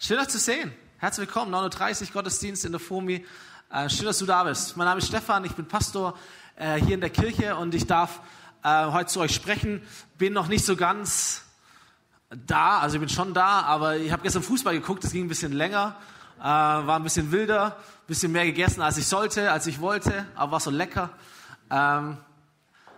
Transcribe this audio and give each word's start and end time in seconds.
Schön 0.00 0.16
euch 0.20 0.28
zu 0.28 0.38
sehen. 0.38 0.72
Herzlich 0.98 1.26
willkommen, 1.26 1.52
9.30 1.52 2.02
Uhr 2.02 2.12
Gottesdienst 2.12 2.64
in 2.64 2.70
der 2.70 2.80
FOMI. 2.80 3.26
Äh, 3.68 3.90
schön, 3.90 4.06
dass 4.06 4.18
du 4.18 4.26
da 4.26 4.44
bist. 4.44 4.76
Mein 4.76 4.84
Name 4.84 4.98
ist 4.98 5.08
Stefan, 5.08 5.44
ich 5.44 5.56
bin 5.56 5.66
Pastor 5.66 6.16
äh, 6.54 6.76
hier 6.76 6.94
in 6.94 7.00
der 7.00 7.10
Kirche 7.10 7.56
und 7.56 7.74
ich 7.74 7.84
darf 7.84 8.20
äh, 8.62 8.92
heute 8.92 9.06
zu 9.06 9.18
euch 9.18 9.34
sprechen. 9.34 9.82
Bin 10.16 10.34
noch 10.34 10.46
nicht 10.46 10.64
so 10.64 10.76
ganz 10.76 11.42
da, 12.30 12.78
also 12.78 12.94
ich 12.94 13.00
bin 13.00 13.08
schon 13.08 13.34
da, 13.34 13.62
aber 13.62 13.96
ich 13.96 14.12
habe 14.12 14.22
gestern 14.22 14.44
Fußball 14.44 14.74
geguckt, 14.74 15.02
das 15.02 15.10
ging 15.10 15.24
ein 15.24 15.28
bisschen 15.28 15.52
länger, 15.52 15.96
war 16.38 16.94
ein 16.94 17.02
bisschen 17.02 17.32
wilder, 17.32 17.76
ein 17.76 18.06
bisschen 18.06 18.30
mehr 18.30 18.44
gegessen, 18.44 18.82
als 18.82 18.98
ich 18.98 19.06
sollte, 19.08 19.50
als 19.50 19.66
ich 19.66 19.80
wollte, 19.80 20.26
aber 20.36 20.52
war 20.52 20.60
so 20.60 20.70
lecker. 20.70 21.10
Ähm, 21.70 22.18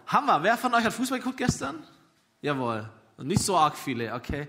Hammer. 0.06 0.42
Wer 0.42 0.58
von 0.58 0.74
euch 0.74 0.84
hat 0.84 0.92
Fußball 0.92 1.18
geguckt 1.18 1.38
gestern? 1.38 1.82
Jawohl. 2.42 2.86
Nicht 3.16 3.42
so 3.42 3.56
arg 3.56 3.78
viele, 3.78 4.12
okay. 4.12 4.48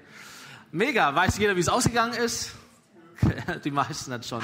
Mega. 0.74 1.14
Weiß 1.14 1.38
jeder, 1.38 1.58
wie 1.58 1.60
es 1.60 1.68
ausgegangen 1.68 2.14
ist? 2.14 2.54
Die 3.66 3.72
meisten 3.72 4.14
hat 4.14 4.26
schon. 4.26 4.42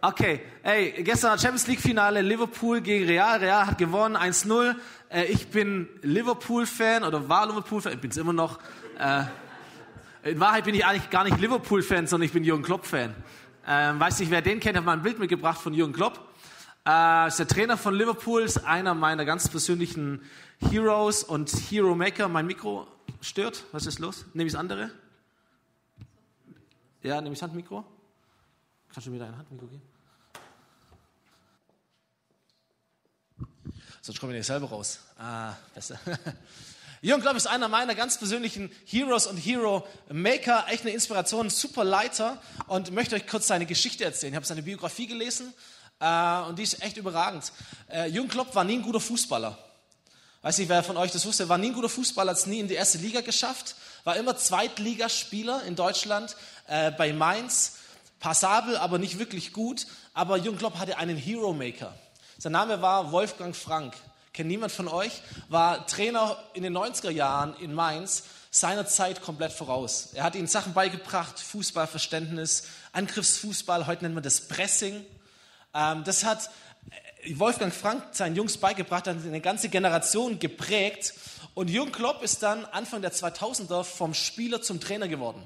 Okay, 0.00 0.42
ey, 0.62 1.02
gestern 1.02 1.38
Champions 1.40 1.66
League 1.66 1.80
Finale 1.80 2.22
Liverpool 2.22 2.80
gegen 2.80 3.06
Real. 3.06 3.40
Real 3.40 3.66
hat 3.66 3.78
gewonnen 3.78 4.16
1-0. 4.16 4.76
Äh, 5.08 5.24
ich 5.24 5.48
bin 5.48 5.88
Liverpool 6.02 6.66
Fan 6.66 7.02
oder 7.02 7.28
war 7.28 7.48
Liverpool 7.48 7.80
Fan. 7.80 7.94
Ich 7.94 8.00
bin 8.00 8.12
es 8.12 8.16
immer 8.16 8.32
noch. 8.32 8.60
Äh, 8.96 9.24
in 10.30 10.38
Wahrheit 10.38 10.66
bin 10.66 10.76
ich 10.76 10.86
eigentlich 10.86 11.10
gar 11.10 11.24
nicht 11.24 11.40
Liverpool 11.40 11.82
Fan, 11.82 12.06
sondern 12.06 12.26
ich 12.26 12.32
bin 12.32 12.44
Jürgen 12.44 12.62
Klopp 12.62 12.86
Fan. 12.86 13.12
Ähm, 13.66 13.98
weiß 13.98 14.20
nicht, 14.20 14.30
wer 14.30 14.40
den 14.40 14.60
kennt, 14.60 14.76
hat 14.76 14.84
mal 14.84 14.92
ein 14.92 15.02
Bild 15.02 15.18
mitgebracht 15.18 15.60
von 15.60 15.74
Jürgen 15.74 15.94
Klopp. 15.94 16.20
Äh, 16.86 17.26
ist 17.26 17.40
der 17.40 17.48
Trainer 17.48 17.76
von 17.76 17.94
Liverpool, 17.94 18.42
ist 18.42 18.58
einer 18.58 18.94
meiner 18.94 19.24
ganz 19.24 19.48
persönlichen 19.48 20.22
Heroes 20.70 21.24
und 21.24 21.50
Hero 21.50 21.96
Maker. 21.96 22.28
Mein 22.28 22.46
Mikro 22.46 22.86
stört. 23.20 23.64
Was 23.72 23.86
ist 23.86 23.98
los? 23.98 24.26
Nehme 24.32 24.46
ich 24.46 24.52
das 24.52 24.60
andere? 24.60 24.90
Ja, 27.04 27.20
nehme 27.20 27.34
ich 27.34 27.42
Handmikro? 27.42 27.84
Kannst 28.90 29.06
du 29.06 29.10
mir 29.10 29.18
dein 29.18 29.36
Handmikro 29.36 29.66
geben? 29.66 29.82
Sonst 34.00 34.18
komme 34.18 34.32
ich 34.32 34.38
nicht 34.38 34.46
selber 34.46 34.68
raus. 34.68 35.00
Ah, 35.18 35.52
besser. 35.74 36.00
Jürgen 37.02 37.20
Klopp 37.20 37.36
ist 37.36 37.46
einer 37.46 37.68
meiner 37.68 37.94
ganz 37.94 38.16
persönlichen 38.16 38.72
Heroes 38.86 39.26
und 39.26 39.36
Hero 39.36 39.86
Maker, 40.08 40.64
echt 40.70 40.84
eine 40.84 40.92
Inspiration, 40.92 41.50
super 41.50 41.84
Leiter 41.84 42.40
und 42.68 42.90
möchte 42.92 43.16
euch 43.16 43.26
kurz 43.26 43.48
seine 43.48 43.66
Geschichte 43.66 44.02
erzählen. 44.04 44.32
Ich 44.32 44.36
habe 44.36 44.46
seine 44.46 44.62
Biografie 44.62 45.06
gelesen 45.06 45.52
äh, 46.00 46.40
und 46.40 46.58
die 46.58 46.62
ist 46.62 46.82
echt 46.82 46.96
überragend. 46.96 47.52
Äh, 47.90 48.08
Jürgen 48.08 48.30
Klopp 48.30 48.54
war 48.54 48.64
nie 48.64 48.76
ein 48.76 48.82
guter 48.82 49.00
Fußballer. 49.00 49.58
Weiß 50.44 50.58
nicht, 50.58 50.68
wer 50.68 50.82
von 50.82 50.98
euch 50.98 51.10
das 51.10 51.24
wusste, 51.24 51.48
war 51.48 51.56
nie 51.56 51.68
ein 51.68 51.72
guter 51.72 51.88
Fußballer, 51.88 52.32
hat 52.32 52.36
es 52.36 52.44
nie 52.44 52.60
in 52.60 52.68
die 52.68 52.74
erste 52.74 52.98
Liga 52.98 53.22
geschafft, 53.22 53.76
war 54.04 54.16
immer 54.16 54.36
Zweitligaspieler 54.36 55.62
in 55.62 55.74
Deutschland 55.74 56.36
äh, 56.66 56.90
bei 56.90 57.14
Mainz, 57.14 57.76
passabel, 58.20 58.76
aber 58.76 58.98
nicht 58.98 59.18
wirklich 59.18 59.54
gut. 59.54 59.86
Aber 60.12 60.36
Jürgen 60.36 60.58
Klopp 60.58 60.78
hatte 60.78 60.98
einen 60.98 61.16
Hero 61.16 61.54
Maker. 61.54 61.94
Sein 62.36 62.52
Name 62.52 62.82
war 62.82 63.10
Wolfgang 63.10 63.56
Frank. 63.56 63.94
Kennt 64.34 64.50
niemand 64.50 64.70
von 64.70 64.86
euch? 64.86 65.22
War 65.48 65.86
Trainer 65.86 66.36
in 66.52 66.62
den 66.62 66.76
90er 66.76 67.08
Jahren 67.08 67.56
in 67.56 67.72
Mainz, 67.72 68.24
seiner 68.50 68.86
Zeit 68.86 69.22
komplett 69.22 69.52
voraus. 69.54 70.10
Er 70.12 70.24
hat 70.24 70.34
ihnen 70.34 70.46
Sachen 70.46 70.74
beigebracht, 70.74 71.40
Fußballverständnis, 71.40 72.64
Angriffsfußball, 72.92 73.86
heute 73.86 74.04
nennt 74.04 74.14
man 74.14 74.22
das 74.22 74.42
Pressing. 74.42 75.06
Ähm, 75.72 76.04
das 76.04 76.22
hat 76.22 76.50
Wolfgang 77.32 77.72
Frank 77.72 78.02
seinen 78.12 78.36
Jungs 78.36 78.58
beigebracht, 78.58 79.06
hat 79.06 79.16
eine 79.16 79.40
ganze 79.40 79.68
Generation 79.68 80.38
geprägt. 80.38 81.14
Und 81.54 81.70
Jürgen 81.70 81.92
Klopp 81.92 82.22
ist 82.22 82.42
dann 82.42 82.64
Anfang 82.66 83.00
der 83.00 83.12
2000er 83.12 83.84
vom 83.84 84.12
Spieler 84.12 84.60
zum 84.60 84.80
Trainer 84.80 85.08
geworden. 85.08 85.42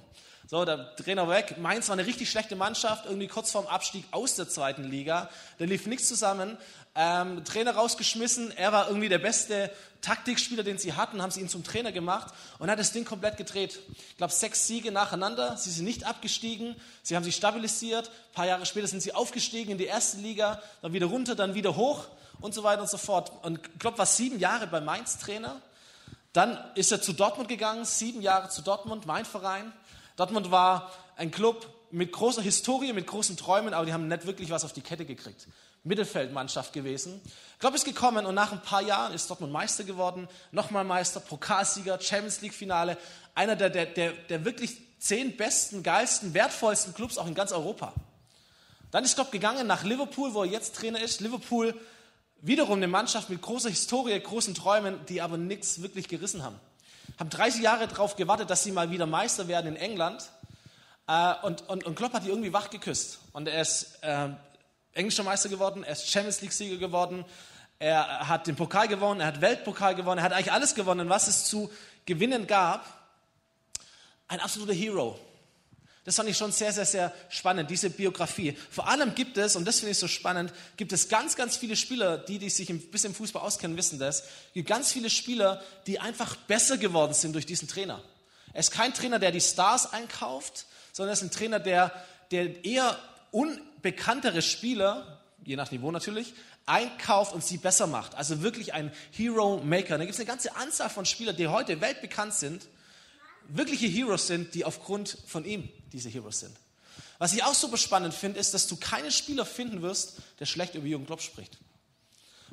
So, 0.50 0.64
der 0.64 0.96
Trainer 0.96 1.28
weg. 1.28 1.56
Mainz 1.58 1.88
war 1.88 1.92
eine 1.92 2.06
richtig 2.06 2.30
schlechte 2.30 2.56
Mannschaft, 2.56 3.04
irgendwie 3.04 3.28
kurz 3.28 3.50
vorm 3.52 3.66
Abstieg 3.66 4.04
aus 4.12 4.34
der 4.34 4.48
zweiten 4.48 4.84
Liga. 4.84 5.28
Da 5.58 5.66
lief 5.66 5.86
nichts 5.86 6.08
zusammen. 6.08 6.56
Ähm, 7.00 7.44
Trainer 7.44 7.76
rausgeschmissen. 7.76 8.50
Er 8.56 8.72
war 8.72 8.88
irgendwie 8.88 9.08
der 9.08 9.18
beste 9.18 9.70
Taktikspieler, 10.00 10.64
den 10.64 10.78
sie 10.78 10.94
hatten, 10.94 11.22
haben 11.22 11.30
sie 11.30 11.40
ihn 11.40 11.48
zum 11.48 11.62
Trainer 11.62 11.92
gemacht 11.92 12.34
und 12.58 12.68
hat 12.68 12.80
das 12.80 12.90
Ding 12.90 13.04
komplett 13.04 13.36
gedreht. 13.36 13.78
Ich 14.10 14.16
glaube, 14.16 14.32
sechs 14.32 14.66
Siege 14.66 14.90
nacheinander. 14.90 15.56
Sie 15.56 15.70
sind 15.70 15.84
nicht 15.84 16.04
abgestiegen. 16.04 16.74
Sie 17.04 17.14
haben 17.14 17.22
sich 17.22 17.36
stabilisiert. 17.36 18.08
Ein 18.08 18.34
paar 18.34 18.46
Jahre 18.46 18.66
später 18.66 18.88
sind 18.88 19.00
sie 19.00 19.14
aufgestiegen 19.14 19.70
in 19.70 19.78
die 19.78 19.84
erste 19.84 20.16
Liga, 20.16 20.60
dann 20.82 20.92
wieder 20.92 21.06
runter, 21.06 21.36
dann 21.36 21.54
wieder 21.54 21.76
hoch 21.76 22.06
und 22.40 22.52
so 22.52 22.64
weiter 22.64 22.82
und 22.82 22.90
so 22.90 22.98
fort. 22.98 23.30
Und 23.44 23.78
Klopp 23.78 23.96
war 23.96 24.06
sieben 24.06 24.40
Jahre 24.40 24.66
bei 24.66 24.80
Mainz 24.80 25.18
Trainer. 25.18 25.62
Dann 26.32 26.58
ist 26.74 26.90
er 26.90 27.00
zu 27.00 27.12
Dortmund 27.12 27.48
gegangen, 27.48 27.84
sieben 27.84 28.22
Jahre 28.22 28.48
zu 28.48 28.60
Dortmund, 28.60 29.06
mein 29.06 29.24
Verein. 29.24 29.72
Dortmund 30.16 30.50
war 30.50 30.90
ein 31.16 31.30
Club 31.30 31.72
mit 31.90 32.12
großer 32.12 32.42
Historie, 32.42 32.92
mit 32.92 33.06
großen 33.06 33.36
Träumen, 33.36 33.74
aber 33.74 33.86
die 33.86 33.92
haben 33.92 34.08
nicht 34.08 34.26
wirklich 34.26 34.50
was 34.50 34.64
auf 34.64 34.72
die 34.72 34.80
Kette 34.80 35.04
gekriegt. 35.04 35.46
Mittelfeldmannschaft 35.84 36.72
gewesen. 36.72 37.20
Klopp 37.58 37.74
ist 37.74 37.84
gekommen 37.84 38.26
und 38.26 38.34
nach 38.34 38.52
ein 38.52 38.62
paar 38.62 38.82
Jahren 38.82 39.14
ist 39.14 39.30
Dortmund 39.30 39.52
Meister 39.52 39.84
geworden, 39.84 40.28
nochmal 40.50 40.84
Meister, 40.84 41.20
Pokalsieger, 41.20 42.00
Champions 42.00 42.40
League 42.40 42.54
Finale, 42.54 42.98
einer 43.34 43.56
der, 43.56 43.70
der, 43.70 43.86
der, 43.86 44.12
der 44.12 44.44
wirklich 44.44 44.76
zehn 44.98 45.36
besten, 45.36 45.82
geilsten, 45.82 46.34
wertvollsten 46.34 46.94
Clubs 46.94 47.16
auch 47.16 47.26
in 47.26 47.34
ganz 47.34 47.52
Europa. 47.52 47.94
Dann 48.90 49.04
ist 49.04 49.14
Klopp 49.14 49.30
gegangen 49.30 49.66
nach 49.66 49.84
Liverpool, 49.84 50.34
wo 50.34 50.42
er 50.42 50.50
jetzt 50.50 50.74
Trainer 50.74 51.00
ist. 51.00 51.20
Liverpool 51.20 51.74
wiederum 52.40 52.78
eine 52.78 52.88
Mannschaft 52.88 53.30
mit 53.30 53.40
großer 53.40 53.68
Historie, 53.68 54.18
großen 54.18 54.54
Träumen, 54.54 54.98
die 55.06 55.20
aber 55.20 55.36
nichts 55.36 55.82
wirklich 55.82 56.08
gerissen 56.08 56.42
haben 56.42 56.58
haben 57.18 57.30
30 57.30 57.62
Jahre 57.62 57.88
darauf 57.88 58.16
gewartet, 58.16 58.50
dass 58.50 58.62
sie 58.62 58.72
mal 58.72 58.90
wieder 58.90 59.06
Meister 59.06 59.48
werden 59.48 59.74
in 59.74 59.76
England. 59.76 60.30
Äh, 61.08 61.34
und, 61.42 61.68
und, 61.68 61.84
und 61.84 61.94
Klopp 61.96 62.12
hat 62.12 62.24
die 62.24 62.28
irgendwie 62.28 62.52
wach 62.52 62.70
geküsst. 62.70 63.18
Und 63.32 63.48
er 63.48 63.62
ist 63.62 63.98
äh, 64.02 64.28
englischer 64.92 65.24
Meister 65.24 65.48
geworden, 65.48 65.82
er 65.82 65.92
ist 65.92 66.08
Champions 66.08 66.40
League-Sieger 66.42 66.76
geworden, 66.76 67.24
er 67.78 68.28
hat 68.28 68.46
den 68.46 68.56
Pokal 68.56 68.88
gewonnen, 68.88 69.20
er 69.20 69.28
hat 69.28 69.40
Weltpokal 69.40 69.94
gewonnen, 69.94 70.18
er 70.18 70.24
hat 70.24 70.32
eigentlich 70.32 70.52
alles 70.52 70.74
gewonnen, 70.74 71.08
was 71.08 71.28
es 71.28 71.46
zu 71.46 71.70
gewinnen 72.04 72.46
gab. 72.46 72.84
Ein 74.26 74.40
absoluter 74.40 74.74
Hero. 74.74 75.18
Das 76.04 76.16
fand 76.16 76.28
ich 76.28 76.36
schon 76.36 76.52
sehr, 76.52 76.72
sehr, 76.72 76.86
sehr 76.86 77.14
spannend, 77.28 77.70
diese 77.70 77.90
Biografie. 77.90 78.56
Vor 78.70 78.88
allem 78.88 79.14
gibt 79.14 79.36
es, 79.38 79.56
und 79.56 79.64
das 79.66 79.78
finde 79.78 79.92
ich 79.92 79.98
so 79.98 80.08
spannend, 80.08 80.52
gibt 80.76 80.92
es 80.92 81.08
ganz, 81.08 81.36
ganz 81.36 81.56
viele 81.56 81.76
Spieler, 81.76 82.18
die, 82.18 82.38
die 82.38 82.50
sich 82.50 82.68
ein 82.70 82.80
bisschen 82.80 83.10
im 83.10 83.14
Fußball 83.14 83.42
auskennen, 83.42 83.76
wissen 83.76 83.98
das. 83.98 84.24
Gibt 84.54 84.68
ganz 84.68 84.92
viele 84.92 85.10
Spieler, 85.10 85.62
die 85.86 86.00
einfach 86.00 86.36
besser 86.36 86.76
geworden 86.76 87.14
sind 87.14 87.34
durch 87.34 87.46
diesen 87.46 87.68
Trainer. 87.68 88.02
Er 88.52 88.60
ist 88.60 88.70
kein 88.70 88.92
Trainer, 88.92 89.18
der 89.18 89.32
die 89.32 89.40
Stars 89.40 89.92
einkauft, 89.92 90.66
sondern 90.98 91.10
er 91.10 91.12
ist 91.12 91.22
ein 91.22 91.30
Trainer, 91.30 91.60
der, 91.60 91.92
der 92.32 92.64
eher 92.64 92.98
unbekanntere 93.30 94.42
Spieler, 94.42 95.20
je 95.44 95.54
nach 95.54 95.70
Niveau 95.70 95.92
natürlich, 95.92 96.34
einkauft 96.66 97.32
und 97.32 97.44
sie 97.44 97.56
besser 97.56 97.86
macht. 97.86 98.16
Also 98.16 98.42
wirklich 98.42 98.74
ein 98.74 98.90
Hero 99.12 99.58
Maker. 99.58 99.96
Da 99.96 100.04
gibt 100.04 100.14
es 100.14 100.18
eine 100.18 100.26
ganze 100.26 100.56
Anzahl 100.56 100.90
von 100.90 101.06
Spielern, 101.06 101.36
die 101.36 101.46
heute 101.46 101.80
weltbekannt 101.80 102.34
sind, 102.34 102.66
wirkliche 103.46 103.86
Heroes 103.86 104.26
sind, 104.26 104.56
die 104.56 104.64
aufgrund 104.64 105.16
von 105.24 105.44
ihm 105.44 105.68
diese 105.92 106.08
Heroes 106.08 106.40
sind. 106.40 106.56
Was 107.18 107.32
ich 107.32 107.44
auch 107.44 107.54
super 107.54 107.76
spannend 107.76 108.12
finde, 108.12 108.40
ist, 108.40 108.52
dass 108.52 108.66
du 108.66 108.74
keinen 108.74 109.12
Spieler 109.12 109.46
finden 109.46 109.82
wirst, 109.82 110.16
der 110.40 110.46
schlecht 110.46 110.74
über 110.74 110.86
Jürgen 110.88 111.06
Klopp 111.06 111.22
spricht. 111.22 111.58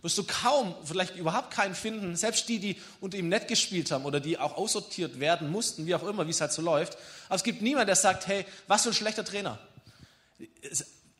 Wirst 0.01 0.17
du 0.17 0.23
kaum, 0.23 0.75
vielleicht 0.83 1.15
überhaupt 1.15 1.51
keinen 1.51 1.73
finden, 1.73 2.15
selbst 2.15 2.47
die, 2.47 2.59
die 2.59 2.81
unter 3.01 3.17
ihm 3.17 3.29
nett 3.29 3.47
gespielt 3.47 3.91
haben 3.91 4.05
oder 4.05 4.19
die 4.19 4.37
auch 4.37 4.55
aussortiert 4.55 5.19
werden 5.19 5.49
mussten, 5.49 5.85
wie 5.85 5.95
auch 5.95 6.03
immer, 6.03 6.27
wie 6.27 6.31
es 6.31 6.41
halt 6.41 6.51
so 6.51 6.61
läuft. 6.61 6.97
Aber 7.27 7.35
es 7.35 7.43
gibt 7.43 7.61
niemanden, 7.61 7.87
der 7.87 7.95
sagt, 7.95 8.27
hey, 8.27 8.45
was 8.67 8.83
für 8.83 8.89
ein 8.89 8.93
schlechter 8.93 9.25
Trainer. 9.25 9.57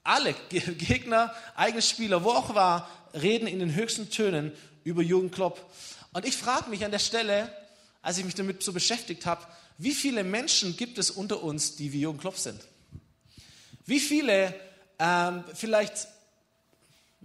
Alle 0.04 0.36
Gegner, 0.50 1.34
eigene 1.56 1.82
Spieler, 1.82 2.24
wo 2.24 2.30
auch 2.30 2.54
war, 2.54 2.90
reden 3.14 3.48
in 3.48 3.60
den 3.60 3.74
höchsten 3.74 4.10
Tönen 4.10 4.52
über 4.84 5.02
Jürgen 5.02 5.32
Klopp. 5.32 5.66
Und 6.14 6.26
ich 6.26 6.38
frage 6.38 6.70
mich 6.70 6.86
an 6.86 6.92
der 6.92 7.00
Stelle, 7.00 7.52
als 8.02 8.18
ich 8.18 8.26
mich 8.26 8.36
damit 8.36 8.62
so 8.62 8.72
beschäftigt 8.72 9.26
habe, 9.26 9.46
wie 9.78 9.94
viele 9.94 10.24
Menschen 10.24 10.78
gibt 10.78 10.98
es 10.98 11.12
unter 11.12 11.44
uns, 11.44 11.76
die 11.76 11.92
wie 11.92 12.02
Jürgen 12.02 12.20
Klopp 12.20 12.38
sind? 12.38 12.62
Wie 13.86 14.00
viele, 14.00 14.54
ähm, 15.00 15.44
vielleicht 15.54 16.08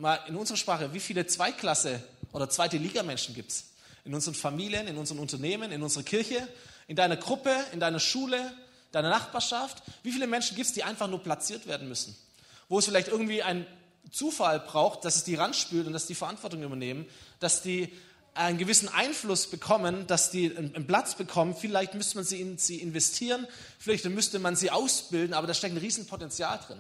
mal 0.01 0.19
in 0.27 0.37
unserer 0.37 0.57
Sprache, 0.57 0.93
wie 0.93 1.01
viele 1.01 1.27
Zweitklasse 1.27 2.03
oder 2.33 2.49
zweite 2.49 2.79
Liga-Menschen 2.79 3.35
gibt 3.35 3.51
es? 3.51 3.65
In 4.05 4.15
unseren 4.15 4.35
Familien, 4.35 4.89
in 4.89 4.97
unseren 4.97 5.19
Unternehmen, 5.19 5.71
in 5.73 5.83
unserer 5.83 6.03
Kirche, 6.03 6.49
in 6.87 6.97
deiner 6.97 7.17
Gruppe, 7.17 7.55
in 7.73 7.81
deiner 7.81 8.01
Schule, 8.01 8.53
deiner 8.93 9.11
Nachbarschaft? 9.11 9.83
Wie 10.03 10.11
viele 10.11 10.27
Menschen 10.27 10.57
gibt 10.57 10.69
es, 10.69 10.73
die 10.73 10.83
einfach 10.83 11.07
nur 11.07 11.23
platziert 11.23 11.67
werden 11.67 11.89
müssen? 11.89 12.17
Wo 12.69 12.79
es 12.79 12.87
vielleicht 12.87 13.09
irgendwie 13.09 13.43
einen 13.43 13.67
Zufall 14.11 14.61
braucht, 14.61 15.05
dass 15.05 15.17
es 15.17 15.25
die 15.25 15.35
ranspült 15.35 15.87
und 15.87 15.93
dass 15.93 16.07
die 16.07 16.15
Verantwortung 16.15 16.63
übernehmen, 16.63 17.07
dass 17.39 17.63
die 17.63 17.93
einen 18.35 18.59
gewissen 18.59 18.89
Einfluss 18.89 19.49
bekommen, 19.49 20.07
dass 20.07 20.31
die 20.31 20.57
einen 20.57 20.87
Platz 20.87 21.15
bekommen. 21.15 21.55
Vielleicht 21.55 21.95
müsste 21.95 22.17
man 22.17 22.25
sie 22.25 22.41
in 22.41 22.59
sie 22.59 22.81
investieren, 22.81 23.47
vielleicht 23.79 24.05
müsste 24.07 24.39
man 24.39 24.57
sie 24.57 24.71
ausbilden, 24.71 25.35
aber 25.35 25.47
da 25.47 25.55
steckt 25.55 25.75
ein 25.75 25.79
Riesenpotenzial 25.79 26.59
drin. 26.67 26.79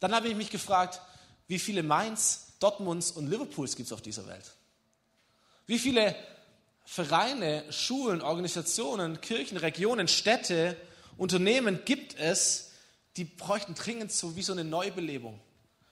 Dann 0.00 0.14
habe 0.14 0.28
ich 0.28 0.34
mich 0.34 0.50
gefragt, 0.50 1.00
wie 1.46 1.58
viele 1.58 1.82
Mainz, 1.82 2.52
Dortmunds 2.60 3.10
und 3.10 3.28
Liverpools 3.28 3.76
gibt 3.76 3.86
es 3.86 3.92
auf 3.92 4.02
dieser 4.02 4.26
Welt? 4.26 4.52
Wie 5.66 5.78
viele 5.78 6.14
Vereine, 6.84 7.64
Schulen, 7.72 8.20
Organisationen, 8.20 9.20
Kirchen, 9.20 9.56
Regionen, 9.56 10.08
Städte 10.08 10.76
Unternehmen 11.16 11.84
gibt 11.84 12.18
es, 12.18 12.72
die 13.16 13.24
bräuchten 13.24 13.74
dringend 13.74 14.12
so 14.12 14.36
wie 14.36 14.42
so 14.42 14.52
eine 14.52 14.64
Neubelebung. 14.64 15.40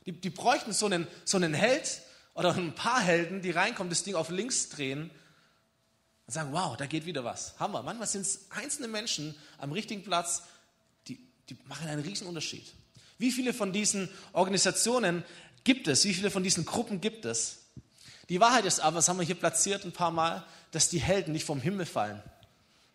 Die, 0.06 0.12
die 0.12 0.30
bräuchten 0.30 0.72
so 0.72 0.86
einen, 0.86 1.06
so 1.24 1.36
einen 1.36 1.54
Held 1.54 2.02
oder 2.34 2.54
ein 2.54 2.74
paar 2.74 3.00
Helden, 3.00 3.40
die 3.40 3.50
reinkommen, 3.50 3.90
das 3.90 4.02
Ding 4.02 4.14
auf 4.14 4.30
links 4.30 4.68
drehen 4.68 5.10
und 6.26 6.32
sagen, 6.32 6.52
wow, 6.52 6.76
da 6.76 6.86
geht 6.86 7.06
wieder 7.06 7.24
was. 7.24 7.58
Hammer. 7.60 7.82
Manchmal 7.82 8.08
sind 8.08 8.22
es 8.22 8.46
einzelne 8.50 8.88
Menschen 8.88 9.34
am 9.58 9.72
richtigen 9.72 10.02
Platz, 10.02 10.42
die, 11.06 11.18
die 11.48 11.56
machen 11.66 11.88
einen 11.88 12.02
riesen 12.02 12.26
Unterschied. 12.26 12.72
Wie 13.22 13.30
viele 13.30 13.54
von 13.54 13.72
diesen 13.72 14.08
Organisationen 14.32 15.22
gibt 15.62 15.86
es? 15.86 16.04
Wie 16.04 16.12
viele 16.12 16.32
von 16.32 16.42
diesen 16.42 16.66
Gruppen 16.66 17.00
gibt 17.00 17.24
es? 17.24 17.58
Die 18.28 18.40
Wahrheit 18.40 18.64
ist 18.64 18.80
aber, 18.80 18.96
das 18.96 19.08
haben 19.08 19.20
wir 19.20 19.24
hier 19.24 19.36
platziert 19.36 19.84
ein 19.84 19.92
paar 19.92 20.10
Mal, 20.10 20.44
dass 20.72 20.88
die 20.88 20.98
Helden 20.98 21.30
nicht 21.30 21.44
vom 21.44 21.60
Himmel 21.60 21.86
fallen. 21.86 22.20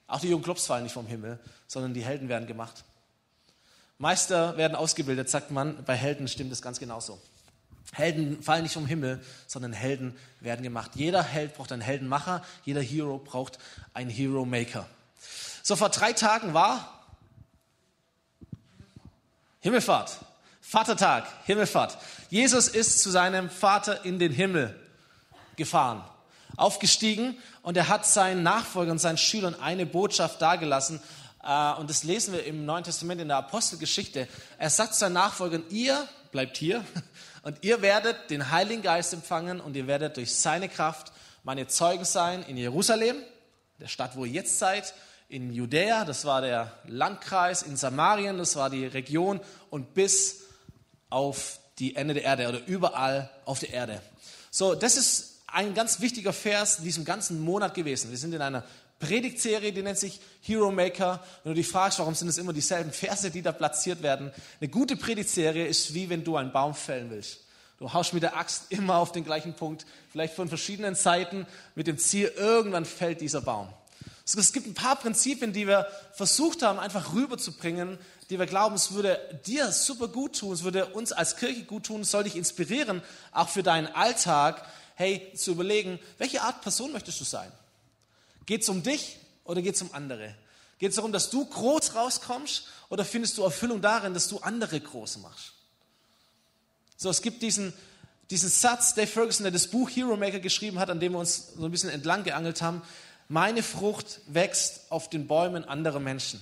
Auch 0.06 0.20
die 0.20 0.28
jungen 0.28 0.44
Clubs 0.44 0.66
fallen 0.66 0.84
nicht 0.84 0.92
vom 0.92 1.08
Himmel, 1.08 1.40
sondern 1.66 1.94
die 1.94 2.04
Helden 2.04 2.28
werden 2.28 2.46
gemacht. 2.46 2.84
Meister 4.00 4.58
werden 4.58 4.76
ausgebildet, 4.76 5.30
sagt 5.30 5.52
man. 5.52 5.86
Bei 5.86 5.96
Helden 5.96 6.28
stimmt 6.28 6.52
es 6.52 6.62
ganz 6.62 6.78
genauso. 6.78 7.22
Helden 7.94 8.44
fallen 8.44 8.64
nicht 8.64 8.74
vom 8.74 8.86
Himmel, 8.86 9.24
sondern 9.48 9.72
Helden 9.72 10.14
werden 10.42 10.62
gemacht. 10.62 10.92
Jeder 10.96 11.24
Held 11.24 11.54
braucht 11.54 11.72
einen 11.72 11.82
Heldenmacher, 11.82 12.44
jeder 12.66 12.82
Hero 12.82 13.18
braucht 13.18 13.60
einen 13.94 14.10
Hero 14.10 14.44
Maker. 14.44 14.90
So 15.64 15.78
vor 15.78 15.88
drei 15.88 16.12
Tagen 16.12 16.54
war 16.54 16.97
Himmelfahrt, 19.68 20.20
Vatertag, 20.62 21.26
Himmelfahrt. 21.46 21.98
Jesus 22.30 22.70
ist 22.70 23.02
zu 23.02 23.12
seinem 23.12 23.50
Vater 23.50 24.06
in 24.06 24.18
den 24.18 24.32
Himmel 24.32 24.74
gefahren, 25.58 26.06
aufgestiegen 26.56 27.38
und 27.64 27.76
er 27.76 27.90
hat 27.90 28.06
seinen 28.06 28.44
Nachfolgern 28.44 28.98
seinen 28.98 29.18
Schülern 29.18 29.60
eine 29.60 29.86
Botschaft 29.86 30.42
dargelassen. 30.42 31.02
Äh, 31.44 31.74
und 31.74 31.90
das 31.90 32.06
lesen 32.06 32.34
wir 32.34 32.46
im 32.46 32.66
Neuen 32.66 32.86
Testament 32.86 33.20
in 33.20 33.28
der 33.28 33.36
Apostelgeschichte. 33.36 34.30
Er 34.58 34.70
sagt 34.70 34.96
seinen 34.96 35.12
Nachfolgern, 35.12 35.66
ihr 35.70 36.08
bleibt 36.32 36.56
hier 36.56 36.86
und 37.44 37.58
ihr 37.66 37.82
werdet 37.82 38.30
den 38.30 38.52
Heiligen 38.52 38.84
Geist 38.84 39.12
empfangen 39.12 39.60
und 39.60 39.76
ihr 39.76 39.88
werdet 39.88 40.16
durch 40.16 40.34
seine 40.34 40.70
Kraft 40.70 41.12
meine 41.44 41.68
Zeugen 41.68 42.06
sein 42.06 42.42
in 42.44 42.56
Jerusalem, 42.56 43.18
der 43.82 43.90
Stadt, 43.90 44.16
wo 44.16 44.24
ihr 44.24 44.32
jetzt 44.32 44.60
seid, 44.60 44.94
in 45.30 45.52
Judäa, 45.52 46.06
das 46.06 46.26
war 46.26 46.42
der 46.42 46.72
Landkreis, 46.88 47.62
in 47.62 47.76
Samarien, 47.76 48.38
das 48.38 48.56
war 48.56 48.70
die 48.70 48.86
Region 48.86 49.40
und 49.70 49.94
bis 49.94 50.44
auf 51.10 51.60
die 51.80 51.96
Ende 51.96 52.14
der 52.14 52.24
Erde 52.24 52.48
oder 52.48 52.66
überall 52.66 53.30
auf 53.46 53.60
der 53.60 53.72
Erde. 53.72 54.02
So, 54.52 54.74
das 54.74 54.98
ist 54.98 55.42
ein 55.48 55.74
ganz 55.74 56.00
wichtiger 56.00 56.34
Vers 56.34 56.80
in 56.80 56.86
diesem 56.86 57.06
ganzen 57.06 57.42
Monat 57.42 57.74
gewesen. 57.74 58.10
Wir 58.10 58.18
sind 58.18 58.34
in 58.34 58.42
einer 58.42 58.64
Predigtserie, 59.00 59.72
die 59.72 59.84
nennt 59.84 60.00
sich 60.00 60.20
Hero 60.42 60.72
Maker. 60.72 61.24
Wenn 61.44 61.54
du 61.54 61.56
dich 61.58 61.68
fragst, 61.68 62.00
warum 62.00 62.16
sind 62.16 62.30
es 62.30 62.38
immer 62.38 62.54
dieselben 62.54 62.92
Verse, 62.92 63.30
die 63.30 63.42
da 63.42 63.52
platziert 63.52 64.02
werden. 64.02 64.32
Eine 64.60 64.70
gute 64.70 64.96
Predigtserie 64.96 65.68
ist 65.68 65.94
wie 65.94 66.10
wenn 66.10 66.24
du 66.24 66.36
einen 66.36 66.52
Baum 66.52 66.74
fällen 66.74 67.10
willst. 67.10 67.42
Du 67.78 67.94
haust 67.94 68.14
mit 68.14 68.24
der 68.24 68.36
Axt 68.36 68.66
immer 68.70 68.96
auf 68.96 69.12
den 69.12 69.24
gleichen 69.24 69.54
Punkt, 69.54 69.86
vielleicht 70.12 70.34
von 70.34 70.50
verschiedenen 70.50 70.96
Seiten, 70.96 71.46
mit 71.76 71.86
dem 71.86 72.00
Ziel, 72.00 72.32
irgendwann 72.36 72.86
fällt 72.86 73.22
dieser 73.22 73.42
Baum. 73.42 73.70
Es 74.36 74.52
gibt 74.52 74.68
ein 74.68 74.74
paar 74.74 74.98
Prinzipien, 74.98 75.54
die 75.54 75.68
wir 75.68 75.88
versucht 76.14 76.62
haben, 76.62 76.80
einfach 76.80 77.14
rüberzubringen, 77.14 77.98
die 78.30 78.38
wir 78.38 78.46
glauben, 78.46 78.76
es 78.76 78.92
würde 78.92 79.40
dir 79.46 79.72
super 79.72 80.10
gut 80.10 80.40
tun, 80.40 80.52
es 80.52 80.64
würde 80.64 80.88
uns 80.88 81.14
als 81.14 81.38
Kirche 81.38 81.64
gut 81.64 81.86
tun, 81.86 82.02
es 82.02 82.12
soll 82.12 82.26
dich 82.26 82.36
inspirieren, 82.36 83.02
auch 83.32 83.48
für 83.48 83.64
deinen 83.64 83.88
Alltag, 83.88 84.66
hey, 84.96 85.32
zu 85.34 85.52
überlegen, 85.52 85.98
welche 86.18 86.42
Art 86.42 86.62
Person 86.62 86.92
möchtest 86.92 87.22
du 87.22 87.24
sein? 87.24 87.50
Geht 88.46 88.64
es 88.64 88.70
um 88.70 88.84
dich 88.84 89.18
oder 89.46 89.62
geht 89.62 89.76
es 89.76 89.82
um 89.82 89.94
andere? 89.94 90.36
Geht 90.80 90.90
es 90.90 90.96
darum, 90.98 91.14
dass 91.14 91.30
du 91.30 91.46
groß 91.46 91.96
rauskommst 91.96 92.66
oder 92.90 93.06
findest 93.06 93.38
du 93.38 93.44
Erfüllung 93.44 93.82
darin, 93.82 94.14
dass 94.14 94.28
du 94.28 94.40
andere 94.40 94.80
groß 94.80 95.18
machst? 95.20 95.54
So, 96.98 97.10
es 97.10 97.22
gibt 97.22 97.42
diesen, 97.42 97.74
diesen 98.30 98.50
Satz, 98.50 98.94
Dave 98.94 99.08
Ferguson, 99.08 99.44
der 99.44 99.52
das 99.52 99.68
Buch 99.68 99.90
Hero 99.90 100.18
Maker 100.18 100.40
geschrieben 100.40 100.80
hat, 100.80 100.90
an 100.90 101.00
dem 101.00 101.14
wir 101.14 101.20
uns 101.20 101.54
so 101.56 101.66
ein 101.66 101.72
bisschen 101.72 101.90
entlang 101.90 102.24
geangelt 102.24 102.62
haben. 102.62 102.82
Meine 103.28 103.62
Frucht 103.64 104.22
wächst 104.28 104.92
auf 104.92 105.10
den 105.10 105.28
Bäumen 105.28 105.66
anderer 105.66 106.00
Menschen. 106.00 106.42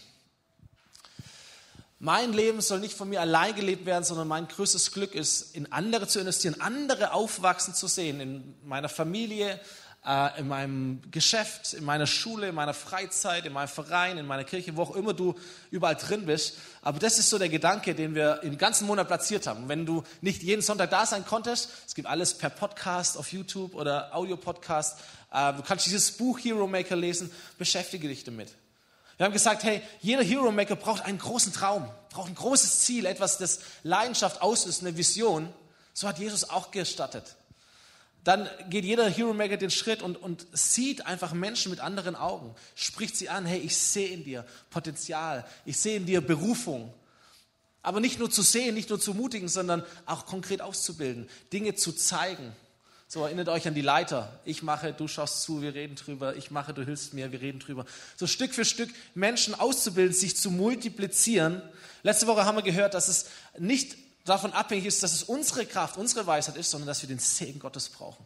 Mein 1.98 2.34
Leben 2.34 2.62
soll 2.62 2.80
nicht 2.80 2.96
von 2.96 3.10
mir 3.10 3.22
allein 3.22 3.56
gelebt 3.56 3.86
werden, 3.86 4.04
sondern 4.04 4.28
mein 4.28 4.48
größtes 4.48 4.92
Glück 4.92 5.16
ist, 5.16 5.56
in 5.56 5.72
andere 5.72 6.08
zu 6.08 6.20
investieren, 6.20 6.60
andere 6.62 7.14
aufwachsen 7.14 7.74
zu 7.74 7.88
sehen, 7.88 8.20
in 8.20 8.56
meiner 8.64 8.90
Familie, 8.90 9.60
äh, 10.06 10.40
in 10.40 10.48
meinem 10.48 11.02
Geschäft, 11.12 11.74
in 11.74 11.84
meiner 11.84 12.08
Schule, 12.08 12.50
in 12.50 12.56
meiner 12.56 12.74
Freizeit, 12.74 13.46
in 13.46 13.54
meinem 13.54 13.68
Verein, 13.68 14.18
in 14.18 14.28
meiner 14.28 14.44
Kirche, 14.44 14.76
wo 14.76 14.84
auch 14.84 14.96
immer 14.96 15.14
du 15.14 15.36
überall 15.72 15.96
drin 15.96 16.26
bist. 16.26 16.58
Aber 16.82 17.00
das 17.00 17.18
ist 17.18 17.30
so 17.30 17.40
der 17.40 17.50
Gedanke, 17.50 17.96
den 17.96 18.14
wir 18.14 18.44
im 18.44 18.58
ganzen 18.58 18.86
Monat 18.86 19.08
platziert 19.08 19.48
haben. 19.48 19.68
wenn 19.68 19.86
du 19.86 20.04
nicht 20.22 20.44
jeden 20.44 20.62
Sonntag 20.62 20.92
da 20.92 21.06
sein 21.06 21.26
konntest, 21.26 21.70
es 21.88 21.96
gibt 21.96 22.08
alles 22.08 22.36
per 22.36 22.50
Podcast 22.50 23.18
auf 23.18 23.32
YouTube 23.32 23.74
oder 23.74 24.16
Audio-Podcast, 24.16 25.00
äh, 25.34 25.54
du 25.54 25.64
kannst 25.64 25.86
dieses 25.88 26.12
Buch 26.12 26.40
Hero 26.40 26.68
Maker 26.68 26.96
lesen, 26.96 27.32
beschäftige 27.58 28.08
dich 28.08 28.24
damit. 28.24 28.54
Wir 29.18 29.26
haben 29.26 29.34
gesagt, 29.34 29.64
hey, 29.64 29.82
jeder 30.02 30.24
Hero 30.24 30.52
Maker 30.52 30.76
braucht 30.76 31.04
einen 31.06 31.18
großen 31.18 31.54
Traum, 31.54 31.90
braucht 32.10 32.28
ein 32.28 32.36
großes 32.36 32.82
Ziel, 32.82 33.06
etwas, 33.06 33.38
das 33.38 33.60
Leidenschaft 33.84 34.42
auslöst, 34.42 34.82
eine 34.82 34.98
Vision. 34.98 35.52
So 35.94 36.08
hat 36.08 36.20
Jesus 36.20 36.50
auch 36.50 36.72
gestattet 36.72 37.36
dann 38.26 38.50
geht 38.72 38.86
jeder 38.86 39.08
Hero 39.08 39.34
Maker 39.34 39.56
den 39.56 39.70
Schritt 39.70 40.02
und, 40.02 40.18
und 40.18 40.48
sieht 40.52 41.06
einfach 41.06 41.34
Menschen 41.34 41.70
mit 41.70 41.80
anderen 41.80 42.16
Augen, 42.16 42.56
spricht 42.74 43.16
sie 43.16 43.30
an, 43.30 43.46
hey, 43.46 43.60
ich 43.60 43.78
sehe 43.78 44.10
in 44.10 44.24
dir 44.24 44.46
Potenzial, 44.72 45.46
ich 45.64 45.78
sehe 45.78 45.98
in 45.98 46.08
dir 46.08 46.22
Berufung. 46.22 46.92
Aber 47.84 48.00
nicht 48.00 48.18
nur 48.18 48.32
zu 48.32 48.42
sehen, 48.42 48.74
nicht 48.74 48.90
nur 48.90 49.00
zu 49.00 49.14
mutigen, 49.14 49.48
sondern 49.48 49.84
auch 50.08 50.26
konkret 50.26 50.60
auszubilden, 50.60 51.30
Dinge 51.54 51.76
zu 51.76 51.94
zeigen. 51.94 52.52
So 53.08 53.24
erinnert 53.24 53.48
euch 53.48 53.68
an 53.68 53.76
die 53.76 53.82
Leiter. 53.82 54.40
Ich 54.44 54.64
mache, 54.64 54.92
du 54.92 55.08
schaust 55.08 55.44
zu, 55.44 55.62
wir 55.62 55.76
reden 55.76 55.96
drüber. 55.96 56.36
Ich 56.36 56.50
mache, 56.50 56.74
du 56.74 56.84
hilfst 56.84 57.14
mir, 57.14 57.32
wir 57.32 57.42
reden 57.42 57.60
drüber. 57.60 57.86
So 58.16 58.26
Stück 58.26 58.56
für 58.56 58.66
Stück 58.66 58.90
Menschen 59.14 59.54
auszubilden, 59.54 60.16
sich 60.16 60.36
zu 60.36 60.50
multiplizieren. 60.50 61.62
Letzte 62.02 62.26
Woche 62.26 62.46
haben 62.46 62.56
wir 62.56 62.64
gehört, 62.64 62.96
dass 62.96 63.08
es 63.08 63.28
nicht 63.60 63.96
davon 64.26 64.54
abhängig 64.54 64.86
ist, 64.86 65.04
dass 65.04 65.14
es 65.14 65.24
unsere 65.24 65.66
Kraft, 65.66 65.98
unsere 65.98 66.28
Weisheit 66.28 66.58
ist, 66.58 66.72
sondern 66.72 66.88
dass 66.88 67.02
wir 67.02 67.08
den 67.08 67.20
Segen 67.20 67.60
Gottes 67.60 67.90
brauchen. 67.90 68.26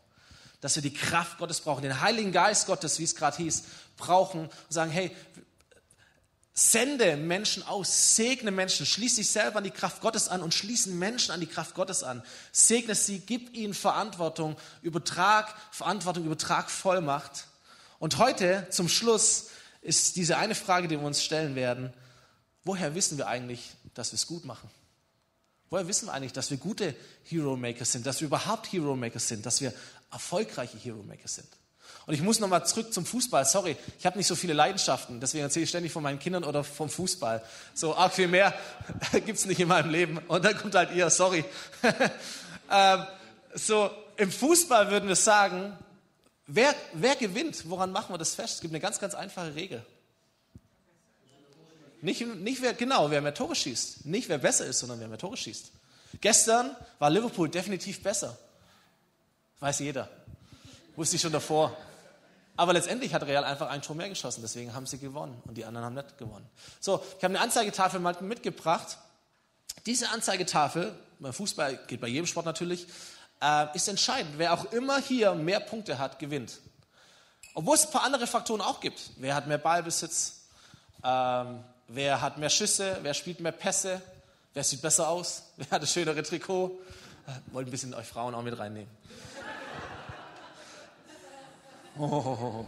Dass 0.62 0.75
wir 0.75 0.81
die 0.81 0.94
Kraft 0.94 1.38
Gottes 1.38 1.62
brauchen, 1.62 1.84
den 1.84 2.01
Heiligen 2.01 2.31
Geist 2.31 2.66
Gottes, 2.66 3.00
wie 3.00 3.04
es 3.04 3.16
gerade 3.16 3.38
hieß, 3.38 3.63
brauchen 3.98 4.42
und 4.42 4.51
sagen, 4.69 4.92
hey, 4.92 5.16
sende 6.54 7.16
Menschen 7.16 7.63
aus, 7.63 8.16
segne 8.16 8.51
Menschen, 8.51 8.86
schließ 8.86 9.16
dich 9.16 9.30
selber 9.30 9.60
an 9.60 9.63
die 9.63 9.72
Kraft 9.72 10.01
Gottes 10.01 10.28
an 10.28 10.42
und 10.42 10.53
schließen 10.53 10.98
Menschen 10.98 11.32
an 11.32 11.39
die 11.39 11.48
Kraft 11.48 11.75
Gottes 11.75 12.03
an. 12.03 12.24
Segne 12.51 12.96
sie, 12.96 13.20
gib 13.20 13.53
ihnen 13.53 13.74
Verantwortung, 13.74 14.58
übertrag 14.82 15.56
Verantwortung, 15.72 16.25
übertrag 16.25 16.70
Vollmacht. 16.70 17.48
Und 18.00 18.18
heute 18.18 18.68
zum 18.72 18.89
Schluss 18.89 19.48
ist 19.82 20.18
diese 20.18 20.38
eine 20.38 20.56
Frage, 20.56 20.88
die 20.88 21.00
wir 21.00 21.06
uns 21.06 21.24
stellen 21.24 21.56
werden, 21.56 21.94
woher 22.63 22.96
wissen 22.96 23.18
wir 23.18 23.27
eigentlich, 23.27 23.72
dass 23.94 24.12
wir 24.12 24.15
es 24.15 24.27
gut 24.27 24.44
machen? 24.44 24.70
Woher 25.70 25.88
wissen 25.88 26.08
wir 26.08 26.14
eigentlich, 26.14 26.34
dass 26.34 26.50
wir 26.50 26.58
gute 26.58 26.96
Hero 27.24 27.56
Makers 27.56 27.92
sind, 27.92 28.06
dass 28.06 28.22
wir 28.22 28.28
überhaupt 28.28 28.72
Hero 28.72 28.96
Makers 28.96 29.28
sind, 29.28 29.46
dass 29.46 29.62
wir 29.62 29.74
erfolgreiche 30.12 30.78
Hero 30.78 31.04
Makers 31.04 31.36
sind? 31.36 31.48
Und 32.06 32.16
ich 32.16 32.22
muss 32.22 32.40
nochmal 32.40 32.66
zurück 32.66 32.92
zum 32.92 33.06
Fußball. 33.06 33.46
Sorry, 33.46 33.78
ich 34.00 34.06
habe 34.06 34.18
nicht 34.18 34.26
so 34.26 34.36
viele 34.36 34.54
Leidenschaften, 34.54 35.20
deswegen 35.20 35.44
erzähle 35.44 35.64
ich 35.64 35.70
ständig 35.70 35.92
von 35.92 36.02
meinen 36.02 36.18
Kindern 36.18 36.44
oder 36.44 36.64
vom 36.64 36.90
Fußball. 36.90 37.44
So 37.76 37.96
arg 37.96 38.14
viel 38.14 38.28
mehr 38.28 38.54
gibt 39.12 39.38
es 39.38 39.46
nicht 39.46 39.60
in 39.60 39.68
meinem 39.68 39.92
Leben. 39.92 40.18
Und 40.28 40.44
dann 40.44 40.58
kommt 40.58 40.74
halt 40.74 40.92
ihr, 40.92 41.10
sorry. 41.12 41.46
ähm, 42.72 43.04
so, 43.54 43.92
im 44.18 44.32
Fußball 44.32 44.90
würden 44.90 45.08
wir 45.08 45.16
sagen, 45.16 45.78
wer, 46.48 46.74
wer 46.94 47.16
gewinnt? 47.16 47.70
Woran 47.70 47.92
machen 47.92 48.14
wir 48.14 48.18
das 48.18 48.34
fest? 48.34 48.56
Es 48.56 48.62
gibt 48.62 48.74
eine 48.74 48.82
ganz, 48.82 49.00
ganz 49.00 49.14
einfache 49.14 49.54
Regel. 49.54 49.86
Nicht, 52.01 52.22
nicht 52.22 52.62
wer, 52.62 52.74
genau, 52.74 53.12
wer 53.12 53.22
mehr 53.22 53.34
Tore 53.34 53.56
schießt. 53.56 54.06
Nicht 54.06 54.29
wer 54.29 54.38
besser 54.38 54.65
ist, 54.65 54.79
sondern 54.79 55.00
wer 55.00 55.08
mehr 55.08 55.18
Tore 55.18 55.38
schießt. 55.38 55.72
Gestern 56.22 56.75
war 56.98 57.10
Liverpool 57.10 57.50
definitiv 57.50 58.01
besser. 58.01 58.38
Weiß 59.60 59.79
jeder. 59.79 60.10
Wusste 60.96 61.18
ich 61.18 61.22
schon 61.22 61.32
davor. 61.32 61.75
Aber 62.56 62.74
letztendlich 62.74 63.13
hat 63.13 63.24
Real 63.24 63.46
einfach 63.46 63.70
ein 63.70 63.82
Tor 63.82 63.96
mehr 63.96 64.10
geschossen, 64.10 64.41
deswegen 64.41 64.74
haben 64.74 64.86
sie 64.86 64.98
gewonnen 64.98 65.41
und 65.46 65.58
die 65.58 65.63
anderen 65.63 65.86
haben 65.86 65.94
nicht 65.94 66.18
gewonnen. 66.18 66.46
So, 66.82 67.01
ich 67.18 67.24
habe 67.24 67.34
eine 67.34 67.39
Anzeigetafel 67.39 68.01
mal 68.01 68.18
mitgebracht. 68.22 68.98
Diese 69.86 70.10
Anzeigetafel, 70.10 70.94
beim 71.20 71.32
Fußball 71.32 71.77
geht 71.88 72.01
bei 72.01 72.08
jedem 72.08 72.25
Sport 72.25 72.46
natürlich, 72.46 72.86
äh, 73.41 73.74
ist 73.74 73.88
entscheidend. 73.88 74.34
Wer 74.38 74.53
auch 74.53 74.74
immer 74.74 75.00
hier 75.00 75.36
mehr 75.36 75.62
Punkte 75.62 76.00
hat, 76.00 76.20
gewinnt. 76.20 76.60
Obwohl 77.53 77.75
es 77.75 77.86
ein 77.86 77.91
paar 77.91 78.03
andere 78.03 78.27
Faktoren 78.27 78.62
auch 78.62 78.82
gibt. 78.82 79.12
Wer 79.18 79.36
hat 79.36 79.48
mehr 79.48 79.58
Ballbesitz? 79.58 80.48
Ähm, 81.01 81.63
Wer 81.91 82.22
hat 82.22 82.38
mehr 82.38 82.51
Schüsse? 82.51 83.00
Wer 83.01 83.15
spielt 83.15 83.39
mehr 83.39 83.51
Pässe? 83.51 84.00
Wer 84.53 84.63
sieht 84.63 84.81
besser 84.81 85.10
aus? 85.10 85.43
Wer 85.58 85.69
hat 85.72 85.81
das 85.81 85.91
schönere 85.91 86.22
Trikot? 86.22 86.79
Äh, 87.27 87.31
wollt 87.51 87.67
ein 87.67 87.72
bisschen 87.72 87.96
euch 87.96 88.05
Frauen 88.05 88.36
auch 88.36 88.43
mit 88.43 88.58
reinnehmen. 88.58 88.89
Oh. 92.01 92.65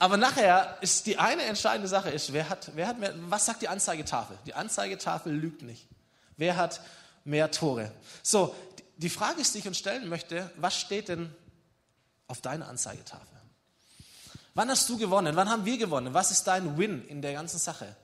Aber 0.00 0.16
nachher 0.16 0.76
ist 0.80 1.06
die 1.06 1.18
eine 1.18 1.42
entscheidende 1.42 1.86
Sache 1.86 2.10
ist, 2.10 2.32
wer 2.32 2.48
hat, 2.48 2.72
wer 2.74 2.88
hat 2.88 2.98
mehr, 2.98 3.14
was 3.30 3.46
sagt 3.46 3.62
die 3.62 3.68
Anzeigetafel? 3.68 4.36
Die 4.44 4.54
Anzeigetafel 4.54 5.32
lügt 5.32 5.62
nicht. 5.62 5.86
Wer 6.36 6.56
hat 6.56 6.80
mehr 7.24 7.52
Tore? 7.52 7.92
So, 8.24 8.56
die 8.96 9.08
Frage 9.08 9.40
ist, 9.40 9.54
die 9.54 9.58
ich 9.58 9.68
uns 9.68 9.78
stellen 9.78 10.08
möchte, 10.08 10.50
was 10.56 10.80
steht 10.80 11.08
denn 11.08 11.32
auf 12.26 12.40
deiner 12.40 12.66
Anzeigetafel? 12.66 13.38
Wann 14.58 14.70
hast 14.70 14.88
du 14.88 14.98
gewonnen? 14.98 15.36
Wann 15.36 15.48
haben 15.48 15.64
wir 15.64 15.78
gewonnen? 15.78 16.14
Was 16.14 16.32
ist 16.32 16.42
dein 16.48 16.76
Win 16.76 17.06
in 17.06 17.22
der 17.22 17.32
ganzen 17.32 17.60
Sache? 17.60 17.94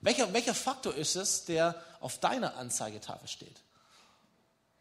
Welcher, 0.00 0.32
welcher 0.32 0.54
Faktor 0.54 0.94
ist 0.94 1.16
es, 1.16 1.46
der 1.46 1.74
auf 1.98 2.20
deiner 2.20 2.56
Anzeigetafel 2.58 3.26
steht? 3.26 3.60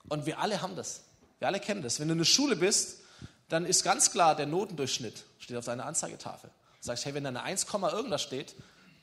Und 0.07 0.27
wir 0.27 0.37
alle 0.37 0.61
haben 0.61 0.75
das. 0.75 1.01
Wir 1.39 1.47
alle 1.47 1.59
kennen 1.59 1.81
das. 1.81 1.99
Wenn 1.99 2.09
du 2.09 2.11
in 2.11 2.19
der 2.19 2.25
Schule 2.25 2.55
bist, 2.55 2.99
dann 3.49 3.65
ist 3.65 3.83
ganz 3.83 4.11
klar 4.11 4.35
der 4.35 4.45
Notendurchschnitt 4.45 5.23
steht 5.39 5.57
auf 5.57 5.65
deiner 5.65 5.87
Anzeigetafel. 5.87 6.51
Du 6.81 6.85
sagst, 6.85 7.05
hey, 7.05 7.15
wenn 7.15 7.23
da 7.23 7.29
eine 7.29 7.41
1, 7.41 7.65
irgendwas 7.73 8.21
steht, 8.21 8.53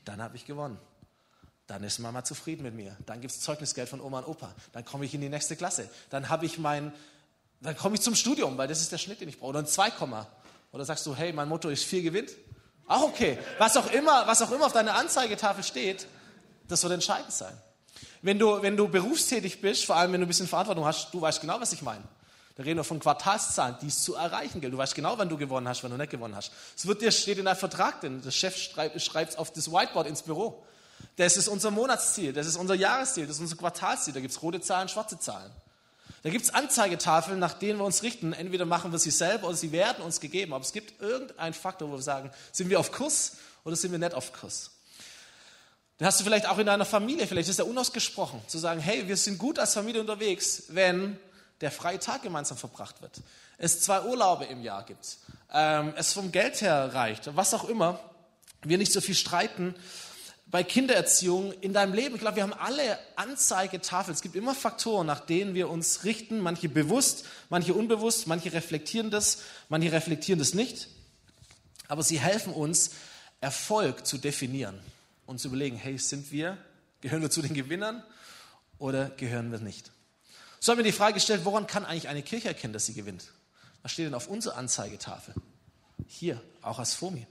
dann 0.05 0.21
habe 0.21 0.37
ich 0.37 0.45
gewonnen. 0.45 0.79
Dann 1.67 1.83
ist 1.83 1.99
Mama 1.99 2.23
zufrieden 2.23 2.63
mit 2.63 2.73
mir. 2.73 2.95
Dann 3.05 3.19
gibt 3.19 3.33
es 3.33 3.41
Zeugnisgeld 3.41 3.89
von 3.89 3.99
Oma 3.99 4.19
und 4.19 4.29
Opa. 4.29 4.55
Dann 4.71 4.85
komme 4.85 5.03
ich 5.03 5.13
in 5.13 5.19
die 5.19 5.27
nächste 5.27 5.57
Klasse. 5.57 5.89
Dann 6.09 6.29
habe 6.29 6.45
ich 6.45 6.57
mein, 6.57 6.93
dann 7.59 7.75
komme 7.75 7.95
ich 7.95 8.01
zum 8.01 8.15
Studium, 8.15 8.57
weil 8.57 8.69
das 8.69 8.79
ist 8.79 8.93
der 8.93 8.97
Schnitt, 8.97 9.19
den 9.19 9.27
ich 9.27 9.39
brauche. 9.39 9.49
Oder 9.49 9.59
ein 9.59 9.67
2, 9.67 9.91
oder 10.73 10.83
sagst 10.83 11.05
du, 11.05 11.15
hey, 11.15 11.31
mein 11.31 11.47
Motto 11.47 11.69
ist 11.69 11.85
4 11.85 12.01
gewinnt? 12.01 12.31
Auch 12.87 13.03
okay. 13.03 13.37
Was 13.59 13.77
auch 13.77 13.89
immer, 13.91 14.27
was 14.27 14.41
auch 14.41 14.51
immer 14.51 14.65
auf 14.65 14.73
deiner 14.73 14.95
Anzeigetafel 14.95 15.63
steht, 15.63 16.07
das 16.67 16.83
wird 16.83 16.93
entscheidend 16.93 17.31
sein. 17.31 17.55
Wenn 18.21 18.39
du, 18.39 18.61
wenn 18.61 18.75
du 18.75 18.87
berufstätig 18.87 19.61
bist, 19.61 19.85
vor 19.85 19.95
allem 19.95 20.11
wenn 20.11 20.21
du 20.21 20.25
ein 20.25 20.27
bisschen 20.27 20.47
Verantwortung 20.47 20.85
hast, 20.85 21.13
du 21.13 21.21
weißt 21.21 21.39
genau, 21.41 21.61
was 21.61 21.71
ich 21.73 21.81
meine. 21.81 22.03
Da 22.55 22.63
reden 22.63 22.77
wir 22.77 22.83
von 22.83 22.99
Quartalszahlen, 22.99 23.77
die 23.81 23.87
es 23.87 24.03
zu 24.03 24.15
erreichen 24.15 24.61
gilt. 24.61 24.73
Du 24.73 24.77
weißt 24.77 24.93
genau, 24.93 25.17
wann 25.17 25.29
du 25.29 25.37
gewonnen 25.37 25.67
hast, 25.67 25.83
wann 25.83 25.91
du 25.91 25.97
nicht 25.97 26.11
gewonnen 26.11 26.35
hast. 26.35 26.51
Es 26.75 26.85
wird 26.85 27.01
dir 27.01 27.11
steht 27.11 27.37
in 27.37 27.45
deinem 27.45 27.57
Vertrag 27.57 28.01
drin. 28.01 28.21
Der 28.21 28.31
Chef 28.31 28.57
schreibt 28.57 29.31
es 29.31 29.35
auf 29.37 29.51
das 29.51 29.71
Whiteboard 29.71 30.07
ins 30.07 30.21
Büro. 30.21 30.63
Das 31.15 31.37
ist 31.37 31.47
unser 31.47 31.69
Monatsziel, 31.69 32.31
das 32.33 32.47
ist 32.47 32.55
unser 32.55 32.75
Jahresziel, 32.75 33.27
das 33.27 33.35
ist 33.35 33.41
unser 33.41 33.57
Quartalsziel. 33.57 34.13
Da 34.13 34.19
gibt 34.19 34.31
es 34.31 34.41
rote 34.41 34.61
Zahlen, 34.61 34.87
schwarze 34.87 35.19
Zahlen. 35.19 35.51
Da 36.23 36.29
gibt 36.29 36.45
es 36.45 36.53
Anzeigetafeln, 36.53 37.37
nach 37.37 37.53
denen 37.53 37.79
wir 37.79 37.85
uns 37.85 38.01
richten. 38.01 38.31
Entweder 38.31 38.65
machen 38.65 38.93
wir 38.93 38.99
sie 38.99 39.11
selber 39.11 39.47
oder 39.47 39.57
sie 39.57 39.73
werden 39.73 40.03
uns 40.03 40.21
gegeben. 40.21 40.53
Aber 40.53 40.63
es 40.63 40.71
gibt 40.71 41.01
irgendeinen 41.01 41.53
Faktor, 41.53 41.89
wo 41.89 41.95
wir 41.95 42.01
sagen, 42.01 42.31
sind 42.53 42.69
wir 42.69 42.79
auf 42.79 42.93
Kurs 42.93 43.37
oder 43.65 43.75
sind 43.75 43.91
wir 43.91 43.99
nicht 43.99 44.13
auf 44.13 44.31
Kurs? 44.31 44.71
Den 45.99 46.07
hast 46.07 46.19
du 46.19 46.23
vielleicht 46.23 46.47
auch 46.47 46.57
in 46.57 46.65
deiner 46.65 46.85
Familie, 46.85 47.27
vielleicht 47.27 47.49
ist 47.49 47.59
er 47.59 47.67
unausgesprochen, 47.67 48.41
zu 48.47 48.57
sagen, 48.57 48.79
hey, 48.79 49.07
wir 49.07 49.15
sind 49.15 49.37
gut 49.37 49.59
als 49.59 49.73
Familie 49.73 50.01
unterwegs, 50.01 50.63
wenn 50.69 51.19
der 51.61 51.71
freie 51.71 51.99
Tag 51.99 52.23
gemeinsam 52.23 52.57
verbracht 52.57 53.01
wird. 53.01 53.21
Es 53.57 53.81
zwei 53.81 54.01
Urlaube 54.01 54.45
im 54.45 54.63
Jahr 54.63 54.83
gibt. 54.83 55.17
Ähm, 55.53 55.93
es 55.95 56.13
vom 56.13 56.31
Geld 56.31 56.61
her 56.61 56.93
reicht. 56.93 57.35
Was 57.35 57.53
auch 57.53 57.69
immer. 57.69 57.99
Wir 58.63 58.77
nicht 58.77 58.91
so 58.91 59.01
viel 59.01 59.15
streiten. 59.15 59.75
Bei 60.53 60.63
Kindererziehung 60.63 61.51
in 61.61 61.73
deinem 61.73 61.93
Leben, 61.93 62.13
ich 62.13 62.21
glaube, 62.21 62.35
wir 62.35 62.43
haben 62.43 62.53
alle 62.53 62.99
Anzeigetafeln. 63.15 64.13
Es 64.13 64.21
gibt 64.21 64.35
immer 64.35 64.53
Faktoren, 64.53 65.07
nach 65.07 65.19
denen 65.19 65.55
wir 65.55 65.67
uns 65.67 66.03
richten. 66.03 66.39
Manche 66.39 66.69
bewusst, 66.69 67.25
manche 67.49 67.73
unbewusst, 67.73 68.27
manche 68.27 68.53
reflektieren 68.53 69.09
das, 69.09 69.39
manche 69.67 69.91
reflektieren 69.91 70.37
das 70.37 70.53
nicht. 70.53 70.89
Aber 71.87 72.03
sie 72.03 72.19
helfen 72.19 72.53
uns, 72.53 72.91
Erfolg 73.41 74.05
zu 74.05 74.19
definieren 74.19 74.79
und 75.25 75.39
zu 75.39 75.47
überlegen, 75.47 75.75
hey, 75.75 75.97
sind 75.97 76.31
wir, 76.31 76.59
gehören 77.01 77.23
wir 77.23 77.31
zu 77.31 77.41
den 77.41 77.55
Gewinnern 77.55 78.03
oder 78.77 79.09
gehören 79.09 79.51
wir 79.51 79.57
nicht? 79.57 79.89
So 80.59 80.71
haben 80.71 80.77
wir 80.77 80.85
die 80.85 80.91
Frage 80.91 81.15
gestellt, 81.15 81.45
woran 81.45 81.65
kann 81.65 81.83
eigentlich 81.83 82.09
eine 82.09 82.21
Kirche 82.21 82.49
erkennen, 82.49 82.73
dass 82.73 82.85
sie 82.85 82.93
gewinnt? 82.93 83.31
Was 83.81 83.93
steht 83.93 84.05
denn 84.05 84.13
auf 84.13 84.27
unserer 84.27 84.57
Anzeigetafel? 84.57 85.33
Hier, 86.07 86.39
auch 86.61 86.77
als 86.77 86.93
FOMI. 86.93 87.25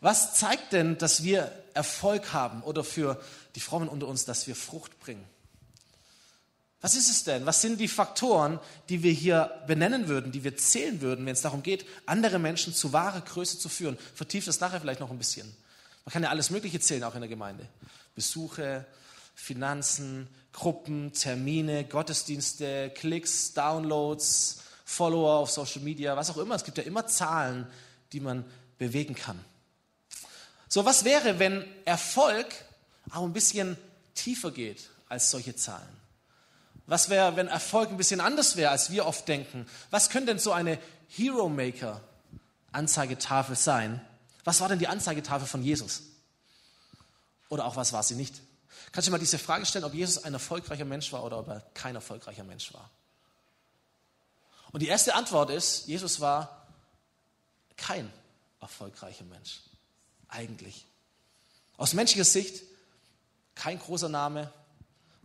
Was 0.00 0.34
zeigt 0.34 0.72
denn, 0.72 0.98
dass 0.98 1.24
wir 1.24 1.52
Erfolg 1.74 2.32
haben 2.32 2.62
oder 2.62 2.84
für 2.84 3.20
die 3.54 3.60
Frommen 3.60 3.88
unter 3.88 4.06
uns, 4.06 4.24
dass 4.24 4.46
wir 4.46 4.54
Frucht 4.54 4.98
bringen? 5.00 5.24
Was 6.80 6.94
ist 6.94 7.10
es 7.10 7.24
denn? 7.24 7.44
Was 7.44 7.60
sind 7.60 7.80
die 7.80 7.88
Faktoren, 7.88 8.60
die 8.88 9.02
wir 9.02 9.10
hier 9.10 9.50
benennen 9.66 10.06
würden, 10.06 10.30
die 10.30 10.44
wir 10.44 10.56
zählen 10.56 11.00
würden, 11.00 11.26
wenn 11.26 11.32
es 11.32 11.42
darum 11.42 11.64
geht, 11.64 11.84
andere 12.06 12.38
Menschen 12.38 12.72
zu 12.72 12.92
wahrer 12.92 13.20
Größe 13.20 13.58
zu 13.58 13.68
führen? 13.68 13.98
Vertieft 14.14 14.46
das 14.46 14.60
nachher 14.60 14.80
vielleicht 14.80 15.00
noch 15.00 15.10
ein 15.10 15.18
bisschen. 15.18 15.52
Man 16.04 16.12
kann 16.12 16.22
ja 16.22 16.30
alles 16.30 16.50
Mögliche 16.50 16.78
zählen, 16.78 17.02
auch 17.02 17.14
in 17.14 17.20
der 17.20 17.28
Gemeinde. 17.28 17.66
Besuche, 18.14 18.86
Finanzen, 19.34 20.28
Gruppen, 20.52 21.12
Termine, 21.12 21.84
Gottesdienste, 21.84 22.90
Klicks, 22.90 23.54
Downloads, 23.54 24.62
Follower 24.84 25.34
auf 25.34 25.50
Social 25.50 25.82
Media, 25.82 26.16
was 26.16 26.30
auch 26.30 26.38
immer. 26.38 26.54
Es 26.54 26.64
gibt 26.64 26.78
ja 26.78 26.84
immer 26.84 27.06
Zahlen, 27.06 27.66
die 28.12 28.20
man 28.20 28.44
bewegen 28.78 29.14
kann. 29.14 29.38
So, 30.68 30.84
was 30.84 31.04
wäre, 31.04 31.38
wenn 31.38 31.64
Erfolg 31.84 32.46
auch 33.10 33.22
ein 33.22 33.32
bisschen 33.32 33.76
tiefer 34.14 34.50
geht 34.50 34.90
als 35.08 35.30
solche 35.30 35.56
Zahlen? 35.56 35.88
Was 36.86 37.08
wäre, 37.08 37.36
wenn 37.36 37.48
Erfolg 37.48 37.90
ein 37.90 37.96
bisschen 37.96 38.20
anders 38.20 38.56
wäre, 38.56 38.70
als 38.70 38.90
wir 38.90 39.06
oft 39.06 39.28
denken? 39.28 39.66
Was 39.90 40.10
könnte 40.10 40.26
denn 40.26 40.38
so 40.38 40.52
eine 40.52 40.78
Hero 41.08 41.48
Maker 41.48 42.00
Anzeigetafel 42.72 43.56
sein? 43.56 44.00
Was 44.44 44.60
war 44.60 44.68
denn 44.68 44.78
die 44.78 44.88
Anzeigetafel 44.88 45.46
von 45.46 45.62
Jesus? 45.62 46.02
Oder 47.48 47.64
auch 47.64 47.76
was 47.76 47.92
war 47.92 48.02
sie 48.02 48.14
nicht? 48.14 48.40
Kannst 48.92 49.06
du 49.06 49.12
mal 49.12 49.18
diese 49.18 49.38
Frage 49.38 49.66
stellen, 49.66 49.84
ob 49.84 49.94
Jesus 49.94 50.24
ein 50.24 50.32
erfolgreicher 50.32 50.84
Mensch 50.84 51.12
war 51.12 51.24
oder 51.24 51.38
ob 51.38 51.48
er 51.48 51.60
kein 51.74 51.94
erfolgreicher 51.94 52.44
Mensch 52.44 52.72
war? 52.72 52.90
Und 54.72 54.80
die 54.80 54.88
erste 54.88 55.14
Antwort 55.14 55.50
ist, 55.50 55.86
Jesus 55.86 56.20
war 56.20 56.66
kein 57.76 58.10
erfolgreicher 58.60 59.24
Mensch. 59.24 59.60
Eigentlich. 60.28 60.86
Aus 61.76 61.94
menschlicher 61.94 62.24
Sicht 62.24 62.62
kein 63.54 63.78
großer 63.78 64.08
Name, 64.08 64.52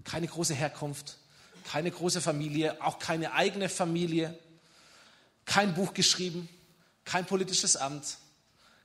keine 0.04 0.28
große 0.28 0.54
Herkunft, 0.54 1.18
keine 1.66 1.92
große 1.92 2.22
Familie, 2.22 2.82
auch 2.82 3.00
keine 3.00 3.34
eigene 3.34 3.70
Familie, 3.70 4.38
kein 5.46 5.74
Buch 5.74 5.94
geschrieben, 5.94 6.50
kein 7.06 7.26
politisches 7.26 7.78
Amt, 7.78 8.18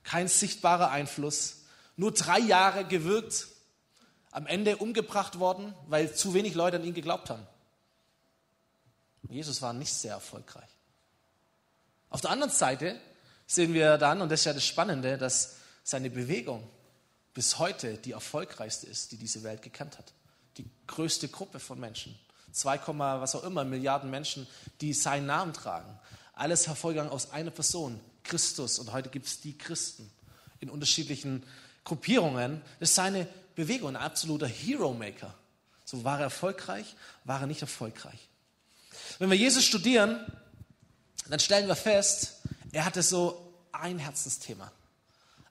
kein 0.03 0.27
sichtbarer 0.27 0.91
Einfluss, 0.91 1.57
nur 1.95 2.11
drei 2.11 2.39
Jahre 2.39 2.85
gewirkt 2.85 3.47
am 4.31 4.47
Ende 4.47 4.77
umgebracht 4.77 5.39
worden, 5.39 5.73
weil 5.87 6.13
zu 6.13 6.33
wenig 6.33 6.53
Leute 6.53 6.77
an 6.77 6.83
ihn 6.83 6.93
geglaubt 6.93 7.29
haben. 7.29 7.45
Jesus 9.29 9.61
war 9.61 9.73
nicht 9.73 9.93
sehr 9.93 10.13
erfolgreich. 10.13 10.69
Auf 12.09 12.21
der 12.21 12.31
anderen 12.31 12.51
Seite 12.51 12.99
sehen 13.45 13.73
wir 13.73 13.97
dann, 13.97 14.21
und 14.21 14.29
das 14.29 14.41
ist 14.41 14.45
ja 14.45 14.53
das 14.53 14.65
Spannende, 14.65 15.17
dass 15.17 15.55
seine 15.89 16.09
Bewegung 16.09 16.67
bis 17.33 17.57
heute 17.57 17.97
die 17.97 18.11
erfolgreichste 18.11 18.87
ist, 18.87 19.11
die 19.11 19.17
diese 19.17 19.43
Welt 19.43 19.61
gekannt 19.61 19.97
hat. 19.97 20.13
Die 20.57 20.65
größte 20.87 21.27
Gruppe 21.29 21.59
von 21.59 21.79
Menschen. 21.79 22.17
2, 22.51 22.79
was 22.87 23.35
auch 23.35 23.43
immer 23.43 23.63
Milliarden 23.63 24.09
Menschen, 24.09 24.47
die 24.81 24.93
seinen 24.93 25.27
Namen 25.27 25.53
tragen. 25.53 25.99
Alles 26.33 26.67
hervorgegangen 26.67 27.11
aus 27.11 27.31
einer 27.31 27.51
Person, 27.51 27.99
Christus. 28.23 28.79
Und 28.79 28.91
heute 28.91 29.09
gibt 29.09 29.27
es 29.27 29.41
die 29.41 29.57
Christen 29.57 30.09
in 30.59 30.69
unterschiedlichen 30.69 31.43
Gruppierungen. 31.83 32.61
Das 32.79 32.89
ist 32.89 32.95
seine 32.95 33.27
Bewegung, 33.55 33.89
ein 33.89 33.95
absoluter 33.95 34.47
Hero-Maker. 34.47 35.33
So 35.85 36.03
war 36.03 36.19
er 36.19 36.25
erfolgreich, 36.25 36.95
war 37.23 37.41
er 37.41 37.47
nicht 37.47 37.61
erfolgreich. 37.61 38.29
Wenn 39.17 39.29
wir 39.29 39.37
Jesus 39.37 39.65
studieren, 39.65 40.19
dann 41.29 41.39
stellen 41.39 41.67
wir 41.67 41.75
fest, 41.75 42.41
er 42.71 42.85
hatte 42.85 43.01
so 43.01 43.53
ein 43.71 43.99
Herzensthema. 43.99 44.71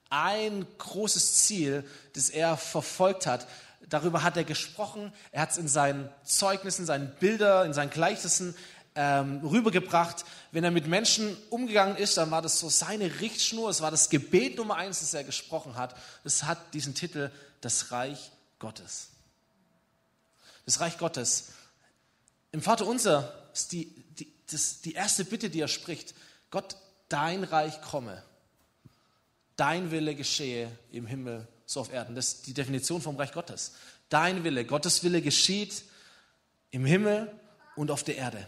Ein 0.09 0.65
großes 0.77 1.45
Ziel, 1.45 1.83
das 2.13 2.29
er 2.29 2.57
verfolgt 2.57 3.25
hat. 3.25 3.47
Darüber 3.87 4.23
hat 4.23 4.37
er 4.37 4.43
gesprochen. 4.43 5.13
Er 5.31 5.41
hat 5.43 5.51
es 5.51 5.57
in 5.57 5.67
seinen 5.67 6.09
Zeugnissen, 6.23 6.85
seinen 6.85 7.13
Bildern, 7.15 7.67
in 7.67 7.73
seinen 7.73 7.89
Gleichnissen 7.89 8.55
ähm, 8.95 9.41
rübergebracht. 9.45 10.25
Wenn 10.51 10.63
er 10.63 10.71
mit 10.71 10.87
Menschen 10.87 11.37
umgegangen 11.49 11.95
ist, 11.95 12.17
dann 12.17 12.31
war 12.31 12.41
das 12.41 12.59
so 12.59 12.69
seine 12.69 13.19
Richtschnur. 13.19 13.69
Es 13.69 13.81
war 13.81 13.91
das 13.91 14.09
Gebet 14.09 14.57
Nummer 14.57 14.75
eins, 14.75 14.99
das 14.99 15.13
er 15.13 15.23
gesprochen 15.23 15.75
hat. 15.75 15.95
Es 16.23 16.43
hat 16.43 16.73
diesen 16.73 16.95
Titel 16.95 17.31
das 17.61 17.91
Reich 17.91 18.31
Gottes. 18.59 19.09
Das 20.65 20.79
Reich 20.79 20.97
Gottes. 20.97 21.49
Im 22.51 22.61
Vater 22.61 22.85
unser 22.85 23.33
ist 23.53 23.71
die, 23.71 23.85
die, 24.17 24.33
das, 24.51 24.81
die 24.81 24.93
erste 24.93 25.23
Bitte, 25.23 25.49
die 25.49 25.61
er 25.61 25.67
spricht. 25.67 26.13
Gott, 26.51 26.75
dein 27.09 27.43
Reich 27.43 27.81
komme. 27.81 28.23
Dein 29.59 29.91
Wille 29.91 30.15
geschehe 30.15 30.71
im 30.93 31.05
Himmel 31.05 31.45
so 31.65 31.81
auf 31.81 31.91
Erden. 31.91 32.15
Das 32.15 32.27
ist 32.27 32.47
die 32.47 32.53
Definition 32.53 33.01
vom 33.01 33.17
Reich 33.17 33.33
Gottes. 33.33 33.73
Dein 34.07 34.45
Wille, 34.45 34.63
Gottes 34.63 35.03
Wille 35.03 35.21
geschieht 35.21 35.83
im 36.71 36.85
Himmel 36.85 37.29
und 37.75 37.91
auf 37.91 38.03
der 38.03 38.15
Erde. 38.15 38.47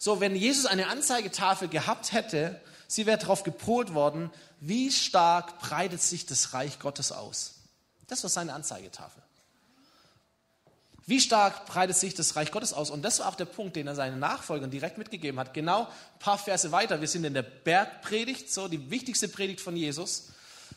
So, 0.00 0.18
wenn 0.18 0.34
Jesus 0.34 0.66
eine 0.66 0.88
Anzeigetafel 0.88 1.68
gehabt 1.68 2.12
hätte, 2.12 2.60
sie 2.88 3.06
wäre 3.06 3.18
darauf 3.18 3.44
gepolt 3.44 3.94
worden, 3.94 4.32
wie 4.58 4.90
stark 4.90 5.60
breitet 5.60 6.02
sich 6.02 6.26
das 6.26 6.52
Reich 6.52 6.80
Gottes 6.80 7.12
aus. 7.12 7.54
Das 8.08 8.24
war 8.24 8.30
seine 8.30 8.54
Anzeigetafel. 8.54 9.22
Wie 11.08 11.22
stark 11.22 11.64
breitet 11.64 11.96
sich 11.96 12.12
das 12.12 12.36
Reich 12.36 12.50
Gottes 12.50 12.74
aus? 12.74 12.90
Und 12.90 13.00
das 13.00 13.20
war 13.20 13.28
auch 13.30 13.34
der 13.34 13.46
Punkt, 13.46 13.76
den 13.76 13.86
er 13.86 13.94
seinen 13.94 14.18
Nachfolgern 14.18 14.70
direkt 14.70 14.98
mitgegeben 14.98 15.40
hat. 15.40 15.54
Genau 15.54 15.84
ein 15.84 16.18
paar 16.18 16.36
Verse 16.36 16.70
weiter. 16.70 17.00
Wir 17.00 17.08
sind 17.08 17.24
in 17.24 17.32
der 17.32 17.40
Bergpredigt, 17.40 18.52
so 18.52 18.68
die 18.68 18.90
wichtigste 18.90 19.26
Predigt 19.26 19.62
von 19.62 19.74
Jesus, 19.74 20.24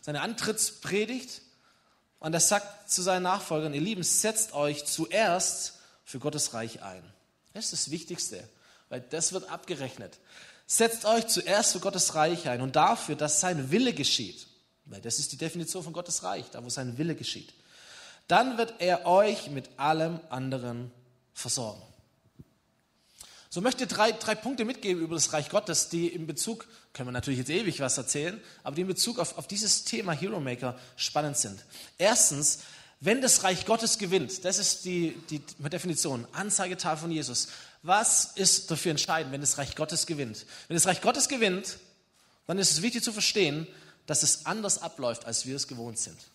seine 0.01 0.21
Antrittspredigt. 0.21 1.41
Und 2.19 2.33
er 2.33 2.39
sagt 2.39 2.89
zu 2.89 3.01
seinen 3.01 3.23
Nachfolgern, 3.23 3.73
ihr 3.73 3.81
Lieben, 3.81 4.03
setzt 4.03 4.53
euch 4.53 4.85
zuerst 4.85 5.73
für 6.05 6.19
Gottes 6.19 6.53
Reich 6.53 6.81
ein. 6.81 7.03
Das 7.51 7.65
ist 7.65 7.73
das 7.73 7.91
Wichtigste, 7.91 8.47
weil 8.87 9.01
das 9.01 9.33
wird 9.33 9.49
abgerechnet. 9.49 10.17
Setzt 10.65 11.03
euch 11.03 11.27
zuerst 11.27 11.73
für 11.73 11.81
Gottes 11.81 12.15
Reich 12.15 12.47
ein 12.47 12.61
und 12.61 12.77
dafür, 12.77 13.17
dass 13.17 13.41
sein 13.41 13.69
Wille 13.69 13.91
geschieht. 13.91 14.47
Weil 14.85 15.01
das 15.01 15.19
ist 15.19 15.33
die 15.33 15.37
Definition 15.37 15.83
von 15.83 15.91
Gottes 15.91 16.23
Reich, 16.23 16.45
da 16.51 16.63
wo 16.63 16.69
sein 16.69 16.97
Wille 16.97 17.15
geschieht 17.15 17.53
dann 18.31 18.57
wird 18.57 18.75
er 18.79 19.05
euch 19.05 19.49
mit 19.49 19.69
allem 19.77 20.19
anderen 20.29 20.89
versorgen. 21.33 21.81
So 23.49 23.59
möchte 23.59 23.85
drei, 23.85 24.13
drei 24.13 24.35
Punkte 24.35 24.63
mitgeben 24.63 25.03
über 25.03 25.15
das 25.15 25.33
Reich 25.33 25.49
Gottes, 25.49 25.89
die 25.89 26.07
in 26.07 26.25
Bezug, 26.25 26.65
können 26.93 27.09
wir 27.09 27.11
natürlich 27.11 27.39
jetzt 27.39 27.49
ewig 27.49 27.81
was 27.81 27.97
erzählen, 27.97 28.39
aber 28.63 28.75
die 28.77 28.83
in 28.83 28.87
Bezug 28.87 29.19
auf, 29.19 29.37
auf 29.37 29.47
dieses 29.47 29.83
Thema 29.83 30.13
Hero 30.13 30.39
Maker 30.39 30.79
spannend 30.95 31.35
sind. 31.35 31.59
Erstens, 31.97 32.59
wenn 33.01 33.21
das 33.21 33.43
Reich 33.43 33.65
Gottes 33.65 33.97
gewinnt, 33.97 34.45
das 34.45 34.59
ist 34.59 34.85
die, 34.85 35.17
die 35.29 35.41
Definition, 35.59 36.25
Anzeigetal 36.31 36.95
von 36.95 37.11
Jesus. 37.11 37.49
Was 37.83 38.31
ist 38.35 38.71
dafür 38.71 38.91
entscheidend, 38.91 39.33
wenn 39.33 39.41
das 39.41 39.57
Reich 39.57 39.75
Gottes 39.75 40.05
gewinnt? 40.05 40.45
Wenn 40.69 40.75
das 40.75 40.87
Reich 40.87 41.01
Gottes 41.01 41.27
gewinnt, 41.27 41.79
dann 42.47 42.59
ist 42.59 42.71
es 42.71 42.81
wichtig 42.81 43.03
zu 43.03 43.11
verstehen, 43.11 43.67
dass 44.05 44.23
es 44.23 44.45
anders 44.45 44.81
abläuft, 44.81 45.25
als 45.25 45.45
wir 45.45 45.57
es 45.57 45.67
gewohnt 45.67 45.99
sind. 45.99 46.30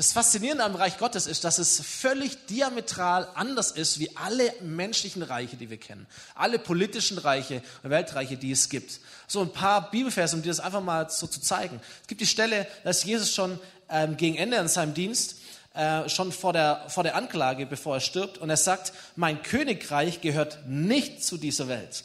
Das 0.00 0.14
Faszinierende 0.14 0.64
am 0.64 0.76
Reich 0.76 0.96
Gottes 0.96 1.26
ist, 1.26 1.44
dass 1.44 1.58
es 1.58 1.78
völlig 1.82 2.46
diametral 2.46 3.28
anders 3.34 3.70
ist 3.70 3.98
wie 3.98 4.16
alle 4.16 4.50
menschlichen 4.62 5.22
Reiche, 5.22 5.58
die 5.58 5.68
wir 5.68 5.76
kennen. 5.76 6.06
Alle 6.34 6.58
politischen 6.58 7.18
Reiche 7.18 7.62
und 7.82 7.90
Weltreiche, 7.90 8.38
die 8.38 8.50
es 8.50 8.70
gibt. 8.70 9.00
So 9.26 9.42
ein 9.42 9.52
paar 9.52 9.90
Bibelverse, 9.90 10.34
um 10.34 10.40
dir 10.40 10.48
das 10.48 10.60
einfach 10.60 10.80
mal 10.80 11.10
so 11.10 11.26
zu 11.26 11.42
zeigen. 11.42 11.82
Es 12.00 12.08
gibt 12.08 12.22
die 12.22 12.26
Stelle, 12.26 12.66
dass 12.82 13.04
Jesus 13.04 13.34
schon 13.34 13.60
ähm, 13.90 14.16
gegen 14.16 14.36
Ende 14.36 14.58
an 14.58 14.68
seinem 14.68 14.94
Dienst 14.94 15.36
äh, 15.74 16.08
schon 16.08 16.32
vor 16.32 16.54
der, 16.54 16.86
vor 16.88 17.02
der 17.02 17.14
Anklage, 17.14 17.66
bevor 17.66 17.96
er 17.96 18.00
stirbt, 18.00 18.38
und 18.38 18.48
er 18.48 18.56
sagt, 18.56 18.94
mein 19.16 19.42
Königreich 19.42 20.22
gehört 20.22 20.66
nicht 20.66 21.22
zu 21.22 21.36
dieser 21.36 21.68
Welt. 21.68 22.04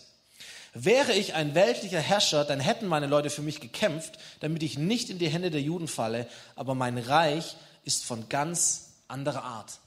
Wäre 0.73 1.13
ich 1.13 1.33
ein 1.33 1.55
weltlicher 1.55 2.01
Herrscher, 2.01 2.43
dann 2.43 2.59
hätten 2.59 2.87
meine 2.87 3.07
Leute 3.07 3.29
für 3.29 3.41
mich 3.41 3.61
gekämpft, 3.61 4.19
damit 4.41 4.63
ich 4.63 4.77
nicht 4.77 5.09
in 5.09 5.17
die 5.17 5.29
Hände 5.29 5.49
der 5.49 5.61
Juden 5.61 5.87
falle, 5.87 6.27
aber 6.57 6.75
mein 6.75 6.97
Reich 6.97 7.55
ist 7.85 8.03
von 8.03 8.27
ganz 8.27 8.89
anderer 9.07 9.43
Art. 9.43 9.79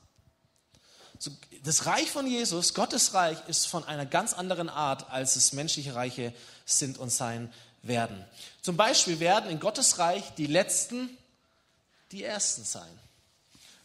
Das 1.64 1.86
Reich 1.86 2.10
von 2.10 2.26
Jesus, 2.26 2.72
Gottes 2.72 3.12
Reich, 3.12 3.38
ist 3.48 3.66
von 3.66 3.84
einer 3.84 4.06
ganz 4.06 4.32
anderen 4.32 4.68
Art, 4.68 5.10
als 5.10 5.36
es 5.36 5.52
menschliche 5.52 5.94
Reiche 5.94 6.32
sind 6.64 6.96
und 6.96 7.10
sein 7.10 7.52
werden. 7.82 8.24
Zum 8.62 8.76
Beispiel 8.76 9.18
werden 9.20 9.50
in 9.50 9.58
Gottes 9.58 9.98
Reich 9.98 10.22
die 10.36 10.46
Letzten 10.46 11.10
die 12.12 12.24
Ersten 12.24 12.64
sein. 12.64 12.88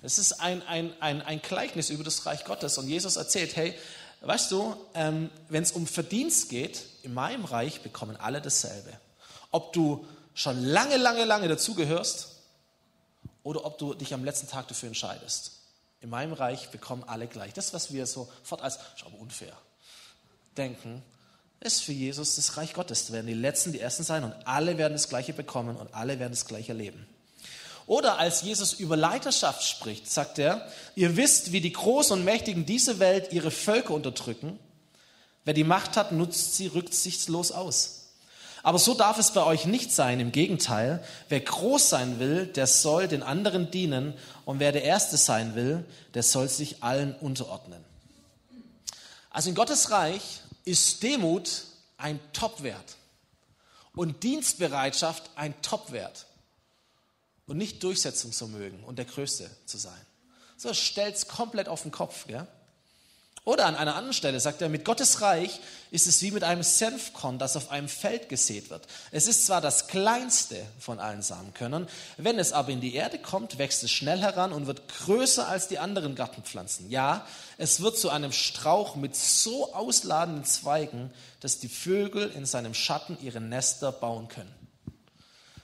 Es 0.03 0.19
ist 0.19 0.33
ein, 0.33 0.61
ein, 0.67 0.93
ein, 1.01 1.21
ein 1.21 1.41
Gleichnis 1.41 1.89
über 1.89 2.03
das 2.03 2.25
Reich 2.25 2.45
Gottes. 2.45 2.77
Und 2.77 2.87
Jesus 2.87 3.15
erzählt, 3.15 3.55
hey, 3.55 3.73
weißt 4.21 4.51
du, 4.51 4.75
ähm, 4.93 5.29
wenn 5.49 5.63
es 5.63 5.71
um 5.71 5.87
Verdienst 5.87 6.49
geht, 6.49 6.83
in 7.03 7.13
meinem 7.13 7.45
Reich 7.45 7.81
bekommen 7.81 8.15
alle 8.17 8.41
dasselbe. 8.41 8.91
Ob 9.51 9.73
du 9.73 10.05
schon 10.33 10.63
lange, 10.63 10.97
lange, 10.97 11.25
lange 11.25 11.47
dazugehörst 11.47 12.32
oder 13.43 13.65
ob 13.65 13.77
du 13.77 13.93
dich 13.93 14.13
am 14.13 14.23
letzten 14.23 14.47
Tag 14.47 14.67
dafür 14.67 14.87
entscheidest. 14.87 15.59
In 16.01 16.09
meinem 16.09 16.33
Reich 16.33 16.69
bekommen 16.69 17.03
alle 17.05 17.27
gleich. 17.27 17.53
Das, 17.53 17.73
was 17.73 17.93
wir 17.93 18.05
sofort 18.05 18.61
als, 18.61 18.75
ist 18.75 19.05
aber 19.05 19.19
unfair, 19.19 19.53
denken, 20.57 21.01
ist 21.59 21.81
für 21.81 21.93
Jesus 21.93 22.35
das 22.35 22.57
Reich 22.57 22.73
Gottes. 22.73 23.07
Da 23.07 23.13
werden 23.13 23.27
die 23.27 23.33
Letzten 23.33 23.71
die 23.71 23.79
Ersten 23.79 24.03
sein 24.03 24.23
und 24.23 24.33
alle 24.45 24.77
werden 24.77 24.93
das 24.93 25.07
Gleiche 25.07 25.33
bekommen 25.33 25.77
und 25.77 25.93
alle 25.93 26.19
werden 26.19 26.33
das 26.33 26.45
Gleiche 26.45 26.73
erleben. 26.73 27.07
Oder 27.85 28.17
als 28.17 28.41
Jesus 28.41 28.73
über 28.73 28.95
Leiterschaft 28.95 29.63
spricht, 29.63 30.09
sagt 30.09 30.39
er, 30.39 30.69
ihr 30.95 31.17
wisst, 31.17 31.51
wie 31.51 31.61
die 31.61 31.73
Großen 31.73 32.17
und 32.17 32.23
Mächtigen 32.23 32.65
dieser 32.65 32.99
Welt 32.99 33.33
ihre 33.33 33.51
Völker 33.51 33.93
unterdrücken. 33.93 34.57
Wer 35.43 35.53
die 35.53 35.65
Macht 35.65 35.97
hat, 35.97 36.11
nutzt 36.11 36.55
sie 36.55 36.67
rücksichtslos 36.67 37.51
aus. 37.51 38.02
Aber 38.63 38.79
so 38.79 38.93
darf 38.93 39.19
es 39.19 39.31
bei 39.31 39.43
euch 39.43 39.65
nicht 39.65 39.91
sein. 39.91 40.21
Im 40.21 40.31
Gegenteil, 40.31 41.03
wer 41.27 41.41
groß 41.41 41.89
sein 41.89 42.19
will, 42.19 42.47
der 42.47 42.65
soll 42.65 43.09
den 43.09 43.21
anderen 43.21 43.69
dienen. 43.69 44.13
Und 44.45 44.59
wer 44.59 44.71
der 44.71 44.83
Erste 44.83 45.17
sein 45.17 45.53
will, 45.53 45.85
der 46.13 46.23
soll 46.23 46.47
sich 46.47 46.81
allen 46.81 47.13
unterordnen. 47.15 47.83
Also 49.29 49.49
in 49.49 49.55
Gottes 49.55 49.91
Reich 49.91 50.41
ist 50.63 51.03
Demut 51.03 51.65
ein 51.97 52.19
Topwert 52.31 52.95
und 53.95 54.23
Dienstbereitschaft 54.23 55.29
ein 55.35 55.61
Topwert 55.61 56.25
und 57.47 57.57
nicht 57.57 57.83
Durchsetzungsvermögen 57.83 58.83
und 58.85 58.97
der 58.97 59.05
Größte 59.05 59.49
zu 59.65 59.77
sein. 59.77 59.99
So 60.55 60.73
stellt 60.73 61.15
es 61.15 61.27
komplett 61.27 61.67
auf 61.67 61.81
den 61.81 61.91
Kopf. 61.91 62.27
Gell? 62.27 62.47
Oder 63.45 63.65
an 63.65 63.75
einer 63.75 63.95
anderen 63.95 64.13
Stelle 64.13 64.39
sagt 64.39 64.61
er, 64.61 64.69
mit 64.69 64.85
Gottes 64.85 65.19
Reich 65.19 65.59
ist 65.91 66.07
es 66.07 66.21
wie 66.21 66.31
mit 66.31 66.45
einem 66.45 66.63
Senfkorn, 66.63 67.39
das 67.39 67.57
auf 67.57 67.71
einem 67.71 67.89
Feld 67.89 68.29
gesät 68.29 68.69
wird. 68.69 68.87
Es 69.11 69.27
ist 69.27 69.45
zwar 69.45 69.59
das 69.59 69.87
kleinste 69.87 70.65
von 70.79 70.97
allen 70.97 71.21
Samenkörnern, 71.21 71.89
wenn 72.15 72.39
es 72.39 72.53
aber 72.53 72.69
in 72.69 72.79
die 72.79 72.95
Erde 72.95 73.19
kommt, 73.19 73.57
wächst 73.57 73.83
es 73.83 73.91
schnell 73.91 74.21
heran 74.21 74.53
und 74.53 74.67
wird 74.67 74.87
größer 74.87 75.45
als 75.45 75.67
die 75.67 75.77
anderen 75.77 76.15
Gartenpflanzen. 76.15 76.89
Ja, 76.89 77.27
es 77.57 77.81
wird 77.81 77.97
zu 77.97 78.09
einem 78.09 78.31
Strauch 78.31 78.95
mit 78.95 79.13
so 79.13 79.73
ausladenden 79.73 80.45
Zweigen, 80.45 81.13
dass 81.41 81.59
die 81.59 81.69
Vögel 81.69 82.31
in 82.31 82.45
seinem 82.45 82.73
Schatten 82.73 83.17
ihre 83.21 83.41
Nester 83.41 83.91
bauen 83.91 84.29
können. 84.29 84.53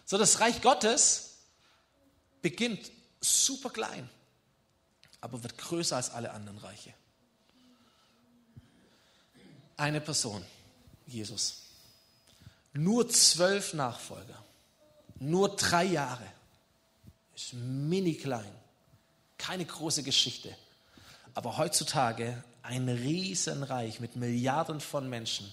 So, 0.05 0.17
das 0.17 0.41
Reich 0.41 0.61
Gottes 0.61 1.37
beginnt 2.41 2.91
super 3.21 3.69
klein, 3.69 4.09
aber 5.21 5.43
wird 5.43 5.57
größer 5.57 5.95
als 5.95 6.09
alle 6.09 6.31
anderen 6.31 6.57
Reiche 6.57 6.93
eine 9.79 10.01
Person, 10.01 10.43
Jesus. 11.07 11.63
Nur 12.73 13.09
zwölf 13.09 13.73
Nachfolger. 13.73 14.43
Nur 15.19 15.55
drei 15.55 15.85
Jahre. 15.85 16.25
Ist 17.35 17.53
mini 17.53 18.15
klein. 18.15 18.51
Keine 19.37 19.65
große 19.65 20.03
Geschichte. 20.03 20.55
Aber 21.33 21.57
heutzutage 21.57 22.43
ein 22.61 22.89
Riesenreich 22.89 23.99
mit 23.99 24.15
Milliarden 24.15 24.81
von 24.81 25.09
Menschen. 25.09 25.51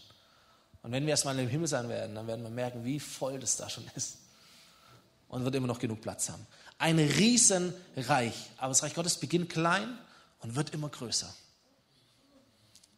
Und 0.83 0.93
wenn 0.93 1.05
wir 1.05 1.11
erstmal 1.11 1.39
im 1.39 1.49
Himmel 1.49 1.69
sein 1.69 1.89
werden, 1.89 2.15
dann 2.15 2.27
werden 2.27 2.43
wir 2.43 2.51
merken, 2.51 2.85
wie 2.85 3.01
voll 3.01 3.39
das 3.39 3.57
da 3.57 3.69
schon 3.69 3.89
ist. 3.95 4.19
Und 5.29 5.45
wird 5.45 5.55
immer 5.55 5.67
noch 5.67 5.79
genug 5.79 6.01
Platz 6.01 6.29
haben. 6.29 6.47
Ein 6.79 6.99
Riesenreich. 6.99 8.35
Aber 8.59 8.69
das 8.69 8.83
Reich 8.83 8.95
Gottes 8.95 9.17
beginnt 9.17 9.51
klein 9.51 9.99
und 10.41 10.55
wird 10.55 10.71
immer 10.75 10.89
größer. 10.89 11.33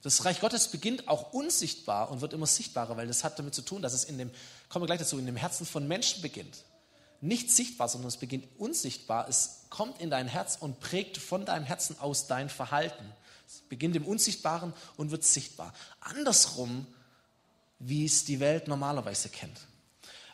Das 0.02 0.24
Reich 0.24 0.40
Gottes 0.40 0.68
beginnt 0.68 1.08
auch 1.08 1.32
unsichtbar 1.32 2.11
und 2.11 2.20
wird 2.20 2.32
immer 2.32 2.46
sichtbarer, 2.46 2.96
weil 2.96 3.08
das 3.08 3.24
hat 3.24 3.38
damit 3.38 3.54
zu 3.54 3.62
tun, 3.62 3.82
dass 3.82 3.94
es 3.94 4.04
in 4.04 4.16
dem, 4.18 4.30
kommen 4.68 4.84
wir 4.84 4.87
gleich 4.87 5.00
dazu, 5.00 5.18
in 5.18 5.26
dem 5.26 5.37
Herzen 5.37 5.66
von 5.66 5.88
Menschen 5.88 6.22
beginnt. 6.22 6.64
Nicht 7.20 7.50
sichtbar, 7.50 7.88
sondern 7.88 8.08
es 8.08 8.16
beginnt 8.16 8.46
unsichtbar. 8.58 9.28
Es 9.28 9.62
kommt 9.70 10.00
in 10.00 10.11
dein 10.11 10.28
Herz 10.28 10.56
und 10.61 10.78
prägt 10.78 11.18
von 11.18 11.44
deinem 11.44 11.64
Herzen 11.64 11.98
aus 11.98 12.28
dein 12.28 12.48
Verhalten. 12.48 13.04
Es 13.46 13.61
beginnt 13.68 13.96
im 13.96 14.06
Unsichtbaren 14.06 14.72
und 14.96 15.11
wird 15.11 15.24
sichtbar. 15.24 15.72
Andersrum, 16.00 16.87
wie 17.80 18.04
es 18.04 18.24
die 18.24 18.38
Welt 18.38 18.68
normalerweise 18.68 19.30
kennt. 19.30 19.58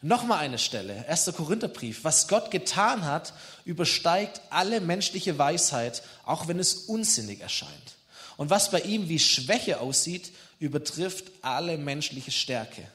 Nochmal 0.02 0.40
eine 0.40 0.58
Stelle, 0.58 1.08
1. 1.08 1.32
Korintherbrief. 1.34 2.04
Was 2.04 2.28
Gott 2.28 2.50
getan 2.50 3.06
hat, 3.06 3.32
übersteigt 3.64 4.42
alle 4.50 4.82
menschliche 4.82 5.38
Weisheit, 5.38 6.02
auch 6.26 6.48
wenn 6.48 6.58
es 6.58 6.74
unsinnig 6.74 7.40
erscheint. 7.40 7.96
Und 8.36 8.50
was 8.50 8.70
bei 8.70 8.80
ihm 8.80 9.08
wie 9.08 9.18
Schwäche 9.18 9.80
aussieht, 9.80 10.32
übertrifft 10.58 11.30
alle 11.42 11.78
menschliche 11.78 12.30
Stärke. 12.30 12.86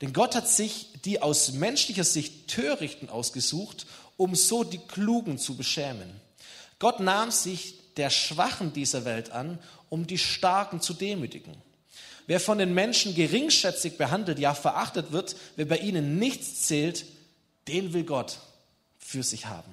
Denn 0.00 0.12
Gott 0.12 0.34
hat 0.34 0.48
sich 0.48 0.88
die 1.04 1.22
aus 1.22 1.52
menschlicher 1.52 2.04
Sicht 2.04 2.48
Törichten 2.48 3.08
ausgesucht, 3.08 3.86
um 4.16 4.34
so 4.34 4.64
die 4.64 4.78
Klugen 4.78 5.38
zu 5.38 5.56
beschämen. 5.56 6.08
Gott 6.78 7.00
nahm 7.00 7.30
sich 7.30 7.74
der 7.96 8.10
Schwachen 8.10 8.72
dieser 8.72 9.04
Welt 9.04 9.30
an, 9.30 9.58
um 9.88 10.06
die 10.06 10.18
Starken 10.18 10.80
zu 10.80 10.94
demütigen. 10.94 11.54
Wer 12.26 12.40
von 12.40 12.58
den 12.58 12.74
Menschen 12.74 13.14
geringschätzig 13.14 13.98
behandelt, 13.98 14.38
ja 14.38 14.54
verachtet 14.54 15.12
wird, 15.12 15.36
wer 15.56 15.66
bei 15.66 15.78
ihnen 15.78 16.18
nichts 16.18 16.62
zählt, 16.62 17.04
den 17.68 17.92
will 17.92 18.04
Gott 18.04 18.38
für 18.98 19.22
sich 19.22 19.46
haben. 19.46 19.72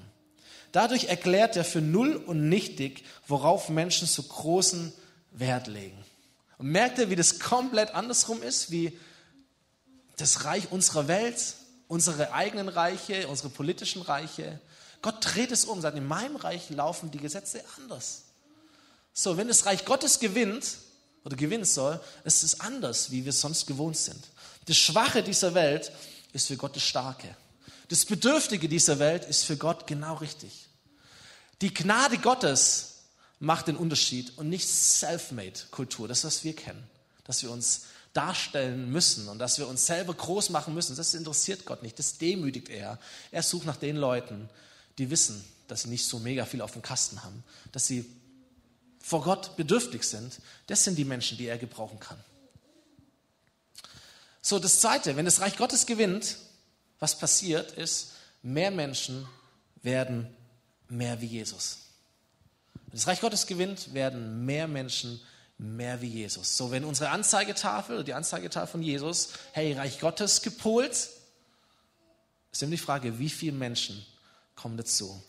Dadurch 0.72 1.04
erklärt 1.04 1.56
er 1.56 1.64
für 1.64 1.82
null 1.82 2.16
und 2.16 2.48
nichtig, 2.48 3.04
worauf 3.28 3.68
Menschen 3.68 4.08
so 4.08 4.22
großen 4.22 4.92
Wert 5.30 5.66
legen. 5.66 6.02
Und 6.58 6.68
merkt 6.68 6.98
ihr, 6.98 7.10
wie 7.10 7.16
das 7.16 7.38
komplett 7.38 7.94
andersrum 7.94 8.42
ist, 8.42 8.70
wie 8.70 8.98
das 10.16 10.44
Reich 10.44 10.70
unserer 10.70 11.08
Welt, 11.08 11.54
unsere 11.88 12.32
eigenen 12.32 12.68
Reiche, 12.68 13.28
unsere 13.28 13.50
politischen 13.50 14.02
Reiche. 14.02 14.60
Gott 15.02 15.16
dreht 15.20 15.52
es 15.52 15.64
um, 15.66 15.80
sagt, 15.80 15.96
in 15.96 16.06
meinem 16.06 16.36
Reich 16.36 16.70
laufen 16.70 17.10
die 17.10 17.18
Gesetze 17.18 17.62
anders. 17.76 18.22
So, 19.12 19.36
wenn 19.36 19.48
das 19.48 19.66
Reich 19.66 19.84
Gottes 19.84 20.20
gewinnt 20.20 20.78
oder 21.24 21.36
gewinnen 21.36 21.64
soll, 21.64 22.00
ist 22.24 22.42
es 22.44 22.60
anders, 22.60 23.10
wie 23.10 23.24
wir 23.24 23.32
sonst 23.32 23.66
gewohnt 23.66 23.96
sind. 23.96 24.24
Das 24.66 24.76
Schwache 24.76 25.22
dieser 25.22 25.54
Welt 25.54 25.92
ist 26.32 26.46
für 26.46 26.56
Gott 26.56 26.76
das 26.76 26.84
Starke. 26.84 27.36
Das 27.88 28.04
Bedürftige 28.04 28.68
dieser 28.68 28.98
Welt 28.98 29.24
ist 29.24 29.44
für 29.44 29.56
Gott 29.56 29.86
genau 29.86 30.14
richtig. 30.14 30.68
Die 31.60 31.72
Gnade 31.72 32.18
Gottes 32.18 33.04
macht 33.38 33.68
den 33.68 33.76
Unterschied 33.76 34.36
und 34.38 34.48
nicht 34.48 34.68
Self-Made-Kultur, 34.68 36.08
das, 36.08 36.24
was 36.24 36.44
wir 36.44 36.54
kennen. 36.54 36.82
Dass 37.24 37.42
wir 37.42 37.50
uns 37.50 37.82
darstellen 38.12 38.90
müssen 38.90 39.28
und 39.28 39.38
dass 39.38 39.58
wir 39.58 39.66
uns 39.66 39.86
selber 39.86 40.14
groß 40.14 40.50
machen 40.50 40.74
müssen. 40.74 40.96
Das 40.96 41.14
interessiert 41.14 41.64
Gott 41.64 41.82
nicht, 41.82 41.98
das 41.98 42.18
demütigt 42.18 42.68
er. 42.68 42.98
Er 43.30 43.42
sucht 43.42 43.66
nach 43.66 43.76
den 43.76 43.96
Leuten, 43.96 44.48
die 44.98 45.10
wissen, 45.10 45.44
dass 45.68 45.82
sie 45.82 45.88
nicht 45.88 46.06
so 46.06 46.18
mega 46.18 46.44
viel 46.44 46.60
auf 46.60 46.72
dem 46.72 46.82
Kasten 46.82 47.22
haben, 47.24 47.42
dass 47.72 47.86
sie 47.86 48.04
vor 49.00 49.22
Gott 49.22 49.56
bedürftig 49.56 50.04
sind. 50.04 50.38
Das 50.66 50.84
sind 50.84 50.96
die 50.96 51.04
Menschen, 51.04 51.38
die 51.38 51.46
er 51.46 51.58
gebrauchen 51.58 51.98
kann. 51.98 52.22
So, 54.42 54.58
das 54.58 54.80
Zweite, 54.80 55.16
wenn 55.16 55.24
das 55.24 55.40
Reich 55.40 55.56
Gottes 55.56 55.86
gewinnt, 55.86 56.36
was 57.02 57.18
passiert 57.18 57.72
ist, 57.72 58.12
mehr 58.44 58.70
Menschen 58.70 59.26
werden 59.82 60.28
mehr 60.88 61.20
wie 61.20 61.26
Jesus. 61.26 61.78
Wenn 62.74 62.92
das 62.92 63.08
Reich 63.08 63.20
Gottes 63.20 63.48
gewinnt, 63.48 63.92
werden 63.92 64.46
mehr 64.46 64.68
Menschen 64.68 65.20
mehr 65.58 66.00
wie 66.00 66.06
Jesus. 66.06 66.56
So, 66.56 66.70
wenn 66.70 66.84
unsere 66.84 67.10
Anzeigetafel, 67.10 68.04
die 68.04 68.14
Anzeigetafel 68.14 68.68
von 68.68 68.82
Jesus, 68.84 69.30
hey, 69.50 69.72
Reich 69.72 69.98
Gottes 69.98 70.42
gepolt, 70.42 70.92
ist 72.52 72.62
immer 72.62 72.70
die 72.70 72.78
Frage, 72.78 73.18
wie 73.18 73.30
viele 73.30 73.56
Menschen 73.56 74.06
kommen 74.54 74.76
dazu. 74.76 75.20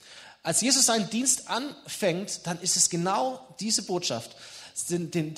Als 0.44 0.62
Jesus 0.62 0.86
seinen 0.86 1.10
Dienst 1.10 1.50
anfängt, 1.50 2.46
dann 2.46 2.62
ist 2.62 2.78
es 2.78 2.92
genau 2.92 3.56
diese 3.60 3.82
Botschaft. 3.82 4.36
Den, 4.90 5.10
den, 5.10 5.34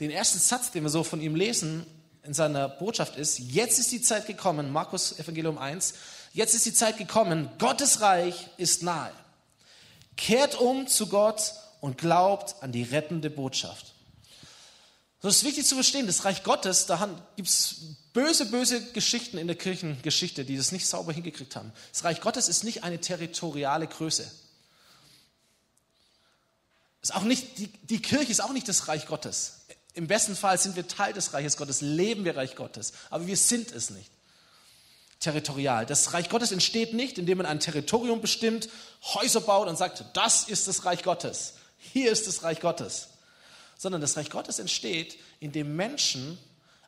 den 0.00 0.10
ersten 0.10 0.38
Satz, 0.38 0.70
den 0.70 0.82
wir 0.82 0.90
so 0.90 1.04
von 1.04 1.20
ihm 1.20 1.34
lesen 1.34 1.86
in 2.24 2.34
seiner 2.34 2.68
Botschaft 2.68 3.16
ist, 3.16 3.38
jetzt 3.38 3.78
ist 3.78 3.92
die 3.92 4.02
Zeit 4.02 4.26
gekommen, 4.26 4.72
Markus 4.72 5.18
Evangelium 5.18 5.58
1, 5.58 5.94
jetzt 6.32 6.54
ist 6.54 6.66
die 6.66 6.74
Zeit 6.74 6.96
gekommen, 6.96 7.50
Gottes 7.58 8.00
Reich 8.00 8.48
ist 8.56 8.82
nahe. 8.82 9.12
Kehrt 10.16 10.54
um 10.54 10.86
zu 10.86 11.08
Gott 11.08 11.54
und 11.80 11.98
glaubt 11.98 12.54
an 12.60 12.70
die 12.70 12.84
rettende 12.84 13.28
Botschaft. 13.28 13.92
So 15.20 15.28
ist 15.28 15.44
wichtig 15.44 15.66
zu 15.66 15.76
verstehen, 15.76 16.06
das 16.06 16.24
Reich 16.24 16.42
Gottes, 16.42 16.86
da 16.86 17.08
gibt 17.36 17.48
es 17.48 17.76
böse, 18.12 18.46
böse 18.46 18.82
Geschichten 18.92 19.38
in 19.38 19.46
der 19.46 19.56
Kirchengeschichte, 19.56 20.44
die 20.44 20.56
das 20.56 20.72
nicht 20.72 20.86
sauber 20.86 21.12
hingekriegt 21.12 21.54
haben. 21.54 21.72
Das 21.92 22.04
Reich 22.04 22.20
Gottes 22.20 22.48
ist 22.48 22.64
nicht 22.64 22.82
eine 22.82 23.00
territoriale 23.00 23.86
Größe. 23.86 24.30
Ist 27.02 27.14
auch 27.14 27.22
nicht, 27.22 27.58
die, 27.58 27.66
die 27.66 28.02
Kirche 28.02 28.30
ist 28.30 28.42
auch 28.42 28.52
nicht 28.52 28.68
das 28.68 28.86
Reich 28.88 29.06
Gottes. 29.06 29.61
Im 29.94 30.06
besten 30.06 30.36
Fall 30.36 30.58
sind 30.58 30.76
wir 30.76 30.88
Teil 30.88 31.12
des 31.12 31.32
Reiches 31.34 31.56
Gottes, 31.56 31.80
leben 31.80 32.24
wir 32.24 32.36
Reich 32.36 32.56
Gottes, 32.56 32.92
aber 33.10 33.26
wir 33.26 33.36
sind 33.36 33.72
es 33.72 33.90
nicht. 33.90 34.10
Territorial. 35.20 35.86
Das 35.86 36.14
Reich 36.14 36.28
Gottes 36.28 36.50
entsteht 36.50 36.94
nicht, 36.94 37.18
indem 37.18 37.38
man 37.38 37.46
ein 37.46 37.60
Territorium 37.60 38.20
bestimmt, 38.20 38.68
Häuser 39.14 39.40
baut 39.40 39.68
und 39.68 39.76
sagt, 39.76 40.04
das 40.14 40.48
ist 40.48 40.66
das 40.66 40.84
Reich 40.84 41.02
Gottes. 41.02 41.54
Hier 41.78 42.10
ist 42.10 42.26
das 42.26 42.42
Reich 42.42 42.60
Gottes 42.60 43.08
sondern 43.82 44.00
das 44.00 44.16
Reich 44.16 44.30
Gottes 44.30 44.60
entsteht, 44.60 45.18
indem 45.40 45.74
Menschen 45.74 46.38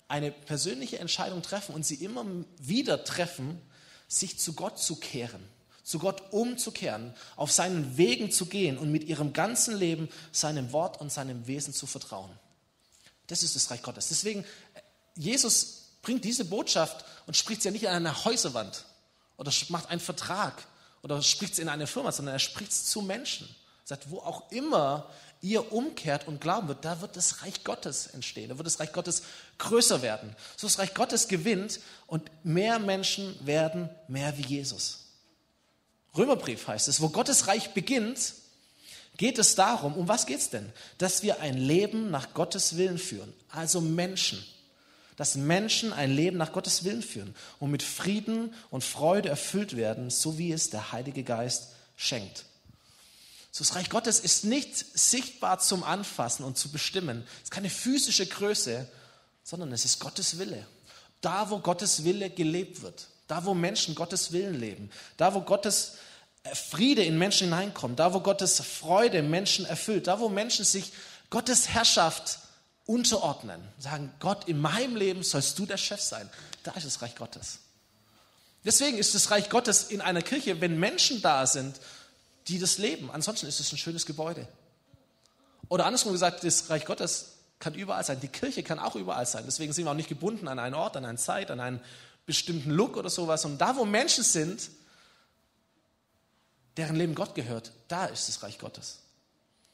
eine 0.07 0.31
persönliche 0.31 1.01
Entscheidung 1.01 1.43
treffen 1.43 1.75
und 1.75 1.85
sie 1.85 1.97
immer 1.97 2.25
wieder 2.61 3.03
treffen, 3.03 3.61
sich 4.07 4.39
zu 4.39 4.53
Gott 4.53 4.79
zu 4.79 4.95
kehren, 4.95 5.43
zu 5.83 5.99
Gott 5.99 6.23
umzukehren, 6.33 7.13
auf 7.35 7.51
seinen 7.51 7.97
Wegen 7.97 8.31
zu 8.31 8.47
gehen 8.47 8.79
und 8.79 8.93
mit 8.93 9.03
ihrem 9.03 9.33
ganzen 9.33 9.77
Leben 9.77 10.09
seinem 10.31 10.71
Wort 10.71 11.01
und 11.01 11.11
seinem 11.11 11.49
Wesen 11.49 11.75
zu 11.75 11.89
vertrauen. 11.89 12.31
Das 13.27 13.43
ist 13.43 13.57
das 13.57 13.71
Reich 13.71 13.83
Gottes. 13.83 14.09
Deswegen, 14.09 14.45
Jesus 15.17 15.85
bringt 16.03 16.25
diese 16.25 16.45
Botschaft 16.45 17.05
und 17.27 17.37
spricht 17.37 17.63
sie 17.63 17.69
ja 17.69 17.73
nicht 17.73 17.89
an 17.89 17.95
einer 17.95 18.25
Häuserwand 18.25 18.85
oder 19.37 19.53
macht 19.69 19.91
einen 19.91 20.01
Vertrag 20.01 20.67
oder 21.03 21.21
spricht 21.23 21.57
sie 21.57 21.63
in 21.63 21.69
eine 21.69 21.87
Firma, 21.87 22.13
sondern 22.13 22.35
er 22.35 22.39
spricht 22.41 22.73
es 22.73 22.87
zu 22.87 23.03
Menschen. 23.03 23.49
Er 23.85 23.89
sagt, 23.89 24.11
wo 24.11 24.19
auch 24.19 24.51
immer 24.51 25.11
ihr 25.41 25.73
umkehrt 25.73 26.27
und 26.27 26.41
glauben 26.41 26.69
wird, 26.69 26.85
da 26.85 27.03
wird 27.03 27.17
das 27.17 27.43
Reich 27.43 27.65
Gottes 27.65 28.07
entstehen, 28.09 28.49
da 28.49 28.57
wird 28.57 28.67
das 28.67 28.81
Reich 28.81 28.93
Gottes 28.93 29.23
größer 29.59 30.01
werden. 30.01 30.35
So 30.57 30.67
das 30.67 30.79
Reich 30.79 30.95
Gottes 30.95 31.29
gewinnt 31.29 31.81
und 32.07 32.31
mehr 32.45 32.79
Menschen 32.79 33.35
werden 33.45 33.91
mehr 34.09 34.37
wie 34.39 34.47
Jesus. 34.47 35.01
Römerbrief 36.17 36.67
heißt 36.67 36.89
es, 36.89 37.01
wo 37.01 37.11
Gottes 37.11 37.47
Reich 37.47 37.75
beginnt, 37.75 38.35
geht 39.17 39.39
es 39.39 39.55
darum, 39.55 39.95
um 39.95 40.09
was 40.09 40.27
geht 40.27 40.41
es 40.41 40.51
denn? 40.51 40.73
Dass 40.99 41.23
wir 41.23 41.41
ein 41.41 41.57
Leben 41.57 42.11
nach 42.11 42.35
Gottes 42.35 42.77
Willen 42.77 42.99
führen, 42.99 43.33
also 43.49 43.81
Menschen. 43.81 44.45
Dass 45.17 45.37
Menschen 45.37 45.93
ein 45.93 46.13
Leben 46.13 46.37
nach 46.37 46.53
Gottes 46.53 46.85
Willen 46.85 47.03
führen 47.03 47.35
und 47.61 47.71
mit 47.71 47.83
Frieden 47.83 48.53
und 48.71 48.83
Freude 48.83 49.29
erfüllt 49.29 49.77
werden, 49.77 50.11
so 50.11 50.39
wie 50.39 50.53
es 50.53 50.71
der 50.71 50.93
Heilige 50.93 51.23
Geist 51.23 51.69
schenkt. 51.97 52.45
So 53.53 53.63
das 53.63 53.77
Reich 53.77 53.89
Gottes 53.89 54.19
ist 54.19 54.45
nicht 54.45 54.77
sichtbar 54.77 55.61
zum 55.61 55.85
Anfassen 55.85 56.43
und 56.43 56.59
zu 56.59 56.73
bestimmen. 56.73 57.23
Es 57.37 57.45
ist 57.45 57.51
keine 57.53 57.71
physische 57.71 58.27
Größe, 58.27 58.89
sondern 59.45 59.71
es 59.71 59.85
ist 59.85 60.01
Gottes 60.01 60.39
Wille. 60.39 60.67
Da, 61.21 61.51
wo 61.51 61.61
Gottes 61.61 62.03
Wille 62.03 62.31
gelebt 62.31 62.83
wird, 62.83 63.07
da, 63.29 63.45
wo 63.45 63.55
Menschen 63.55 63.95
Gottes 63.95 64.33
Willen 64.33 64.59
leben, 64.59 64.91
da, 65.17 65.35
wo 65.35 65.41
Gottes 65.43 65.99
Friede 66.53 67.03
in 67.03 67.19
Menschen 67.19 67.49
hineinkommt, 67.49 67.99
da, 67.99 68.13
wo 68.13 68.21
Gottes 68.21 68.61
Freude 68.61 69.23
Menschen 69.23 69.65
erfüllt, 69.65 70.07
da, 70.07 70.21
wo 70.21 70.29
Menschen 70.29 70.65
sich 70.65 70.93
Gottes 71.31 71.71
Herrschaft 71.71 72.39
unterordnen, 72.87 73.61
sagen, 73.79 74.13
Gott, 74.21 74.47
in 74.47 74.61
meinem 74.61 74.95
Leben 74.95 75.23
sollst 75.23 75.59
du 75.59 75.65
der 75.65 75.79
Chef 75.79 76.01
sein. 76.01 76.29
Da 76.63 76.73
ist 76.73 76.85
das 76.85 77.01
Reich 77.01 77.17
Gottes. 77.17 77.61
Deswegen 78.65 78.99
ist 78.99 79.15
das 79.15 79.31
Reich 79.31 79.49
Gottes 79.49 79.85
in 79.85 80.01
einer 80.01 80.23
Kirche, 80.23 80.61
wenn 80.61 80.79
Menschen 80.79 81.23
da 81.23 81.47
sind 81.47 81.81
die 82.49 82.59
das 82.59 82.79
leben. 82.79 83.11
Ansonsten 83.11 83.47
ist 83.47 83.61
es 83.61 83.73
ein 83.73 83.79
schönes 83.79 84.07
Gebäude. 84.07 84.47
Oder 85.69 85.87
andersrum 85.87 86.13
gesagt, 86.13 86.45
das 86.45 86.69
Reich 86.69 86.85
Gottes 86.85 87.33
kann 87.59 87.75
überall 87.75 88.05
sein. 88.05 88.21
Die 88.21 88.29
Kirche 88.29 88.63
kann 88.63 88.79
auch 88.79 88.97
überall 88.97 89.27
sein. 89.27 89.45
Deswegen 89.47 89.73
sind 89.73 89.85
wir 89.85 89.91
auch 89.91 89.97
nicht 89.97 90.09
gebunden 90.09 90.49
an 90.49 90.59
einen 90.59 90.75
Ort, 90.75 90.97
an 90.97 91.05
eine 91.05 91.19
Zeit, 91.19 91.51
an 91.51 91.61
einen 91.61 91.81
bestimmten 92.27 92.71
Look 92.71 92.97
oder 92.97 93.09
sowas. 93.09 93.45
Und 93.45 93.59
da, 93.59 93.77
wo 93.77 93.85
Menschen 93.85 94.25
sind, 94.25 94.71
deren 96.77 96.97
Leben 96.97 97.15
Gott 97.15 97.35
gehört, 97.35 97.73
da 97.89 98.07
ist 98.07 98.29
das 98.29 98.43
Reich 98.43 98.59
Gottes. 98.59 99.01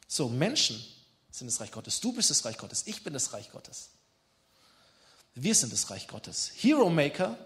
So, 0.06 0.28
Menschen 0.28 0.82
sind 1.30 1.46
das 1.46 1.60
Reich 1.60 1.70
Gottes. 1.70 2.00
Du 2.00 2.12
bist 2.12 2.30
das 2.30 2.44
Reich 2.44 2.58
Gottes. 2.58 2.82
Ich 2.86 3.04
bin 3.04 3.12
das 3.12 3.32
Reich 3.32 3.50
Gottes. 3.50 3.90
Wir 5.34 5.54
sind 5.54 5.72
das 5.72 5.90
Reich 5.90 6.08
Gottes. 6.08 6.50
Hero 6.56 6.90
Maker 6.90 7.38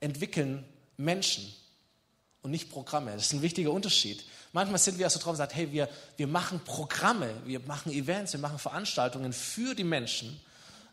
entwickeln 0.00 0.64
Menschen, 0.96 1.52
und 2.42 2.50
nicht 2.50 2.70
Programme. 2.70 3.12
Das 3.12 3.26
ist 3.26 3.32
ein 3.32 3.42
wichtiger 3.42 3.72
Unterschied. 3.72 4.24
Manchmal 4.52 4.78
sind 4.78 4.98
wir 4.98 5.08
so 5.08 5.18
drauf 5.18 5.30
und 5.30 5.36
sagen, 5.36 5.52
hey, 5.54 5.72
wir, 5.72 5.88
wir 6.16 6.26
machen 6.26 6.60
Programme, 6.64 7.32
wir 7.44 7.60
machen 7.60 7.92
Events, 7.92 8.32
wir 8.32 8.40
machen 8.40 8.58
Veranstaltungen 8.58 9.32
für 9.32 9.74
die 9.74 9.84
Menschen. 9.84 10.40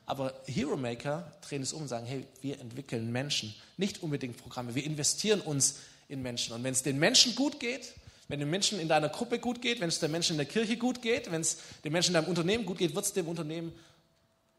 Aber 0.06 0.34
Hero 0.46 0.78
Maker 0.78 1.32
drehen 1.42 1.62
es 1.62 1.74
um 1.74 1.84
und 1.84 1.88
sagen, 1.88 2.06
hey, 2.06 2.26
wir 2.42 2.60
entwickeln 2.60 3.12
Menschen, 3.12 3.54
nicht 3.78 4.02
unbedingt 4.02 4.38
Programme. 4.38 4.76
Wir 4.76 4.86
investieren 4.86 5.42
uns 5.42 5.76
in 6.10 6.22
Menschen. 6.22 6.54
Und 6.54 6.64
wenn 6.64 6.74
es 6.74 6.84
den 6.84 7.00
Menschen 7.00 7.36
gut 7.36 7.60
geht, 7.60 7.94
wenn 8.28 8.40
den 8.40 8.50
Menschen 8.50 8.80
in 8.80 8.90
deiner 8.90 9.10
Gruppe 9.10 9.40
gut 9.40 9.62
geht, 9.62 9.80
wenn 9.80 9.90
es 9.90 10.00
den 10.00 10.12
Menschen 10.12 10.34
in 10.34 10.38
der 10.38 10.46
Kirche 10.46 10.78
gut 10.78 11.02
geht, 11.02 11.32
wenn 11.32 11.42
es 11.42 11.58
den 11.84 11.94
Menschen 11.94 12.10
in 12.10 12.14
deinem 12.16 12.28
Unternehmen 12.28 12.66
gut 12.66 12.78
geht, 12.78 12.94
wird 12.94 13.06
es 13.06 13.14
dem 13.14 13.28
Unternehmen 13.28 13.74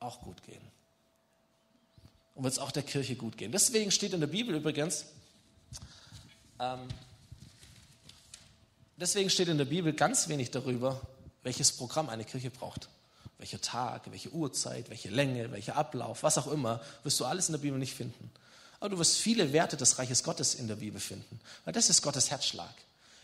auch 0.01 0.21
gut 0.23 0.43
gehen. 0.45 0.63
Und 2.35 2.45
wird 2.45 2.55
es 2.55 2.59
auch 2.59 2.73
der 2.73 2.83
Kirche 2.83 3.17
gut 3.17 3.37
gehen. 3.37 3.53
Deswegen 3.53 3.91
steht 3.91 4.13
in 4.13 4.21
der 4.21 4.27
Bibel 4.27 4.55
übrigens, 4.55 5.07
ähm, 6.59 6.81
deswegen 8.97 9.29
steht 9.31 9.49
in 9.49 9.59
der 9.59 9.67
Bibel 9.67 9.93
ganz 9.93 10.29
wenig 10.29 10.51
darüber, 10.51 11.01
welches 11.43 11.73
Programm 11.73 12.09
eine 12.09 12.25
Kirche 12.25 12.51
braucht. 12.51 12.89
Welcher 13.39 13.61
Tag, 13.61 14.11
welche 14.11 14.31
Uhrzeit, 14.31 14.91
welche 14.91 15.09
Länge, 15.09 15.51
welcher 15.53 15.77
Ablauf, 15.77 16.23
was 16.23 16.39
auch 16.39 16.49
immer, 16.49 16.81
wirst 17.05 17.19
du 17.21 17.25
alles 17.25 17.49
in 17.49 17.53
der 17.53 17.61
Bibel 17.61 17.79
nicht 17.79 17.95
finden. 17.95 18.31
Aber 18.81 18.91
du 18.91 18.99
wirst 18.99 19.19
viele 19.19 19.53
Werte 19.53 19.77
des 19.77 19.99
Reiches 19.99 20.25
Gottes 20.25 20.55
in 20.55 20.67
der 20.67 20.77
Bibel 20.77 21.01
finden, 21.01 21.41
weil 21.65 21.73
das 21.75 21.91
ist 21.91 22.03
Gottes 22.03 22.31
Herzschlag. 22.31 22.75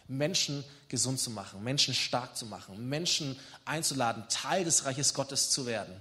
Menschen 0.09 0.63
gesund 0.89 1.19
zu 1.19 1.31
machen, 1.31 1.65
Menschen 1.65 1.95
stark 1.95 2.37
zu 2.37 2.47
machen, 2.47 2.89
Menschen 2.89 3.37
einzuladen, 3.65 4.25
Teil 4.29 4.65
des 4.65 4.85
Reiches 4.85 5.15
Gottes 5.15 5.51
zu 5.51 5.67
werden. 5.67 5.95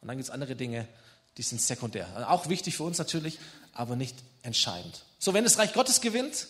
Und 0.00 0.08
dann 0.08 0.16
gibt 0.16 0.28
es 0.28 0.30
andere 0.30 0.56
Dinge, 0.56 0.88
die 1.36 1.42
sind 1.42 1.60
sekundär. 1.60 2.30
Auch 2.30 2.48
wichtig 2.48 2.76
für 2.76 2.84
uns 2.84 2.96
natürlich, 2.96 3.38
aber 3.74 3.96
nicht 3.96 4.16
entscheidend. 4.42 5.02
So, 5.18 5.34
wenn 5.34 5.44
das 5.44 5.58
Reich 5.58 5.74
Gottes 5.74 6.00
gewinnt, 6.00 6.46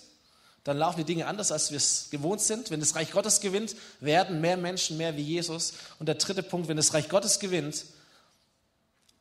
dann 0.62 0.78
laufen 0.78 0.98
die 0.98 1.04
Dinge 1.04 1.26
anders, 1.26 1.52
als 1.52 1.70
wir 1.70 1.76
es 1.76 2.08
gewohnt 2.10 2.40
sind. 2.40 2.70
Wenn 2.70 2.80
das 2.80 2.94
Reich 2.94 3.10
Gottes 3.12 3.40
gewinnt, 3.40 3.76
werden 4.00 4.40
mehr 4.40 4.56
Menschen 4.56 4.96
mehr 4.96 5.16
wie 5.16 5.22
Jesus. 5.22 5.74
Und 5.98 6.06
der 6.06 6.16
dritte 6.16 6.42
Punkt, 6.42 6.68
wenn 6.68 6.76
das 6.76 6.92
Reich 6.92 7.08
Gottes 7.08 7.38
gewinnt, 7.38 7.84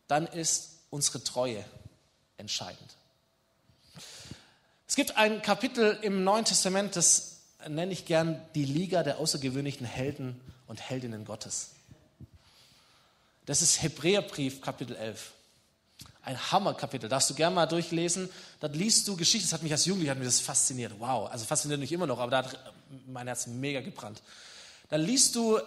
dann 0.07 0.27
ist 0.27 0.71
unsere 0.89 1.23
Treue 1.23 1.63
entscheidend. 2.37 2.95
Es 4.95 4.97
gibt 4.97 5.17
ein 5.17 5.41
Kapitel 5.41 5.99
im 6.03 6.23
Neuen 6.23 6.45
Testament, 6.45 6.95
das 6.95 7.41
nenne 7.67 7.91
ich 7.91 8.05
gern 8.05 8.39
die 8.55 8.63
Liga 8.63 9.03
der 9.03 9.19
außergewöhnlichen 9.19 9.85
Helden 9.85 10.39
und 10.67 10.79
Heldinnen 10.79 11.25
Gottes. 11.25 11.71
Das 13.45 13.61
ist 13.61 13.81
Hebräerbrief, 13.81 14.61
Kapitel 14.61 14.95
11. 14.95 15.33
Ein 16.21 16.39
Hammerkapitel. 16.49 17.09
Darfst 17.09 17.29
du 17.29 17.33
gerne 17.33 17.53
mal 17.53 17.65
durchlesen. 17.65 18.29
Dort 18.61 18.73
liest 18.77 19.05
du 19.09 19.17
Geschichten. 19.17 19.49
Das 19.49 19.51
hat 19.51 19.63
mich 19.63 19.73
als 19.73 19.83
Jugendlicher 19.83 20.11
hat 20.11 20.17
mich 20.17 20.29
das 20.29 20.39
fasziniert. 20.39 20.93
Wow. 20.97 21.29
Also 21.29 21.43
fasziniert 21.43 21.81
mich 21.81 21.91
immer 21.91 22.07
noch, 22.07 22.19
aber 22.19 22.31
da 22.31 22.37
hat 22.45 22.73
mein 23.05 23.27
Herz 23.27 23.47
mega 23.47 23.81
gebrannt. 23.81 24.21
Da 24.87 24.95
liest 24.95 25.35
du 25.35 25.59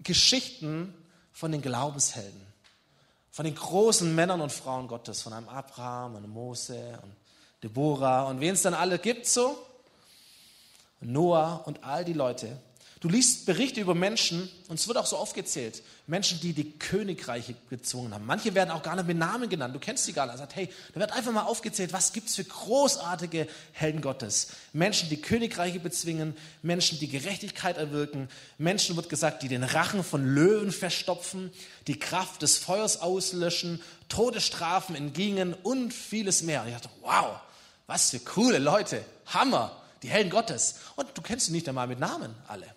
Geschichten 0.00 0.92
von 1.32 1.52
den 1.52 1.62
Glaubenshelden. 1.62 2.40
Von 3.30 3.44
den 3.44 3.54
großen 3.54 4.12
Männern 4.12 4.40
und 4.40 4.50
Frauen 4.50 4.88
Gottes. 4.88 5.22
Von 5.22 5.34
einem 5.34 5.48
Abraham, 5.48 6.16
einem 6.16 6.30
Mose 6.30 6.98
und 7.04 7.14
Deborah 7.62 8.24
und 8.24 8.40
wen 8.40 8.54
es 8.54 8.62
dann 8.62 8.74
alle 8.74 8.98
gibt 8.98 9.26
so. 9.26 9.58
Noah 11.00 11.62
und 11.66 11.84
all 11.84 12.04
die 12.04 12.12
Leute. 12.12 12.58
Du 13.00 13.10
liest 13.10 13.44
Berichte 13.44 13.78
über 13.82 13.94
Menschen, 13.94 14.48
und 14.68 14.80
es 14.80 14.88
wird 14.88 14.96
auch 14.96 15.04
so 15.04 15.18
aufgezählt, 15.18 15.82
Menschen, 16.06 16.40
die 16.40 16.54
die 16.54 16.78
Königreiche 16.78 17.54
gezwungen 17.68 18.14
haben. 18.14 18.24
Manche 18.24 18.54
werden 18.54 18.70
auch 18.70 18.82
gar 18.82 18.96
nicht 18.96 19.06
mit 19.06 19.18
Namen 19.18 19.50
genannt, 19.50 19.74
du 19.74 19.78
kennst 19.78 20.06
sie 20.06 20.14
gar 20.14 20.24
nicht. 20.24 20.36
Er 20.36 20.38
sagt, 20.38 20.56
hey, 20.56 20.70
da 20.94 21.00
wird 21.00 21.12
einfach 21.12 21.30
mal 21.30 21.42
aufgezählt, 21.42 21.92
was 21.92 22.14
gibt 22.14 22.30
es 22.30 22.36
für 22.36 22.44
großartige 22.44 23.48
Helden 23.72 24.00
Gottes. 24.00 24.48
Menschen, 24.72 25.10
die 25.10 25.20
Königreiche 25.20 25.78
bezwingen, 25.78 26.34
Menschen, 26.62 26.98
die 26.98 27.08
Gerechtigkeit 27.08 27.76
erwirken, 27.76 28.30
Menschen, 28.56 28.96
wird 28.96 29.10
gesagt, 29.10 29.42
die 29.42 29.48
den 29.48 29.64
Rachen 29.64 30.02
von 30.02 30.24
Löwen 30.24 30.72
verstopfen, 30.72 31.50
die 31.88 31.98
Kraft 31.98 32.40
des 32.40 32.56
Feuers 32.56 33.02
auslöschen, 33.02 33.82
Todesstrafen 34.08 34.96
entgingen 34.96 35.52
und 35.52 35.92
vieles 35.92 36.42
mehr. 36.42 36.62
Und 36.62 36.68
ich 36.68 36.74
dachte, 36.74 36.88
wow, 37.02 37.40
was 37.86 38.10
für 38.10 38.20
coole 38.20 38.58
Leute, 38.58 39.04
Hammer 39.26 39.82
die 40.02 40.08
Helden 40.08 40.30
Gottes. 40.30 40.76
Und 40.94 41.08
du 41.14 41.20
kennst 41.20 41.46
sie 41.46 41.52
nicht 41.52 41.68
einmal 41.68 41.86
mit 41.86 41.98
Namen 41.98 42.34
alle. 42.48 42.75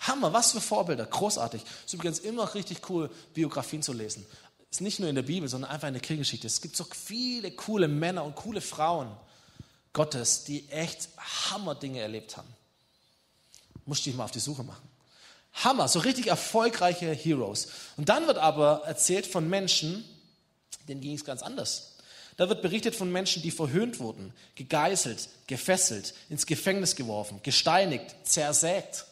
Hammer, 0.00 0.32
was 0.32 0.52
für 0.52 0.60
Vorbilder, 0.60 1.06
großartig. 1.06 1.62
Es 1.62 1.86
ist 1.86 1.94
übrigens 1.94 2.18
immer 2.20 2.54
richtig 2.54 2.88
cool, 2.88 3.10
Biografien 3.34 3.82
zu 3.82 3.92
lesen. 3.92 4.24
Ist 4.70 4.80
nicht 4.80 5.00
nur 5.00 5.08
in 5.08 5.14
der 5.14 5.22
Bibel, 5.22 5.48
sondern 5.48 5.70
einfach 5.70 5.88
in 5.88 5.94
der 5.94 6.02
Kirchengeschichte. 6.02 6.46
Es 6.46 6.60
gibt 6.60 6.76
so 6.76 6.84
viele 6.84 7.50
coole 7.52 7.88
Männer 7.88 8.24
und 8.24 8.36
coole 8.36 8.60
Frauen 8.60 9.10
Gottes, 9.92 10.44
die 10.44 10.68
echt 10.68 11.08
Hammer-Dinge 11.50 12.00
erlebt 12.00 12.36
haben. 12.36 12.48
Musst 13.86 14.04
dich 14.06 14.14
mal 14.14 14.24
auf 14.24 14.30
die 14.30 14.40
Suche 14.40 14.62
machen. 14.62 14.86
Hammer, 15.64 15.88
so 15.88 15.98
richtig 16.00 16.26
erfolgreiche 16.26 17.10
Heroes. 17.12 17.68
Und 17.96 18.08
dann 18.08 18.26
wird 18.26 18.38
aber 18.38 18.82
erzählt 18.84 19.26
von 19.26 19.48
Menschen, 19.48 20.04
denen 20.86 21.00
ging 21.00 21.14
es 21.14 21.24
ganz 21.24 21.42
anders. 21.42 21.96
Da 22.36 22.48
wird 22.48 22.62
berichtet 22.62 22.94
von 22.94 23.10
Menschen, 23.10 23.42
die 23.42 23.50
verhöhnt 23.50 23.98
wurden, 23.98 24.32
gegeißelt, 24.54 25.28
gefesselt, 25.48 26.14
ins 26.28 26.46
Gefängnis 26.46 26.94
geworfen, 26.94 27.40
gesteinigt, 27.42 28.14
zersägt 28.22 29.06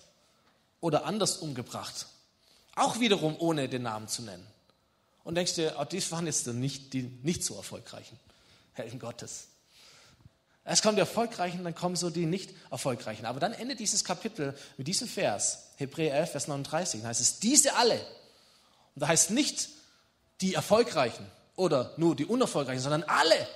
oder 0.86 1.04
anders 1.04 1.38
umgebracht. 1.38 2.06
Auch 2.76 3.00
wiederum 3.00 3.34
ohne 3.38 3.68
den 3.68 3.82
Namen 3.82 4.06
zu 4.06 4.22
nennen. 4.22 4.46
Und 5.24 5.34
denkst 5.34 5.54
dir, 5.54 5.74
oh, 5.80 5.84
dies 5.84 6.12
waren 6.12 6.26
jetzt 6.26 6.46
nicht 6.46 6.92
die 6.92 7.02
nicht 7.02 7.42
so 7.42 7.56
erfolgreichen 7.56 8.16
Helden 8.72 9.00
Gottes. 9.00 9.48
Erst 10.64 10.82
kommen 10.82 10.94
die 10.94 11.00
Erfolgreichen, 11.00 11.64
dann 11.64 11.74
kommen 11.74 11.96
so 11.96 12.08
die 12.08 12.26
nicht 12.26 12.54
Erfolgreichen. 12.70 13.26
Aber 13.26 13.40
dann 13.40 13.52
endet 13.52 13.80
dieses 13.80 14.04
Kapitel 14.04 14.56
mit 14.76 14.86
diesem 14.86 15.08
Vers, 15.08 15.70
Hebräer 15.76 16.14
11, 16.14 16.30
Vers 16.30 16.48
39, 16.48 17.02
da 17.02 17.08
heißt 17.08 17.20
es, 17.20 17.40
diese 17.40 17.74
alle. 17.74 17.98
Und 18.94 19.02
da 19.02 19.08
heißt 19.08 19.30
nicht 19.30 19.68
die 20.40 20.54
Erfolgreichen, 20.54 21.26
oder 21.56 21.94
nur 21.96 22.14
die 22.14 22.26
Unerfolgreichen, 22.26 22.82
sondern 22.82 23.02
alle, 23.04 23.48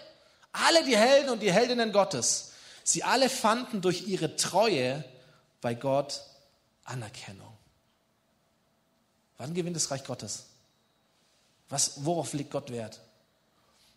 alle 0.53 0.85
die 0.85 0.97
Helden 0.97 1.31
und 1.31 1.41
die 1.41 1.53
Heldinnen 1.53 1.93
Gottes, 1.93 2.53
sie 2.83 3.05
alle 3.05 3.29
fanden 3.29 3.83
durch 3.83 4.09
ihre 4.09 4.35
Treue 4.37 5.05
bei 5.61 5.75
Gott 5.75 6.23
Anerkennung. 6.91 7.57
Wann 9.39 9.55
gewinnt 9.55 9.77
das 9.77 9.91
Reich 9.91 10.05
Gottes? 10.05 10.47
Was, 11.69 12.05
worauf 12.05 12.33
legt 12.33 12.51
Gott 12.51 12.71
Wert? 12.71 13.01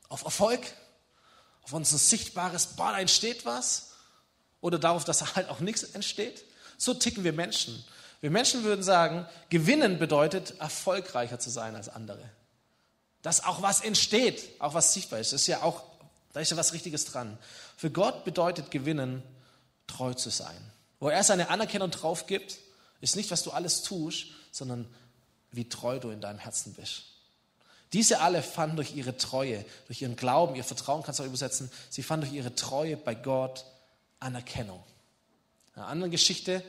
Auf 0.10 0.24
Erfolg? 0.24 0.62
Auf 1.64 1.74
unser 1.74 1.98
sichtbares, 1.98 2.68
boah, 2.68 2.92
da 2.92 3.00
entsteht 3.00 3.46
was? 3.46 3.92
Oder 4.62 4.80
darauf, 4.80 5.04
dass 5.04 5.36
halt 5.36 5.50
auch 5.50 5.60
nichts 5.60 5.84
entsteht? 5.84 6.46
So 6.78 6.94
ticken 6.94 7.24
wir 7.24 7.34
Menschen. 7.34 7.84
Wir 8.22 8.32
Menschen 8.32 8.64
würden 8.64 8.84
sagen, 8.84 9.28
gewinnen 9.50 10.00
bedeutet, 10.00 10.60
erfolgreicher 10.60 11.40
zu 11.40 11.50
sein 11.50 11.76
als 11.76 11.90
andere 11.90 12.30
dass 13.24 13.44
auch 13.44 13.62
was 13.64 13.82
entsteht, 13.82 14.50
auch 14.60 14.76
was 14.76 14.94
sichtbar 14.94 15.20
ist. 15.20 15.34
Das 15.34 15.42
ist 15.42 15.48
ja 15.48 15.64
auch, 15.64 15.82
da 16.34 16.42
ist 16.42 16.52
ja 16.52 16.58
was 16.58 16.74
Richtiges 16.74 17.06
dran. 17.06 17.40
Für 17.78 17.90
Gott 17.90 18.26
bedeutet 18.26 18.70
gewinnen, 18.70 19.24
treu 19.88 20.14
zu 20.14 20.30
sein. 20.30 20.58
Wo 21.00 21.10
er 21.10 21.24
seine 21.24 21.50
Anerkennung 21.50 21.90
drauf 21.90 22.28
gibt, 22.28 22.58
ist 23.04 23.16
nicht, 23.16 23.32
was 23.32 23.44
du 23.44 23.52
alles 23.52 23.82
tust, 23.82 24.28
sondern 24.52 24.88
wie 25.52 25.68
treu 25.70 26.00
du 26.00 26.10
in 26.10 26.22
deinem 26.22 26.40
Herzen 26.40 26.74
bist. 26.74 27.04
Diese 27.92 28.22
alle 28.22 28.42
fanden 28.42 28.76
durch 28.76 28.96
ihre 28.96 29.18
Treue, 29.18 29.64
durch 29.88 30.02
ihren 30.02 30.16
Glauben, 30.16 30.56
ihr 30.56 30.64
Vertrauen 30.64 31.04
kannst 31.04 31.20
du 31.20 31.24
auch 31.24 31.28
übersetzen, 31.28 31.70
sie 31.90 32.02
fanden 32.02 32.26
durch 32.26 32.36
ihre 32.36 32.56
Treue 32.56 32.98
bei 32.98 33.14
Gott 33.14 33.66
Anerkennung. 34.20 34.82
Eine 35.76 35.86
andere 35.86 36.10
Geschichte, 36.10 36.64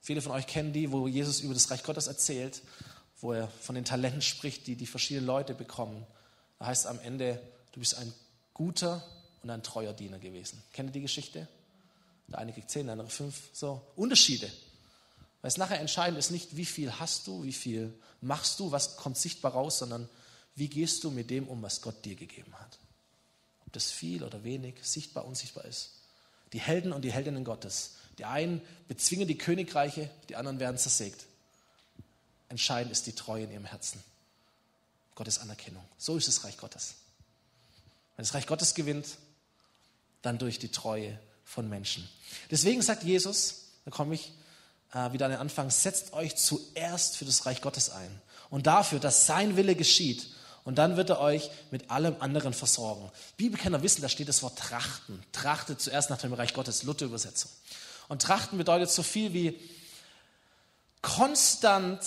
viele 0.00 0.20
von 0.20 0.32
euch 0.32 0.46
kennen 0.46 0.72
die, 0.72 0.90
wo 0.90 1.06
Jesus 1.06 1.40
über 1.40 1.54
das 1.54 1.70
Reich 1.70 1.84
Gottes 1.84 2.06
erzählt 2.08 2.62
wo 3.22 3.32
er 3.32 3.48
von 3.48 3.74
den 3.74 3.84
Talenten 3.84 4.20
spricht, 4.20 4.66
die 4.66 4.74
die 4.74 4.86
verschiedenen 4.86 5.26
Leute 5.26 5.54
bekommen. 5.54 6.04
Da 6.58 6.66
heißt 6.66 6.86
am 6.86 6.98
Ende, 7.00 7.40
du 7.70 7.80
bist 7.80 7.96
ein 7.96 8.12
guter 8.52 9.02
und 9.42 9.50
ein 9.50 9.62
treuer 9.62 9.92
Diener 9.92 10.18
gewesen. 10.18 10.62
Kennt 10.72 10.90
ihr 10.90 10.94
die 10.94 11.00
Geschichte? 11.02 11.46
Der 12.28 12.38
eine 12.38 12.52
kriegt 12.52 12.70
zehn, 12.70 12.86
der 12.86 12.94
andere 12.94 13.08
fünf. 13.08 13.48
So 13.52 13.80
Unterschiede. 13.94 14.50
Weil 15.42 15.48
es 15.48 15.56
nachher 15.56 15.80
entscheidend 15.80 16.18
ist 16.18 16.30
nicht, 16.30 16.56
wie 16.56 16.64
viel 16.64 16.98
hast 16.98 17.26
du, 17.26 17.42
wie 17.42 17.52
viel 17.52 17.92
machst 18.20 18.60
du, 18.60 18.70
was 18.70 18.96
kommt 18.96 19.18
sichtbar 19.18 19.52
raus, 19.52 19.78
sondern 19.78 20.08
wie 20.54 20.68
gehst 20.68 21.02
du 21.04 21.10
mit 21.10 21.30
dem 21.30 21.48
um, 21.48 21.60
was 21.62 21.82
Gott 21.82 22.04
dir 22.04 22.14
gegeben 22.14 22.54
hat. 22.58 22.78
Ob 23.66 23.72
das 23.72 23.90
viel 23.90 24.22
oder 24.22 24.44
wenig, 24.44 24.76
sichtbar, 24.82 25.24
unsichtbar 25.24 25.64
ist. 25.64 25.90
Die 26.52 26.60
Helden 26.60 26.92
und 26.92 27.02
die 27.02 27.12
Heldinnen 27.12 27.44
Gottes. 27.44 27.92
Die 28.18 28.24
einen 28.24 28.62
bezwingen 28.86 29.26
die 29.26 29.38
Königreiche, 29.38 30.10
die 30.28 30.36
anderen 30.36 30.60
werden 30.60 30.78
zersägt. 30.78 31.26
Entscheidend 32.48 32.92
ist 32.92 33.06
die 33.06 33.14
Treue 33.14 33.44
in 33.44 33.50
ihrem 33.50 33.64
Herzen. 33.64 34.02
Gottes 35.14 35.38
Anerkennung. 35.38 35.84
So 35.98 36.16
ist 36.16 36.28
das 36.28 36.44
Reich 36.44 36.58
Gottes. 36.58 36.94
Wenn 38.16 38.24
das 38.24 38.34
Reich 38.34 38.46
Gottes 38.46 38.74
gewinnt, 38.74 39.16
dann 40.20 40.38
durch 40.38 40.58
die 40.58 40.68
Treue 40.68 41.18
von 41.44 41.68
Menschen. 41.68 42.08
Deswegen 42.50 42.82
sagt 42.82 43.02
Jesus, 43.02 43.64
da 43.84 43.90
komme 43.90 44.14
ich 44.14 44.32
äh, 44.92 45.12
wieder 45.12 45.26
an 45.26 45.32
den 45.32 45.40
Anfang, 45.40 45.70
setzt 45.70 46.12
euch 46.12 46.36
zuerst 46.36 47.16
für 47.16 47.24
das 47.24 47.46
Reich 47.46 47.60
Gottes 47.60 47.90
ein 47.90 48.20
und 48.50 48.66
dafür, 48.66 49.00
dass 49.00 49.26
sein 49.26 49.56
Wille 49.56 49.74
geschieht. 49.74 50.28
Und 50.64 50.76
dann 50.76 50.96
wird 50.96 51.10
er 51.10 51.18
euch 51.18 51.50
mit 51.72 51.90
allem 51.90 52.14
anderen 52.20 52.52
versorgen. 52.52 53.10
Bibelkenner 53.36 53.82
wissen, 53.82 54.00
da 54.00 54.08
steht 54.08 54.28
das 54.28 54.44
Wort 54.44 54.58
trachten. 54.58 55.20
Trachtet 55.32 55.80
zuerst 55.80 56.08
nach 56.08 56.18
dem 56.18 56.32
Reich 56.32 56.54
Gottes, 56.54 56.84
Luther-Übersetzung. 56.84 57.50
Und 58.08 58.22
trachten 58.22 58.58
bedeutet 58.58 58.90
so 58.90 59.02
viel 59.02 59.32
wie 59.32 59.58
konstant 61.00 62.00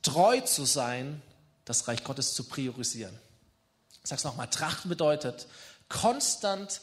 treu 0.00 0.40
zu 0.40 0.64
sein, 0.64 1.20
das 1.66 1.86
Reich 1.88 2.02
Gottes 2.02 2.34
zu 2.34 2.44
priorisieren. 2.44 3.16
Ich 4.02 4.08
sage 4.08 4.18
es 4.18 4.24
nochmal, 4.24 4.48
trachten 4.48 4.88
bedeutet, 4.88 5.46
konstant 5.88 6.80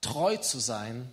treu 0.00 0.36
zu 0.36 0.60
sein, 0.60 1.12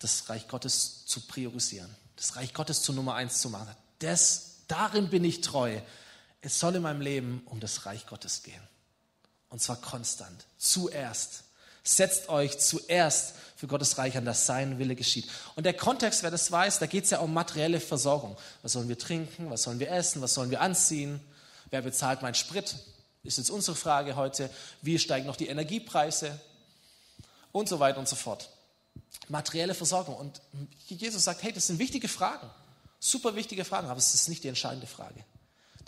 das 0.00 0.28
Reich 0.28 0.48
Gottes 0.48 1.06
zu 1.06 1.20
priorisieren, 1.20 1.94
das 2.22 2.36
Reich 2.36 2.54
Gottes 2.54 2.82
zu 2.82 2.92
Nummer 2.92 3.16
eins 3.16 3.40
zu 3.40 3.50
machen. 3.50 3.74
Das, 3.98 4.58
darin 4.68 5.10
bin 5.10 5.24
ich 5.24 5.40
treu. 5.40 5.80
Es 6.40 6.60
soll 6.60 6.76
in 6.76 6.82
meinem 6.82 7.00
Leben 7.00 7.42
um 7.46 7.58
das 7.58 7.84
Reich 7.84 8.06
Gottes 8.06 8.44
gehen. 8.44 8.62
Und 9.48 9.60
zwar 9.60 9.76
konstant, 9.76 10.46
zuerst. 10.56 11.42
Setzt 11.82 12.28
euch 12.28 12.60
zuerst 12.60 13.34
für 13.56 13.66
Gottes 13.66 13.98
Reich 13.98 14.16
an, 14.16 14.24
dass 14.24 14.46
sein 14.46 14.78
Wille 14.78 14.94
geschieht. 14.94 15.28
Und 15.56 15.66
der 15.66 15.74
Kontext, 15.74 16.22
wer 16.22 16.30
das 16.30 16.52
weiß, 16.52 16.78
da 16.78 16.86
geht 16.86 17.04
es 17.04 17.10
ja 17.10 17.18
um 17.18 17.34
materielle 17.34 17.80
Versorgung. 17.80 18.36
Was 18.62 18.74
sollen 18.74 18.88
wir 18.88 18.98
trinken? 18.98 19.50
Was 19.50 19.64
sollen 19.64 19.80
wir 19.80 19.90
essen? 19.90 20.22
Was 20.22 20.34
sollen 20.34 20.52
wir 20.52 20.60
anziehen? 20.60 21.18
Wer 21.70 21.82
bezahlt 21.82 22.22
meinen 22.22 22.36
Sprit? 22.36 22.76
Ist 23.24 23.38
jetzt 23.38 23.50
unsere 23.50 23.76
Frage 23.76 24.14
heute. 24.14 24.48
Wie 24.80 25.00
steigen 25.00 25.26
noch 25.26 25.36
die 25.36 25.48
Energiepreise? 25.48 26.38
Und 27.50 27.68
so 27.68 27.80
weiter 27.80 27.98
und 27.98 28.08
so 28.08 28.14
fort. 28.14 28.48
Materielle 29.28 29.74
Versorgung. 29.74 30.16
Und 30.16 30.40
Jesus 30.88 31.24
sagt, 31.24 31.42
hey, 31.42 31.52
das 31.52 31.66
sind 31.68 31.78
wichtige 31.78 32.08
Fragen. 32.08 32.50
Super 33.00 33.34
wichtige 33.34 33.64
Fragen, 33.64 33.88
aber 33.88 33.98
es 33.98 34.14
ist 34.14 34.28
nicht 34.28 34.44
die 34.44 34.48
entscheidende 34.48 34.86
Frage. 34.86 35.24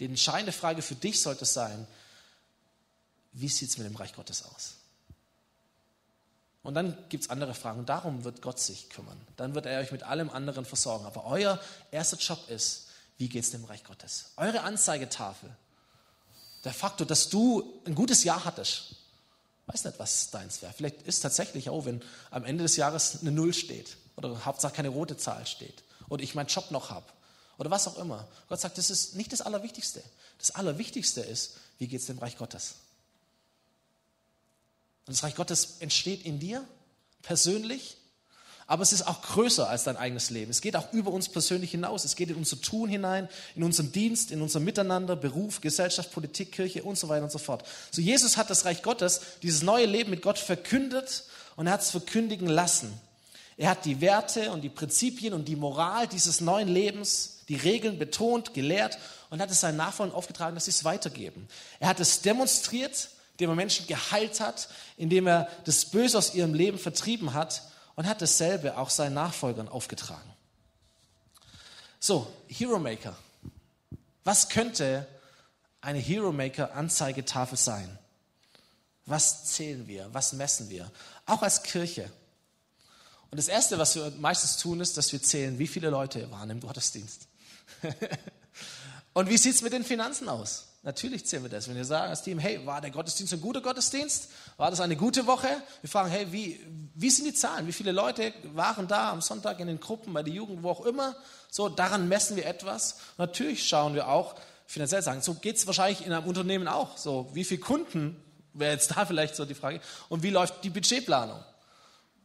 Die 0.01 0.07
entscheidende 0.07 0.53
Frage 0.53 0.83
für 0.83 0.95
dich 0.95 1.21
sollte 1.21 1.45
sein, 1.45 1.87
wie 3.33 3.49
sieht 3.49 3.69
es 3.69 3.79
mit 3.79 3.87
dem 3.87 3.97
Reich 3.97 4.15
Gottes 4.15 4.45
aus? 4.45 4.75
Und 6.63 6.75
dann 6.75 6.97
gibt 7.11 7.25
es 7.25 7.31
andere 7.31 7.55
Fragen. 7.55 7.85
Darum 7.85 8.25
wird 8.25 8.41
Gott 8.41 8.59
sich 8.59 8.89
kümmern. 8.89 9.21
Dann 9.37 9.55
wird 9.55 9.67
er 9.67 9.81
euch 9.81 9.93
mit 9.93 10.03
allem 10.03 10.31
anderen 10.31 10.65
versorgen. 10.65 11.05
Aber 11.05 11.27
euer 11.27 11.61
erster 11.91 12.17
Job 12.17 12.49
ist, 12.49 12.89
wie 13.19 13.29
geht 13.29 13.45
es 13.45 13.51
dem 13.51 13.65
Reich 13.65 13.85
Gottes? 13.85 14.33
Eure 14.37 14.63
Anzeigetafel. 14.63 15.55
Der 16.65 16.73
Faktor, 16.73 17.07
dass 17.07 17.29
du 17.29 17.83
ein 17.85 17.95
gutes 17.95 18.25
Jahr 18.25 18.45
hattest. 18.47 18.97
Weiß 19.67 19.85
nicht, 19.85 19.99
was 19.99 20.31
deins 20.31 20.61
wäre. 20.61 20.73
Vielleicht 20.73 21.03
ist 21.03 21.21
tatsächlich 21.21 21.71
auch, 21.71 21.87
wenn 21.87 22.03
am 22.31 22.45
Ende 22.45 22.65
des 22.65 22.77
Jahres 22.77 23.21
eine 23.21 23.33
Null 23.33 23.55
steht. 23.55 23.97
Oder 24.17 24.45
Hauptsache 24.45 24.75
keine 24.75 24.91
rote 24.91 25.17
Zahl 25.17 25.47
steht. 25.47 25.83
Oder 26.09 26.23
ich 26.23 26.35
meinen 26.35 26.49
Job 26.49 26.71
noch 26.71 26.91
habe. 26.91 27.07
Oder 27.57 27.71
was 27.71 27.87
auch 27.87 27.99
immer. 27.99 28.29
Gott 28.49 28.61
sagt, 28.61 28.79
das 28.79 28.91
ist 28.91 29.17
nicht 29.17 29.33
das 29.33 29.41
Allerwichtigste. 29.41 30.03
Das 30.39 30.51
Allerwichtigste 30.53 31.21
ist, 31.21 31.57
wie 31.79 31.89
geht 31.89 32.01
es 32.01 32.07
dem 32.07 32.19
Reich 32.19 32.37
Gottes? 32.37 32.75
Und 35.07 35.17
das 35.17 35.23
Reich 35.23 35.35
Gottes 35.35 35.77
entsteht 35.81 36.25
in 36.25 36.39
dir, 36.39 36.67
persönlich, 37.23 37.97
aber 38.67 38.83
es 38.83 38.93
ist 38.93 39.07
auch 39.07 39.21
größer 39.21 39.69
als 39.69 39.85
dein 39.85 39.97
eigenes 39.97 40.31
Leben. 40.31 40.51
Es 40.51 40.63
geht 40.63 40.75
auch 40.77 40.91
über 40.93 41.11
uns 41.11 41.29
persönlich 41.29 41.73
hinaus. 41.73 42.05
Es 42.05 42.17
geht 42.17 42.31
in 42.31 42.37
unser 42.37 42.61
Tun 42.61 42.89
hinein, 42.89 43.29
in 43.55 43.63
unseren 43.63 43.93
Dienst, 43.93 44.31
in 44.31 44.41
unser 44.41 44.59
Miteinander, 44.59 45.17
Beruf, 45.17 45.61
Gesellschaft, 45.61 46.13
Politik, 46.13 46.53
Kirche 46.53 46.83
und 46.83 46.99
so 46.99 47.09
weiter 47.09 47.25
und 47.25 47.33
so 47.33 47.39
fort. 47.39 47.65
So 47.91 48.01
Jesus 48.01 48.37
hat 48.37 48.49
das 48.49 48.65
Reich 48.65 48.83
Gottes, 48.83 49.21
dieses 49.43 49.63
neue 49.63 49.85
Leben 49.85 50.11
mit 50.11 50.23
Gott 50.23 50.39
verkündet 50.39 51.25
und 51.57 51.67
er 51.67 51.75
hat 51.75 51.83
es 51.83 51.91
verkündigen 51.91 52.49
lassen. 52.49 52.93
Er 53.57 53.71
hat 53.71 53.85
die 53.85 54.01
Werte 54.01 54.51
und 54.51 54.63
die 54.63 54.71
Prinzipien 54.71 55.35
und 55.35 55.47
die 55.47 55.57
Moral 55.57 56.09
dieses 56.09 56.41
neuen 56.41 56.69
Lebens, 56.69 57.41
die 57.49 57.57
Regeln 57.57 57.99
betont, 57.99 58.55
gelehrt 58.55 58.99
und 59.29 59.43
hat 59.43 59.51
es 59.51 59.61
seinen 59.61 59.77
Nachfolgern 59.77 60.17
aufgetragen, 60.17 60.55
dass 60.55 60.65
sie 60.65 60.71
es 60.71 60.85
weitergeben. 60.85 61.49
Er 61.81 61.89
hat 61.89 62.01
es 62.01 62.23
demonstriert, 62.23 63.11
indem 63.33 63.51
er 63.51 63.57
Menschen 63.57 63.87
geheilt 63.87 64.41
hat, 64.41 64.69
indem 64.97 65.27
er 65.27 65.49
das 65.67 65.85
Böse 65.85 66.17
aus 66.17 66.35
ihrem 66.35 66.55
Leben 66.55 66.79
vertrieben 66.79 67.35
hat 67.35 67.63
und 67.97 68.07
hat 68.07 68.23
dasselbe 68.23 68.77
auch 68.77 68.91
seinen 68.91 69.15
Nachfolgern 69.15 69.69
aufgetragen. 69.69 70.31
So, 72.01 72.31
Hero 72.49 72.79
Maker. 72.79 73.17
Was 74.25 74.49
könnte 74.49 75.07
eine 75.81 75.99
Hero 75.99 76.33
Maker 76.33 76.75
Anzeigetafel 76.75 77.59
sein? 77.59 77.99
Was 79.07 79.45
zählen 79.47 79.87
wir? 79.87 80.09
Was 80.13 80.33
messen 80.33 80.71
wir? 80.71 80.91
Auch 81.27 81.43
als 81.43 81.63
Kirche. 81.63 82.11
Und 83.31 83.39
das 83.39 83.49
Erste, 83.49 83.79
was 83.79 83.95
wir 83.97 84.11
meistens 84.19 84.57
tun, 84.57 84.81
ist, 84.81 84.97
dass 84.97 85.13
wir 85.13 85.23
zählen, 85.23 85.59
wie 85.59 85.67
viele 85.67 85.91
Leute 85.91 86.31
waren 86.31 86.51
im 86.51 86.61
Gottesdienst. 86.61 87.27
Und 89.13 89.29
wie 89.29 89.39
sieht 89.39 89.55
es 89.55 89.63
mit 89.63 89.73
den 89.73 89.85
Finanzen 89.85 90.29
aus? 90.29 90.67
Natürlich 90.85 91.25
zählen 91.25 91.43
wir 91.43 91.49
das. 91.49 91.67
Wenn 91.67 91.77
wir 91.77 91.85
sagen 91.87 92.11
als 92.11 92.23
Team, 92.23 92.39
hey, 92.39 92.65
war 92.67 92.83
der 92.83 92.91
Gottesdienst 92.91 93.33
ein 93.33 93.41
guter 93.41 93.63
Gottesdienst? 93.63 94.29
War 94.59 94.71
das 94.71 94.81
eine 94.81 94.97
gute 94.97 95.27
Woche? 95.27 95.49
Wir 95.81 95.89
fragen, 95.89 96.11
hey, 96.11 96.31
wie, 96.31 96.61
wie 96.95 97.09
sind 97.09 97.25
die 97.25 97.33
Zahlen? 97.33 97.67
Wie 97.67 97.73
viele 97.73 97.91
Leute 97.91 98.35
waren 98.53 98.87
da 98.87 99.11
am 99.11 99.23
Sonntag 99.23 99.61
in 99.61 99.67
den 99.67 99.81
Gruppen, 99.81 100.13
bei 100.13 100.23
der 100.23 100.35
Jugend, 100.35 100.63
wo 100.63 100.69
auch 100.69 100.85
immer? 100.85 101.17
So, 101.51 101.71
daran 101.71 102.07
messen 102.07 102.37
wir 102.37 102.45
etwas. 102.45 102.99
Natürlich 103.17 103.67
schauen 103.67 103.95
wir 103.95 104.09
auch, 104.09 104.35
finanziell 104.67 105.01
sagen, 105.01 105.23
so 105.23 105.33
geht 105.33 105.57
es 105.57 105.67
wahrscheinlich 105.67 106.05
in 106.05 106.13
einem 106.13 106.27
Unternehmen 106.27 106.69
auch. 106.69 106.99
So, 106.99 107.31
wie 107.33 107.45
viele 107.45 107.61
Kunden, 107.61 108.23
wäre 108.53 108.73
jetzt 108.73 108.95
da 108.95 109.07
vielleicht 109.07 109.37
so 109.37 109.47
die 109.47 109.55
Frage, 109.55 109.81
und 110.11 110.23
wie 110.23 110.31
läuft 110.31 110.63
die 110.65 110.71
Budgetplanung? 110.71 111.43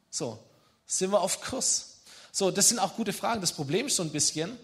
So, 0.10 0.38
sind 0.86 1.12
wir 1.12 1.22
auf 1.22 1.40
Kurs? 1.40 2.02
So, 2.34 2.52
das 2.52 2.68
sind 2.68 2.80
auch 2.80 2.96
gute 2.96 3.14
Fragen. 3.14 3.40
Das 3.40 3.54
Problem 3.54 3.88
ist 3.88 3.96
so 3.96 4.04
ein 4.04 4.12
bisschen, 4.12 4.58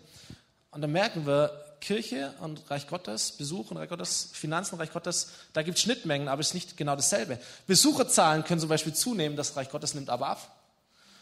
und 0.72 0.82
da 0.82 0.88
merken 0.88 1.26
wir, 1.26 1.65
Kirche 1.86 2.34
und 2.40 2.72
Reich 2.72 2.88
Gottes, 2.88 3.34
Besuch 3.34 3.70
und 3.70 3.78
Reich 3.78 3.90
Gottes, 3.90 4.30
Finanzen, 4.34 4.80
Reich 4.80 4.92
Gottes, 4.92 5.30
da 5.54 5.62
gibt 5.62 5.78
es 5.78 5.84
Schnittmengen, 5.84 6.28
aber 6.28 6.42
es 6.42 6.48
ist 6.48 6.54
nicht 6.56 6.78
genau 6.78 6.96
dasselbe. 6.96 7.38
Besucherzahlen 7.68 8.44
können 8.44 8.60
zum 8.60 8.70
Beispiel 8.70 8.96
zunehmen, 8.96 9.38
das 9.38 9.56
Reich 9.56 9.70
Gottes 9.70 9.94
nimmt 9.94 10.10
aber 10.10 10.30
ab. 10.30 10.56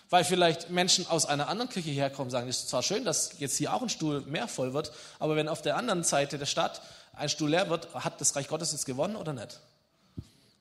Weil 0.10 0.24
vielleicht 0.24 0.70
Menschen 0.70 1.06
aus 1.08 1.26
einer 1.26 1.50
anderen 1.50 1.70
Kirche 1.70 1.90
herkommen 1.90 2.28
und 2.28 2.32
sagen, 2.32 2.48
es 2.48 2.60
ist 2.60 2.70
zwar 2.70 2.82
schön, 2.82 3.04
dass 3.04 3.40
jetzt 3.40 3.58
hier 3.58 3.74
auch 3.74 3.82
ein 3.82 3.90
Stuhl 3.90 4.22
mehr 4.22 4.48
voll 4.48 4.74
wird, 4.74 4.94
aber 5.20 5.36
wenn 5.36 5.50
auf 5.50 5.62
der 5.62 5.76
anderen 5.76 6.06
Seite 6.06 6.38
der 6.38 6.46
Stadt 6.46 6.82
ein 7.12 7.28
Stuhl 7.28 7.50
leer 7.50 7.70
wird, 7.70 7.94
hat 7.94 8.22
das 8.22 8.34
Reich 8.38 8.48
Gottes 8.48 8.72
jetzt 8.72 8.86
gewonnen 8.86 9.18
oder 9.18 9.34
nicht? 9.34 9.60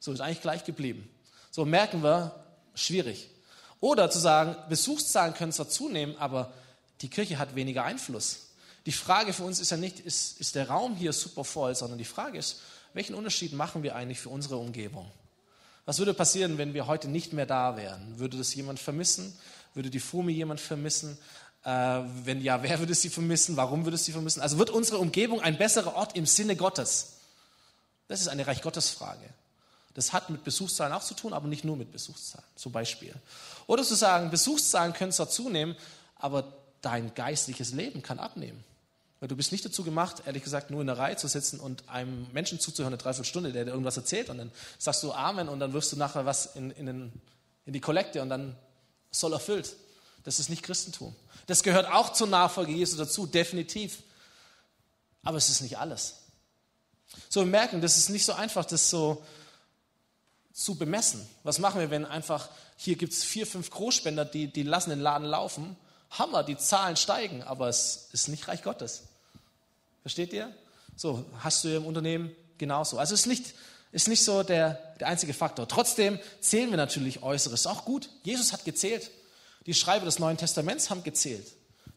So 0.00 0.12
ist 0.12 0.20
eigentlich 0.20 0.42
gleich 0.42 0.64
geblieben. 0.64 1.08
So 1.52 1.64
merken 1.64 2.02
wir, 2.02 2.34
schwierig. 2.74 3.28
Oder 3.78 4.10
zu 4.10 4.18
sagen, 4.18 4.56
Besuchszahlen 4.68 5.34
können 5.34 5.52
zwar 5.52 5.68
zunehmen, 5.68 6.16
aber 6.18 6.52
die 7.02 7.08
Kirche 7.08 7.38
hat 7.38 7.54
weniger 7.54 7.84
Einfluss. 7.84 8.48
Die 8.86 8.92
Frage 8.92 9.32
für 9.32 9.44
uns 9.44 9.60
ist 9.60 9.70
ja 9.70 9.76
nicht, 9.76 10.00
ist, 10.00 10.40
ist 10.40 10.54
der 10.54 10.68
Raum 10.68 10.96
hier 10.96 11.12
super 11.12 11.44
voll, 11.44 11.74
sondern 11.74 11.98
die 11.98 12.04
Frage 12.04 12.38
ist, 12.38 12.60
welchen 12.94 13.14
Unterschied 13.14 13.52
machen 13.52 13.82
wir 13.82 13.94
eigentlich 13.94 14.20
für 14.20 14.28
unsere 14.28 14.56
Umgebung? 14.56 15.10
Was 15.84 15.98
würde 15.98 16.14
passieren, 16.14 16.58
wenn 16.58 16.74
wir 16.74 16.86
heute 16.86 17.08
nicht 17.08 17.32
mehr 17.32 17.46
da 17.46 17.76
wären? 17.76 18.18
Würde 18.18 18.38
das 18.38 18.54
jemand 18.54 18.78
vermissen? 18.78 19.36
Würde 19.74 19.90
die 19.90 20.00
Fumi 20.00 20.32
jemand 20.32 20.60
vermissen? 20.60 21.18
Äh, 21.64 21.70
wenn 22.24 22.40
ja, 22.40 22.62
wer 22.62 22.78
würde 22.78 22.94
sie 22.94 23.08
vermissen? 23.08 23.56
Warum 23.56 23.84
würde 23.84 23.96
sie 23.96 24.12
vermissen? 24.12 24.40
Also 24.40 24.58
wird 24.58 24.70
unsere 24.70 24.98
Umgebung 24.98 25.40
ein 25.40 25.58
besserer 25.58 25.94
Ort 25.94 26.16
im 26.16 26.26
Sinne 26.26 26.56
Gottes? 26.56 27.14
Das 28.08 28.20
ist 28.20 28.28
eine 28.28 28.46
Reich 28.46 28.62
Gottes 28.62 28.90
Frage. 28.90 29.28
Das 29.94 30.12
hat 30.12 30.30
mit 30.30 30.44
Besuchszahlen 30.44 30.92
auch 30.92 31.02
zu 31.02 31.14
tun, 31.14 31.32
aber 31.32 31.48
nicht 31.48 31.64
nur 31.64 31.76
mit 31.76 31.92
Besuchszahlen, 31.92 32.46
zum 32.56 32.72
Beispiel. 32.72 33.14
Oder 33.66 33.82
zu 33.82 33.94
sagen, 33.94 34.30
Besuchszahlen 34.30 34.92
können 34.92 35.12
zwar 35.12 35.28
zunehmen, 35.28 35.76
aber 36.16 36.52
dein 36.80 37.14
geistliches 37.14 37.72
Leben 37.72 38.02
kann 38.02 38.18
abnehmen. 38.18 38.64
Du 39.28 39.36
bist 39.36 39.52
nicht 39.52 39.64
dazu 39.64 39.84
gemacht, 39.84 40.24
ehrlich 40.26 40.42
gesagt, 40.42 40.70
nur 40.70 40.80
in 40.80 40.88
der 40.88 40.98
Reihe 40.98 41.16
zu 41.16 41.28
sitzen 41.28 41.60
und 41.60 41.88
einem 41.88 42.26
Menschen 42.32 42.58
zuzuhören, 42.58 42.92
eine 42.92 43.00
Dreiviertelstunde, 43.00 43.52
der 43.52 43.64
dir 43.64 43.70
irgendwas 43.70 43.96
erzählt 43.96 44.28
und 44.30 44.38
dann 44.38 44.50
sagst 44.78 45.02
du 45.04 45.12
Amen 45.12 45.48
und 45.48 45.60
dann 45.60 45.72
wirst 45.72 45.92
du 45.92 45.96
nachher 45.96 46.26
was 46.26 46.56
in, 46.56 46.72
in, 46.72 46.86
den, 46.86 47.12
in 47.64 47.72
die 47.72 47.80
Kollekte 47.80 48.20
und 48.20 48.28
dann 48.28 48.56
soll 49.12 49.32
erfüllt. 49.32 49.76
Das 50.24 50.40
ist 50.40 50.48
nicht 50.48 50.64
Christentum. 50.64 51.14
Das 51.46 51.62
gehört 51.62 51.86
auch 51.86 52.12
zur 52.12 52.26
Nachfolge 52.26 52.72
Jesu 52.72 52.96
dazu, 52.96 53.26
definitiv. 53.26 54.02
Aber 55.22 55.36
es 55.36 55.48
ist 55.48 55.60
nicht 55.60 55.78
alles. 55.78 56.16
So, 57.28 57.40
wir 57.40 57.46
merken, 57.46 57.80
das 57.80 57.98
ist 57.98 58.08
nicht 58.08 58.24
so 58.24 58.32
einfach, 58.32 58.64
das 58.64 58.90
so 58.90 59.24
zu 60.52 60.74
bemessen. 60.74 61.24
Was 61.44 61.60
machen 61.60 61.80
wir, 61.80 61.90
wenn 61.90 62.04
einfach, 62.04 62.48
hier 62.76 62.96
gibt 62.96 63.12
es 63.12 63.22
vier, 63.22 63.46
fünf 63.46 63.70
Großspender, 63.70 64.24
die, 64.24 64.48
die 64.48 64.64
lassen 64.64 64.90
den 64.90 65.00
Laden 65.00 65.26
laufen. 65.28 65.76
Hammer, 66.10 66.42
die 66.42 66.56
Zahlen 66.56 66.96
steigen, 66.96 67.42
aber 67.42 67.68
es 67.68 68.08
ist 68.12 68.28
nicht 68.28 68.48
Reich 68.48 68.62
Gottes. 68.62 69.04
Versteht 70.02 70.32
ihr? 70.32 70.54
So, 70.96 71.24
hast 71.38 71.64
du 71.64 71.76
im 71.76 71.86
Unternehmen 71.86 72.34
genauso. 72.58 72.98
Also 72.98 73.14
es 73.14 73.20
ist 73.20 73.26
nicht, 73.26 73.54
ist 73.92 74.08
nicht 74.08 74.22
so 74.22 74.42
der, 74.42 74.74
der 75.00 75.08
einzige 75.08 75.32
Faktor. 75.32 75.66
Trotzdem 75.66 76.18
zählen 76.40 76.70
wir 76.70 76.76
natürlich 76.76 77.22
Äußeres. 77.22 77.66
Auch 77.66 77.84
gut. 77.84 78.10
Jesus 78.22 78.52
hat 78.52 78.64
gezählt. 78.64 79.10
Die 79.66 79.74
Schreiber 79.74 80.04
des 80.04 80.18
Neuen 80.18 80.36
Testaments 80.36 80.90
haben 80.90 81.04
gezählt. 81.04 81.46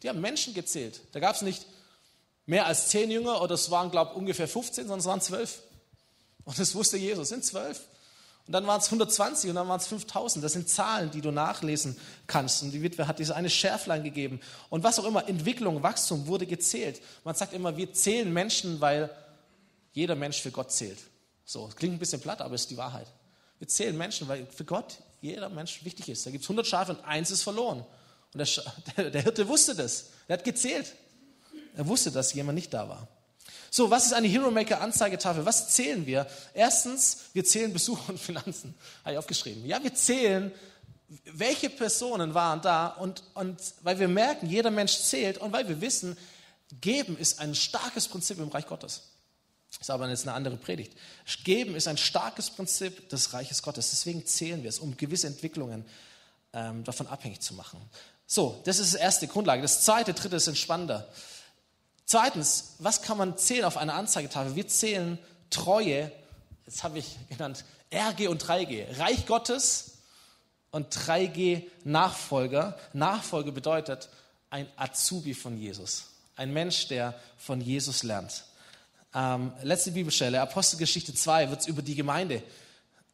Die 0.03 0.09
haben 0.09 0.21
Menschen 0.21 0.53
gezählt. 0.53 1.01
Da 1.11 1.19
gab 1.19 1.35
es 1.35 1.41
nicht 1.41 1.65
mehr 2.45 2.65
als 2.67 2.89
zehn 2.89 3.09
Jünger 3.09 3.41
oder 3.41 3.55
es 3.55 3.71
waren, 3.71 3.91
glaube 3.91 4.11
ich, 4.11 4.17
ungefähr 4.17 4.47
15, 4.47 4.83
sondern 4.83 4.99
es 4.99 5.05
waren 5.05 5.21
zwölf. 5.21 5.61
Und 6.43 6.59
das 6.59 6.75
wusste 6.75 6.97
Jesus, 6.97 7.23
es 7.23 7.29
sind 7.29 7.43
zwölf. 7.43 7.81
Und 8.47 8.53
dann 8.53 8.67
waren 8.67 8.79
es 8.79 8.85
120 8.85 9.49
und 9.49 9.55
dann 9.55 9.67
waren 9.67 9.79
es 9.79 9.87
5000. 9.87 10.43
Das 10.43 10.53
sind 10.53 10.69
Zahlen, 10.69 11.09
die 11.09 11.21
du 11.21 11.31
nachlesen 11.31 11.97
kannst. 12.27 12.61
Und 12.61 12.71
die 12.71 12.81
Witwe 12.83 13.07
hat 13.07 13.17
diese 13.17 13.35
eine 13.35 13.49
Schärflein 13.49 14.03
gegeben. 14.03 14.39
Und 14.69 14.83
was 14.83 14.99
auch 14.99 15.05
immer, 15.05 15.27
Entwicklung, 15.27 15.81
Wachstum 15.81 16.27
wurde 16.27 16.45
gezählt. 16.45 17.01
Man 17.23 17.33
sagt 17.33 17.53
immer, 17.53 17.75
wir 17.75 17.91
zählen 17.93 18.31
Menschen, 18.31 18.79
weil 18.81 19.09
jeder 19.93 20.15
Mensch 20.15 20.41
für 20.41 20.51
Gott 20.51 20.71
zählt. 20.71 20.99
So, 21.43 21.69
klingt 21.75 21.95
ein 21.95 21.99
bisschen 21.99 22.21
platt, 22.21 22.41
aber 22.41 22.53
ist 22.53 22.69
die 22.69 22.77
Wahrheit. 22.77 23.07
Wir 23.57 23.67
zählen 23.67 23.97
Menschen, 23.97 24.27
weil 24.27 24.45
für 24.47 24.65
Gott 24.65 24.97
jeder 25.21 25.49
Mensch 25.49 25.83
wichtig 25.83 26.09
ist. 26.09 26.25
Da 26.25 26.31
gibt 26.31 26.43
es 26.43 26.49
100 26.49 26.67
Schafe 26.67 26.91
und 26.91 27.03
eins 27.03 27.31
ist 27.31 27.41
verloren. 27.41 27.83
Und 28.33 28.57
der, 28.97 29.09
der 29.11 29.21
Hirte 29.23 29.47
wusste 29.47 29.73
das. 29.73 30.11
Er 30.27 30.37
hat 30.37 30.43
gezählt. 30.43 30.93
Er 31.75 31.87
wusste, 31.87 32.11
dass 32.11 32.33
jemand 32.33 32.55
nicht 32.55 32.73
da 32.73 32.87
war. 32.87 33.07
So, 33.75 33.91
was 33.91 34.05
ist 34.05 34.13
eine 34.13 34.29
Hero 34.29 34.49
Maker 34.51 34.79
Anzeigetafel? 34.79 35.45
Was 35.45 35.67
zählen 35.67 36.05
wir? 36.05 36.25
Erstens, 36.53 37.25
wir 37.33 37.43
zählen 37.43 37.73
Besuch 37.73 38.07
und 38.07 38.17
Finanzen. 38.17 38.73
Habe 39.03 39.11
ich 39.11 39.17
aufgeschrieben. 39.17 39.65
Ja, 39.65 39.83
wir 39.83 39.93
zählen, 39.93 40.49
welche 41.33 41.69
Personen 41.69 42.33
waren 42.33 42.61
da 42.61 42.87
und, 42.87 43.21
und 43.33 43.59
weil 43.81 43.99
wir 43.99 44.07
merken, 44.07 44.47
jeder 44.47 44.71
Mensch 44.71 44.97
zählt 44.99 45.39
und 45.39 45.51
weil 45.51 45.67
wir 45.67 45.81
wissen, 45.81 46.17
geben 46.79 47.17
ist 47.17 47.41
ein 47.41 47.53
starkes 47.53 48.07
Prinzip 48.07 48.39
im 48.39 48.47
Reich 48.47 48.65
Gottes. 48.65 49.09
Ist 49.77 49.89
aber 49.89 50.07
jetzt 50.07 50.25
eine 50.25 50.37
andere 50.37 50.55
Predigt. 50.55 50.93
Geben 51.43 51.75
ist 51.75 51.89
ein 51.89 51.97
starkes 51.97 52.51
Prinzip 52.51 53.09
des 53.09 53.33
Reiches 53.33 53.61
Gottes. 53.61 53.89
Deswegen 53.89 54.25
zählen 54.25 54.63
wir 54.63 54.69
es, 54.69 54.79
um 54.79 54.95
gewisse 54.95 55.27
Entwicklungen 55.27 55.83
ähm, 56.53 56.85
davon 56.85 57.07
abhängig 57.07 57.41
zu 57.41 57.53
machen. 57.53 57.81
So, 58.25 58.61
das 58.63 58.79
ist 58.79 58.93
die 58.93 58.99
erste 58.99 59.27
Grundlage. 59.27 59.61
Das 59.61 59.81
zweite, 59.81 60.13
dritte 60.13 60.37
ist 60.37 60.47
entspannender. 60.47 61.09
Zweitens, 62.05 62.75
was 62.79 63.01
kann 63.01 63.17
man 63.17 63.37
zählen 63.37 63.65
auf 63.65 63.77
einer 63.77 63.95
Anzeigetafel? 63.95 64.55
Wir 64.55 64.67
zählen 64.67 65.17
Treue, 65.49 66.11
jetzt 66.65 66.83
habe 66.83 66.99
ich 66.99 67.17
genannt 67.29 67.65
RG 67.91 68.27
und 68.27 68.43
3G, 68.43 68.99
Reich 68.99 69.25
Gottes 69.25 69.97
und 70.69 70.93
3G 70.93 71.63
Nachfolger. 71.83 72.77
Nachfolge 72.93 73.51
bedeutet 73.51 74.09
ein 74.51 74.67
Azubi 74.75 75.33
von 75.33 75.57
Jesus, 75.57 76.05
ein 76.35 76.53
Mensch, 76.53 76.87
der 76.87 77.15
von 77.37 77.59
Jesus 77.59 78.03
lernt. 78.03 78.45
Ähm, 79.15 79.53
letzte 79.63 79.91
Bibelstelle, 79.91 80.41
Apostelgeschichte 80.41 81.13
2, 81.13 81.49
wird 81.49 81.61
es 81.61 81.67
über 81.67 81.81
die 81.81 81.95
Gemeinde, 81.95 82.43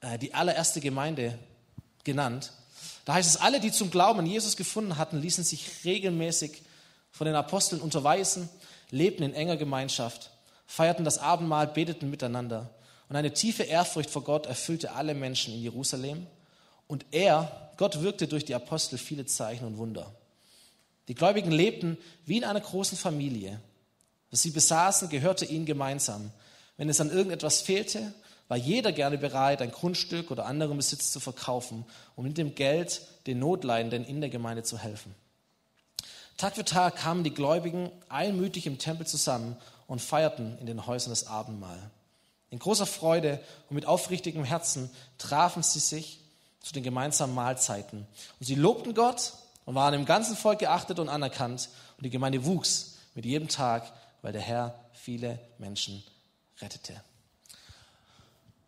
äh, 0.01 0.17
die 0.17 0.33
allererste 0.33 0.81
Gemeinde 0.81 1.39
genannt. 2.03 2.51
Da 3.05 3.13
heißt 3.13 3.29
es, 3.29 3.37
alle, 3.37 3.61
die 3.61 3.71
zum 3.71 3.89
Glauben 3.89 4.19
an 4.19 4.25
Jesus 4.25 4.57
gefunden 4.57 4.97
hatten, 4.97 5.21
ließen 5.21 5.43
sich 5.43 5.85
regelmäßig 5.85 6.63
von 7.11 7.25
den 7.25 7.35
Aposteln 7.35 7.81
unterweisen 7.81 8.49
lebten 8.91 9.23
in 9.23 9.33
enger 9.33 9.57
Gemeinschaft, 9.57 10.29
feierten 10.67 11.03
das 11.03 11.17
Abendmahl, 11.17 11.67
beteten 11.67 12.09
miteinander. 12.09 12.69
Und 13.09 13.15
eine 13.15 13.33
tiefe 13.33 13.63
Ehrfurcht 13.63 14.09
vor 14.09 14.23
Gott 14.23 14.45
erfüllte 14.45 14.93
alle 14.93 15.13
Menschen 15.13 15.53
in 15.53 15.61
Jerusalem. 15.61 16.27
Und 16.87 17.05
er, 17.11 17.71
Gott 17.77 18.01
wirkte 18.01 18.27
durch 18.27 18.45
die 18.45 18.55
Apostel 18.55 18.97
viele 18.97 19.25
Zeichen 19.25 19.65
und 19.65 19.77
Wunder. 19.77 20.13
Die 21.07 21.15
Gläubigen 21.15 21.51
lebten 21.51 21.97
wie 22.25 22.37
in 22.37 22.43
einer 22.43 22.61
großen 22.61 22.97
Familie. 22.97 23.59
Was 24.29 24.43
sie 24.43 24.51
besaßen, 24.51 25.09
gehörte 25.09 25.45
ihnen 25.45 25.65
gemeinsam. 25.65 26.31
Wenn 26.77 26.89
es 26.89 27.01
an 27.01 27.11
irgendetwas 27.11 27.61
fehlte, 27.61 28.13
war 28.47 28.57
jeder 28.57 28.91
gerne 28.91 29.17
bereit, 29.17 29.61
ein 29.61 29.71
Grundstück 29.71 30.31
oder 30.31 30.45
anderen 30.45 30.77
Besitz 30.77 31.11
zu 31.11 31.19
verkaufen, 31.19 31.85
um 32.15 32.25
mit 32.25 32.37
dem 32.37 32.55
Geld 32.55 33.01
den 33.27 33.39
Notleidenden 33.39 34.05
in 34.05 34.21
der 34.21 34.29
Gemeinde 34.29 34.63
zu 34.63 34.77
helfen. 34.77 35.15
Tag 36.41 36.55
für 36.55 36.65
Tag 36.65 36.95
kamen 36.95 37.23
die 37.23 37.35
Gläubigen 37.35 37.91
einmütig 38.09 38.65
im 38.65 38.79
Tempel 38.79 39.05
zusammen 39.05 39.55
und 39.85 40.01
feierten 40.01 40.57
in 40.57 40.65
den 40.65 40.87
Häusern 40.87 41.11
das 41.11 41.27
Abendmahl. 41.27 41.77
In 42.49 42.57
großer 42.57 42.87
Freude 42.87 43.39
und 43.69 43.75
mit 43.75 43.85
aufrichtigem 43.85 44.43
Herzen 44.43 44.89
trafen 45.19 45.61
sie 45.61 45.77
sich 45.77 46.19
zu 46.59 46.73
den 46.73 46.81
gemeinsamen 46.81 47.35
Mahlzeiten. 47.35 48.07
Und 48.39 48.45
sie 48.47 48.55
lobten 48.55 48.95
Gott 48.95 49.33
und 49.65 49.75
waren 49.75 49.93
im 49.93 50.05
ganzen 50.05 50.35
Volk 50.35 50.57
geachtet 50.57 50.97
und 50.97 51.09
anerkannt. 51.09 51.69
Und 51.97 52.05
die 52.05 52.09
Gemeinde 52.09 52.43
wuchs 52.43 52.95
mit 53.13 53.23
jedem 53.23 53.47
Tag, 53.47 53.93
weil 54.23 54.33
der 54.33 54.41
Herr 54.41 54.73
viele 54.93 55.37
Menschen 55.59 56.03
rettete. 56.59 56.99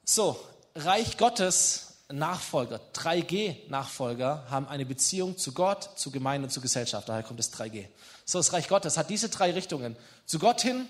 So, 0.05 0.39
Reich 0.75 1.17
Gottes 1.17 1.92
Nachfolger, 2.11 2.79
3G-Nachfolger, 2.93 4.45
haben 4.49 4.67
eine 4.67 4.85
Beziehung 4.85 5.37
zu 5.37 5.53
Gott, 5.53 5.97
zu 5.97 6.11
Gemeinde 6.11 6.47
und 6.47 6.51
zu 6.51 6.61
Gesellschaft. 6.61 7.09
Daher 7.09 7.23
kommt 7.23 7.39
das 7.39 7.53
3G. 7.53 7.87
So, 8.25 8.39
das 8.39 8.53
Reich 8.53 8.67
Gottes 8.67 8.97
hat 8.97 9.09
diese 9.09 9.29
drei 9.29 9.51
Richtungen. 9.51 9.95
Zu 10.25 10.39
Gott 10.39 10.61
hin, 10.61 10.87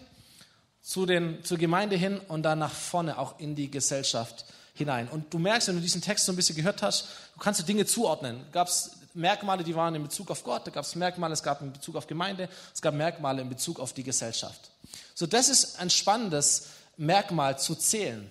zu 0.82 1.06
den, 1.06 1.44
zur 1.44 1.58
Gemeinde 1.58 1.96
hin 1.96 2.20
und 2.28 2.44
dann 2.44 2.60
nach 2.60 2.72
vorne 2.72 3.18
auch 3.18 3.40
in 3.40 3.56
die 3.56 3.72
Gesellschaft 3.72 4.46
hinein. 4.74 5.08
Und 5.08 5.34
du 5.34 5.40
merkst, 5.40 5.68
wenn 5.68 5.76
du 5.76 5.82
diesen 5.82 6.02
Text 6.02 6.26
so 6.26 6.32
ein 6.32 6.36
bisschen 6.36 6.56
gehört 6.56 6.82
hast, 6.82 7.08
du 7.36 7.40
kannst 7.40 7.60
du 7.60 7.64
Dinge 7.64 7.86
zuordnen. 7.86 8.44
Gab 8.52 8.68
es 8.68 8.98
Merkmale, 9.14 9.64
die 9.64 9.76
waren 9.76 9.94
in 9.96 10.04
Bezug 10.04 10.32
auf 10.32 10.44
Gott, 10.44 10.66
da 10.66 10.72
gab 10.72 10.84
es 10.84 10.96
Merkmale, 10.96 11.34
es 11.34 11.44
gab 11.44 11.62
in 11.62 11.72
Bezug 11.72 11.96
auf 11.96 12.08
Gemeinde, 12.08 12.50
es 12.74 12.82
gab 12.82 12.96
Merkmale 12.96 13.42
in 13.42 13.50
Bezug 13.50 13.80
auf 13.80 13.94
die 13.94 14.04
Gesellschaft. 14.04 14.72
So, 15.14 15.28
das 15.28 15.50
ist 15.50 15.80
ein 15.80 15.90
spannendes 15.90 16.68
Merkmal 16.98 17.60
zu 17.60 17.76
zählen. 17.76 18.30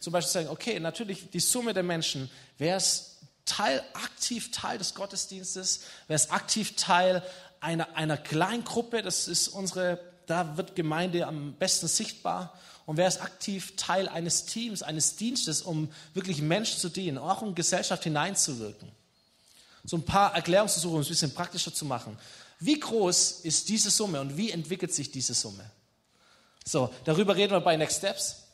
Zum 0.00 0.12
Beispiel 0.12 0.32
sagen, 0.32 0.48
okay, 0.48 0.78
natürlich 0.80 1.30
die 1.30 1.40
Summe 1.40 1.74
der 1.74 1.82
Menschen, 1.82 2.30
wer 2.58 2.76
ist 2.76 3.18
Teil, 3.44 3.82
aktiv 3.94 4.50
Teil 4.50 4.78
des 4.78 4.94
Gottesdienstes, 4.94 5.80
wer 6.06 6.16
ist 6.16 6.30
aktiv 6.30 6.76
Teil 6.76 7.22
einer, 7.60 7.96
einer 7.96 8.16
Kleingruppe, 8.16 9.02
das 9.02 9.26
ist 9.26 9.48
unsere, 9.48 9.98
da 10.26 10.56
wird 10.56 10.76
Gemeinde 10.76 11.26
am 11.26 11.54
besten 11.54 11.88
sichtbar. 11.88 12.58
Und 12.86 12.96
wer 12.96 13.08
ist 13.08 13.20
aktiv 13.20 13.74
Teil 13.76 14.08
eines 14.08 14.46
Teams, 14.46 14.82
eines 14.82 15.16
Dienstes, 15.16 15.62
um 15.62 15.92
wirklich 16.14 16.40
Menschen 16.40 16.78
zu 16.78 16.88
dienen, 16.88 17.18
auch 17.18 17.42
in 17.42 17.54
Gesellschaft 17.54 18.04
hineinzuwirken. 18.04 18.90
So 19.84 19.96
ein 19.96 20.04
paar 20.04 20.34
Erklärungsversuche, 20.34 20.94
um 20.94 21.00
es 21.00 21.08
ein 21.08 21.10
bisschen 21.10 21.34
praktischer 21.34 21.72
zu 21.72 21.84
machen. 21.84 22.18
Wie 22.60 22.78
groß 22.78 23.40
ist 23.42 23.68
diese 23.68 23.90
Summe 23.90 24.20
und 24.20 24.36
wie 24.36 24.50
entwickelt 24.50 24.92
sich 24.92 25.10
diese 25.10 25.34
Summe? 25.34 25.70
So, 26.64 26.92
darüber 27.04 27.36
reden 27.36 27.52
wir 27.52 27.60
bei 27.60 27.76
Next 27.76 27.98
Steps. 27.98 28.47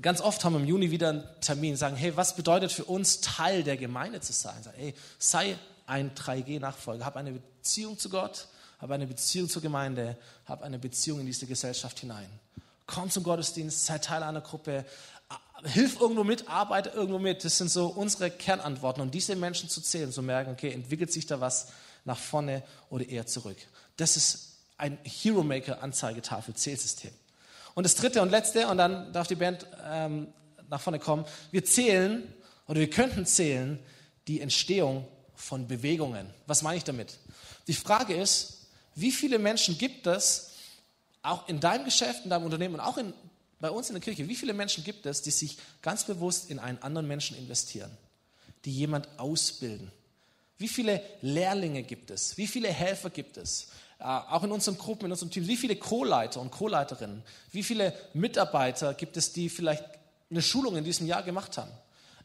Ganz 0.00 0.20
oft 0.20 0.44
haben 0.44 0.54
wir 0.54 0.60
im 0.60 0.66
Juni 0.66 0.90
wieder 0.90 1.10
einen 1.10 1.24
Termin, 1.40 1.76
sagen, 1.76 1.94
hey, 1.94 2.16
was 2.16 2.34
bedeutet 2.34 2.72
für 2.72 2.84
uns 2.84 3.20
Teil 3.20 3.62
der 3.62 3.76
Gemeinde 3.76 4.20
zu 4.20 4.32
sein? 4.32 4.60
Sagen, 4.62 4.76
hey, 4.76 4.94
sei 5.18 5.56
ein 5.86 6.14
3G-Nachfolger, 6.14 7.04
hab 7.04 7.16
eine 7.16 7.32
Beziehung 7.32 7.98
zu 7.98 8.08
Gott, 8.10 8.48
hab 8.80 8.90
eine 8.90 9.06
Beziehung 9.06 9.48
zur 9.48 9.62
Gemeinde, 9.62 10.16
hab 10.46 10.62
eine 10.62 10.78
Beziehung 10.78 11.20
in 11.20 11.26
diese 11.26 11.46
Gesellschaft 11.46 12.00
hinein. 12.00 12.28
Komm 12.86 13.08
zum 13.08 13.22
Gottesdienst, 13.22 13.86
sei 13.86 13.98
Teil 13.98 14.22
einer 14.22 14.40
Gruppe, 14.40 14.84
hilf 15.62 16.00
irgendwo 16.00 16.24
mit, 16.24 16.48
arbeite 16.48 16.90
irgendwo 16.90 17.18
mit. 17.18 17.44
Das 17.44 17.56
sind 17.56 17.70
so 17.70 17.86
unsere 17.86 18.30
Kernantworten. 18.30 19.00
Und 19.00 19.14
diese 19.14 19.36
Menschen 19.36 19.68
zu 19.68 19.80
zählen, 19.80 20.12
zu 20.12 20.22
merken, 20.22 20.52
okay, 20.52 20.72
entwickelt 20.72 21.12
sich 21.12 21.26
da 21.26 21.40
was 21.40 21.68
nach 22.04 22.18
vorne 22.18 22.62
oder 22.90 23.08
eher 23.08 23.26
zurück. 23.26 23.56
Das 23.96 24.16
ist 24.16 24.56
ein 24.76 24.98
Hero 25.04 25.42
Maker 25.42 25.82
Anzeigetafel, 25.82 26.54
Zählsystem. 26.54 27.12
Und 27.74 27.84
das 27.84 27.96
dritte 27.96 28.22
und 28.22 28.30
letzte, 28.30 28.68
und 28.68 28.78
dann 28.78 29.12
darf 29.12 29.26
die 29.26 29.34
Band 29.34 29.66
ähm, 29.84 30.28
nach 30.70 30.80
vorne 30.80 30.98
kommen, 30.98 31.24
wir 31.50 31.64
zählen 31.64 32.32
oder 32.66 32.80
wir 32.80 32.90
könnten 32.90 33.26
zählen 33.26 33.78
die 34.26 34.40
Entstehung 34.40 35.06
von 35.34 35.66
Bewegungen. 35.66 36.26
Was 36.46 36.62
meine 36.62 36.78
ich 36.78 36.84
damit? 36.84 37.18
Die 37.66 37.74
Frage 37.74 38.14
ist, 38.14 38.66
wie 38.94 39.10
viele 39.10 39.38
Menschen 39.38 39.76
gibt 39.76 40.06
es, 40.06 40.52
auch 41.22 41.48
in 41.48 41.58
deinem 41.58 41.84
Geschäft, 41.84 42.24
in 42.24 42.30
deinem 42.30 42.44
Unternehmen 42.44 42.74
und 42.74 42.80
auch 42.80 42.98
in, 42.98 43.12
bei 43.58 43.70
uns 43.70 43.88
in 43.88 43.94
der 43.94 44.02
Kirche, 44.02 44.28
wie 44.28 44.36
viele 44.36 44.52
Menschen 44.52 44.84
gibt 44.84 45.06
es, 45.06 45.22
die 45.22 45.30
sich 45.30 45.56
ganz 45.82 46.04
bewusst 46.04 46.50
in 46.50 46.58
einen 46.58 46.78
anderen 46.82 47.08
Menschen 47.08 47.36
investieren, 47.36 47.90
die 48.64 48.72
jemand 48.72 49.08
ausbilden? 49.18 49.90
Wie 50.58 50.68
viele 50.68 51.02
Lehrlinge 51.22 51.82
gibt 51.82 52.10
es? 52.10 52.36
Wie 52.36 52.46
viele 52.46 52.68
Helfer 52.68 53.10
gibt 53.10 53.36
es? 53.36 53.68
Äh, 53.98 54.04
auch 54.04 54.42
in 54.42 54.52
unseren 54.52 54.78
Gruppen, 54.78 55.06
in 55.06 55.12
unserem 55.12 55.30
Team, 55.30 55.46
wie 55.46 55.56
viele 55.56 55.76
Co-Leiter 55.76 56.40
und 56.40 56.50
Co-Leiterinnen, 56.50 57.22
wie 57.52 57.62
viele 57.62 57.94
Mitarbeiter 58.12 58.94
gibt 58.94 59.16
es, 59.16 59.32
die 59.32 59.48
vielleicht 59.48 59.84
eine 60.30 60.42
Schulung 60.42 60.76
in 60.76 60.84
diesem 60.84 61.06
Jahr 61.06 61.22
gemacht 61.22 61.58
haben, 61.58 61.70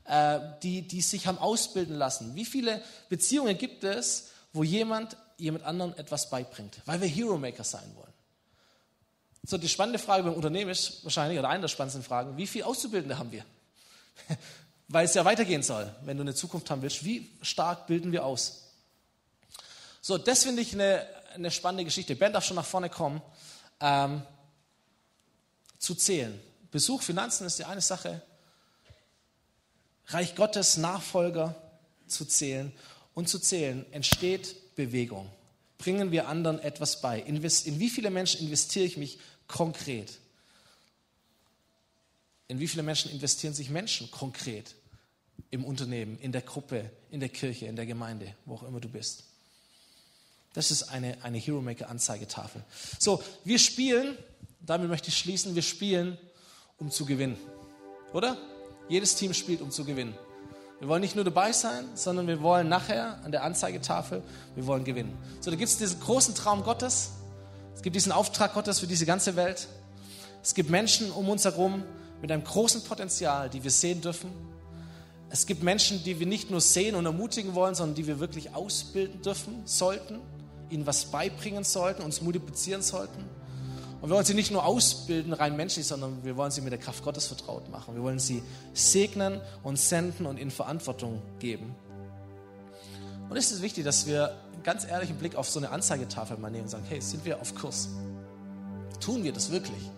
äh, 0.05 0.39
die, 0.63 0.81
die 0.81 1.01
sich 1.01 1.27
haben 1.27 1.37
ausbilden 1.37 1.95
lassen? 1.95 2.35
Wie 2.35 2.45
viele 2.45 2.81
Beziehungen 3.09 3.57
gibt 3.57 3.83
es, 3.83 4.29
wo 4.53 4.63
jemand 4.63 5.15
jemand 5.37 5.63
anderen 5.63 5.97
etwas 5.97 6.29
beibringt, 6.29 6.81
weil 6.85 7.01
wir 7.01 7.07
Hero 7.07 7.37
Maker 7.37 7.63
sein 7.63 7.89
wollen? 7.95 8.13
So, 9.43 9.57
die 9.57 9.69
spannende 9.69 9.99
Frage 9.99 10.23
beim 10.23 10.33
Unternehmen 10.33 10.69
ist 10.69 11.03
wahrscheinlich, 11.03 11.39
oder 11.39 11.49
eine 11.49 11.61
der 11.61 11.67
spannendsten 11.69 12.03
Fragen, 12.03 12.35
wie 12.37 12.45
viele 12.45 12.65
Auszubildende 12.65 13.17
haben 13.17 13.31
wir? 13.31 13.45
weil 14.89 15.05
es 15.05 15.13
ja 15.13 15.23
weitergehen 15.23 15.63
soll, 15.63 15.89
wenn 16.03 16.17
du 16.17 16.23
eine 16.23 16.33
Zukunft 16.33 16.69
haben 16.69 16.81
willst. 16.81 17.05
Wie 17.05 17.29
stark 17.41 17.87
bilden 17.87 18.11
wir 18.11 18.25
aus? 18.25 18.73
So, 20.01 20.17
das 20.17 20.43
finde 20.43 20.61
ich 20.61 20.73
eine, 20.73 21.05
eine 21.33 21.51
spannende 21.51 21.85
Geschichte. 21.85 22.15
Ben 22.15 22.33
darf 22.33 22.45
schon 22.45 22.55
nach 22.55 22.65
vorne 22.65 22.89
kommen. 22.89 23.21
Ähm, 23.79 24.21
zu 25.77 25.95
zählen. 25.95 26.39
Besuch, 26.71 27.01
Finanzen 27.01 27.47
ist 27.47 27.57
die 27.59 27.65
eine 27.65 27.81
Sache. 27.81 28.21
Reich 30.07 30.35
Gottes 30.35 30.77
Nachfolger 30.77 31.55
zu 32.07 32.25
zählen. 32.25 32.71
Und 33.13 33.29
zu 33.29 33.39
zählen 33.39 33.85
entsteht 33.91 34.75
Bewegung. 34.75 35.29
Bringen 35.77 36.11
wir 36.11 36.27
anderen 36.27 36.59
etwas 36.59 37.01
bei? 37.01 37.19
In 37.19 37.41
wie 37.41 37.89
viele 37.89 38.09
Menschen 38.09 38.41
investiere 38.41 38.85
ich 38.85 38.97
mich 38.97 39.19
konkret? 39.47 40.19
In 42.47 42.59
wie 42.59 42.67
viele 42.67 42.83
Menschen 42.83 43.11
investieren 43.11 43.53
sich 43.53 43.69
Menschen 43.69 44.11
konkret 44.11 44.75
im 45.51 45.63
Unternehmen, 45.63 46.17
in 46.19 46.31
der 46.31 46.41
Gruppe, 46.41 46.89
in 47.09 47.19
der 47.19 47.29
Kirche, 47.29 47.67
in 47.67 47.75
der 47.75 47.85
Gemeinde, 47.85 48.35
wo 48.45 48.55
auch 48.55 48.63
immer 48.63 48.79
du 48.79 48.89
bist? 48.89 49.28
Das 50.53 50.71
ist 50.71 50.83
eine, 50.83 51.17
eine 51.23 51.37
Hero 51.37 51.61
Maker 51.61 51.89
Anzeigetafel. 51.89 52.63
So, 52.97 53.21
wir 53.43 53.59
spielen, 53.59 54.17
damit 54.61 54.89
möchte 54.89 55.09
ich 55.09 55.17
schließen, 55.17 55.55
wir 55.55 55.61
spielen, 55.61 56.17
um 56.77 56.89
zu 56.89 57.05
gewinnen. 57.05 57.37
Oder? 58.13 58.37
Jedes 58.87 59.15
Team 59.15 59.33
spielt, 59.33 59.61
um 59.61 59.69
zu 59.69 59.85
gewinnen. 59.85 60.15
Wir 60.79 60.87
wollen 60.87 61.01
nicht 61.01 61.15
nur 61.15 61.25
dabei 61.25 61.51
sein, 61.51 61.85
sondern 61.93 62.27
wir 62.27 62.41
wollen 62.41 62.69
nachher 62.69 63.21
an 63.23 63.31
der 63.31 63.43
Anzeigetafel, 63.43 64.23
wir 64.55 64.65
wollen 64.65 64.85
gewinnen. 64.85 65.15
So, 65.41 65.51
da 65.51 65.57
gibt 65.57 65.69
es 65.69 65.77
diesen 65.77 65.99
großen 65.99 66.33
Traum 66.33 66.63
Gottes. 66.63 67.11
Es 67.75 67.81
gibt 67.81 67.95
diesen 67.95 68.11
Auftrag 68.11 68.53
Gottes 68.53 68.79
für 68.79 68.87
diese 68.87 69.05
ganze 69.05 69.35
Welt. 69.35 69.67
Es 70.41 70.55
gibt 70.55 70.69
Menschen 70.69 71.11
um 71.11 71.29
uns 71.29 71.45
herum 71.45 71.83
mit 72.21 72.31
einem 72.31 72.43
großen 72.43 72.83
Potenzial, 72.83 73.49
die 73.49 73.63
wir 73.63 73.71
sehen 73.71 74.01
dürfen. 74.01 74.31
Es 75.29 75.45
gibt 75.45 75.61
Menschen, 75.61 76.03
die 76.03 76.19
wir 76.19 76.25
nicht 76.25 76.49
nur 76.49 76.61
sehen 76.61 76.95
und 76.95 77.05
ermutigen 77.05 77.53
wollen, 77.53 77.75
sondern 77.75 77.95
die 77.95 78.07
wir 78.07 78.19
wirklich 78.19 78.55
ausbilden 78.55 79.21
dürfen, 79.21 79.61
sollten 79.65 80.19
ihnen 80.69 80.85
was 80.85 81.05
beibringen 81.05 81.63
sollten, 81.63 82.01
uns 82.01 82.21
multiplizieren 82.21 82.81
sollten. 82.81 83.25
Und 84.01 84.09
wir 84.09 84.15
wollen 84.15 84.25
sie 84.25 84.33
nicht 84.33 84.51
nur 84.51 84.65
ausbilden, 84.65 85.33
rein 85.33 85.57
menschlich, 85.57 85.85
sondern 85.85 86.23
wir 86.23 86.37
wollen 86.37 86.51
sie 86.51 86.61
mit 86.61 86.71
der 86.71 86.79
Kraft 86.79 87.03
Gottes 87.03 87.27
vertraut 87.27 87.69
machen. 87.69 87.95
Wir 87.95 88.03
wollen 88.03 88.19
sie 88.19 88.41
segnen 88.73 89.41
und 89.61 89.77
senden 89.77 90.25
und 90.25 90.37
in 90.39 90.51
Verantwortung 90.51 91.21
geben. 91.39 91.75
Und 93.29 93.35
es 93.35 93.51
ist 93.51 93.61
wichtig, 93.61 93.83
dass 93.83 94.07
wir 94.07 94.37
einen 94.53 94.63
ganz 94.63 94.85
ehrlichen 94.85 95.17
Blick 95.17 95.35
auf 95.35 95.49
so 95.49 95.59
eine 95.59 95.69
Anzeigetafel 95.69 96.37
mal 96.37 96.49
nehmen 96.49 96.63
und 96.63 96.69
sagen, 96.69 96.85
hey, 96.87 97.01
sind 97.01 97.25
wir 97.25 97.41
auf 97.41 97.53
Kurs? 97.55 97.89
Tun 99.01 99.23
wir 99.23 99.33
das 99.33 99.51
wirklich? 99.51 99.91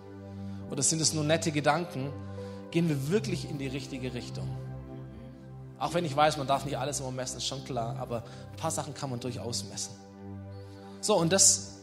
Oder 0.71 0.81
sind 0.81 1.01
es 1.01 1.13
nur 1.13 1.23
nette 1.23 1.51
Gedanken? 1.51 2.11
Gehen 2.71 2.89
wir 2.89 3.09
wirklich 3.09 3.49
in 3.49 3.59
die 3.59 3.67
richtige 3.67 4.13
Richtung? 4.13 4.47
Auch 5.77 5.93
wenn 5.93 6.05
ich 6.05 6.15
weiß, 6.15 6.37
man 6.37 6.47
darf 6.47 6.65
nicht 6.65 6.77
alles 6.77 6.99
immer 6.99 7.11
messen, 7.11 7.37
ist 7.37 7.47
schon 7.47 7.63
klar, 7.65 7.97
aber 7.97 8.23
ein 8.51 8.57
paar 8.57 8.71
Sachen 8.71 8.93
kann 8.93 9.09
man 9.09 9.19
durchaus 9.19 9.65
messen. 9.65 9.93
So, 11.01 11.17
und 11.17 11.33
das, 11.33 11.81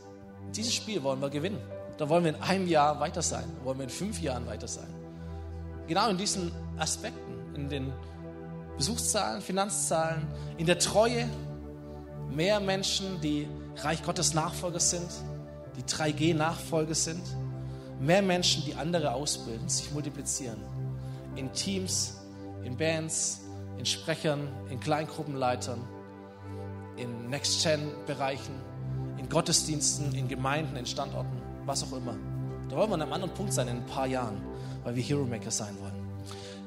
dieses 0.54 0.72
Spiel 0.74 1.02
wollen 1.02 1.20
wir 1.20 1.28
gewinnen. 1.28 1.60
Da 1.98 2.08
wollen 2.08 2.24
wir 2.24 2.34
in 2.34 2.40
einem 2.40 2.68
Jahr 2.68 2.98
weiter 3.00 3.20
sein. 3.20 3.44
Da 3.58 3.64
wollen 3.64 3.78
wir 3.78 3.84
in 3.84 3.90
fünf 3.90 4.20
Jahren 4.20 4.46
weiter 4.46 4.68
sein. 4.68 4.88
Genau 5.88 6.08
in 6.08 6.16
diesen 6.16 6.52
Aspekten, 6.78 7.54
in 7.54 7.68
den 7.68 7.92
Besuchszahlen, 8.76 9.42
Finanzzahlen, 9.42 10.26
in 10.56 10.66
der 10.66 10.78
Treue. 10.78 11.28
Mehr 12.30 12.60
Menschen, 12.60 13.20
die 13.20 13.48
Reich 13.76 14.02
Gottes 14.04 14.34
Nachfolger 14.34 14.80
sind, 14.80 15.10
die 15.76 15.82
3G-Nachfolger 15.82 16.94
sind. 16.94 17.22
Mehr 18.00 18.22
Menschen, 18.22 18.64
die 18.64 18.74
andere 18.74 19.12
ausbilden, 19.12 19.68
sich 19.68 19.90
multiplizieren. 19.90 20.58
In 21.34 21.52
Teams, 21.52 22.18
in 22.62 22.76
Bands, 22.76 23.40
in 23.78 23.86
Sprechern, 23.86 24.48
in 24.70 24.78
Kleingruppenleitern 24.78 25.80
in 26.98 27.28
Next-Gen-Bereichen, 27.28 28.54
Gottesdiensten, 29.30 30.14
in 30.14 30.28
Gemeinden, 30.28 30.76
in 30.76 30.86
Standorten, 30.86 31.40
was 31.66 31.82
auch 31.82 31.92
immer. 31.92 32.14
Da 32.68 32.76
wollen 32.76 32.90
wir 32.90 32.94
an 32.94 33.02
einem 33.02 33.12
anderen 33.12 33.34
Punkt 33.34 33.52
sein 33.52 33.68
in 33.68 33.76
ein 33.78 33.86
paar 33.86 34.06
Jahren, 34.06 34.36
weil 34.84 34.94
wir 34.94 35.02
Hero 35.02 35.24
Maker 35.24 35.50
sein 35.50 35.76
wollen. 35.80 35.98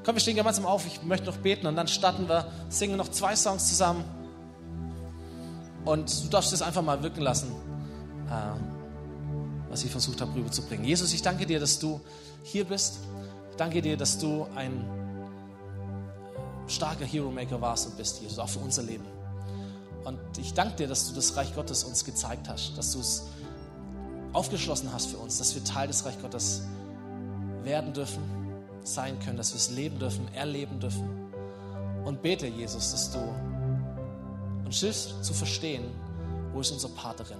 Komm, 0.03 0.15
wir 0.15 0.19
stehen 0.19 0.35
gemeinsam 0.35 0.65
auf. 0.65 0.85
Ich 0.87 1.03
möchte 1.03 1.27
noch 1.27 1.37
beten 1.37 1.67
und 1.67 1.75
dann 1.75 1.87
starten 1.87 2.27
wir, 2.27 2.47
singen 2.69 2.97
noch 2.97 3.09
zwei 3.09 3.35
Songs 3.35 3.67
zusammen. 3.67 4.03
Und 5.85 6.23
du 6.23 6.29
darfst 6.29 6.53
es 6.53 6.61
einfach 6.61 6.81
mal 6.81 7.01
wirken 7.01 7.21
lassen, 7.21 7.51
äh, 8.29 9.69
was 9.69 9.83
ich 9.83 9.91
versucht 9.91 10.21
habe 10.21 10.33
rüberzubringen. 10.35 10.85
Jesus, 10.85 11.13
ich 11.13 11.21
danke 11.21 11.45
dir, 11.45 11.59
dass 11.59 11.79
du 11.79 12.01
hier 12.43 12.65
bist. 12.65 12.99
Ich 13.51 13.57
danke 13.57 13.81
dir, 13.81 13.97
dass 13.97 14.17
du 14.17 14.47
ein 14.55 14.83
starker 16.67 17.05
Hero 17.05 17.31
Maker 17.31 17.59
warst 17.61 17.87
und 17.87 17.97
bist, 17.97 18.21
Jesus, 18.21 18.39
auch 18.39 18.49
für 18.49 18.59
unser 18.59 18.83
Leben. 18.83 19.20
Und 20.03 20.19
ich 20.37 20.53
danke 20.53 20.75
dir, 20.77 20.87
dass 20.87 21.09
du 21.09 21.15
das 21.15 21.35
Reich 21.35 21.53
Gottes 21.53 21.83
uns 21.83 22.03
gezeigt 22.03 22.49
hast, 22.49 22.77
dass 22.77 22.93
du 22.93 22.99
es 22.99 23.27
aufgeschlossen 24.33 24.91
hast 24.91 25.07
für 25.07 25.17
uns, 25.17 25.37
dass 25.37 25.53
wir 25.55 25.63
Teil 25.63 25.87
des 25.87 26.05
Reich 26.05 26.19
Gottes 26.21 26.63
werden 27.63 27.93
dürfen, 27.93 28.23
sein 28.83 29.19
können, 29.19 29.37
dass 29.37 29.51
wir 29.51 29.57
es 29.57 29.69
leben 29.69 29.99
dürfen, 29.99 30.27
erleben 30.33 30.79
dürfen. 30.79 31.07
Und 32.05 32.21
bete, 32.21 32.47
Jesus, 32.47 32.91
dass 32.91 33.11
du 33.11 33.19
uns 34.65 34.79
hilfst 34.79 35.23
zu 35.23 35.33
verstehen, 35.33 35.83
wo 36.53 36.61
ist 36.61 36.71
unser 36.71 36.89
Part 36.89 37.19
darin. 37.19 37.37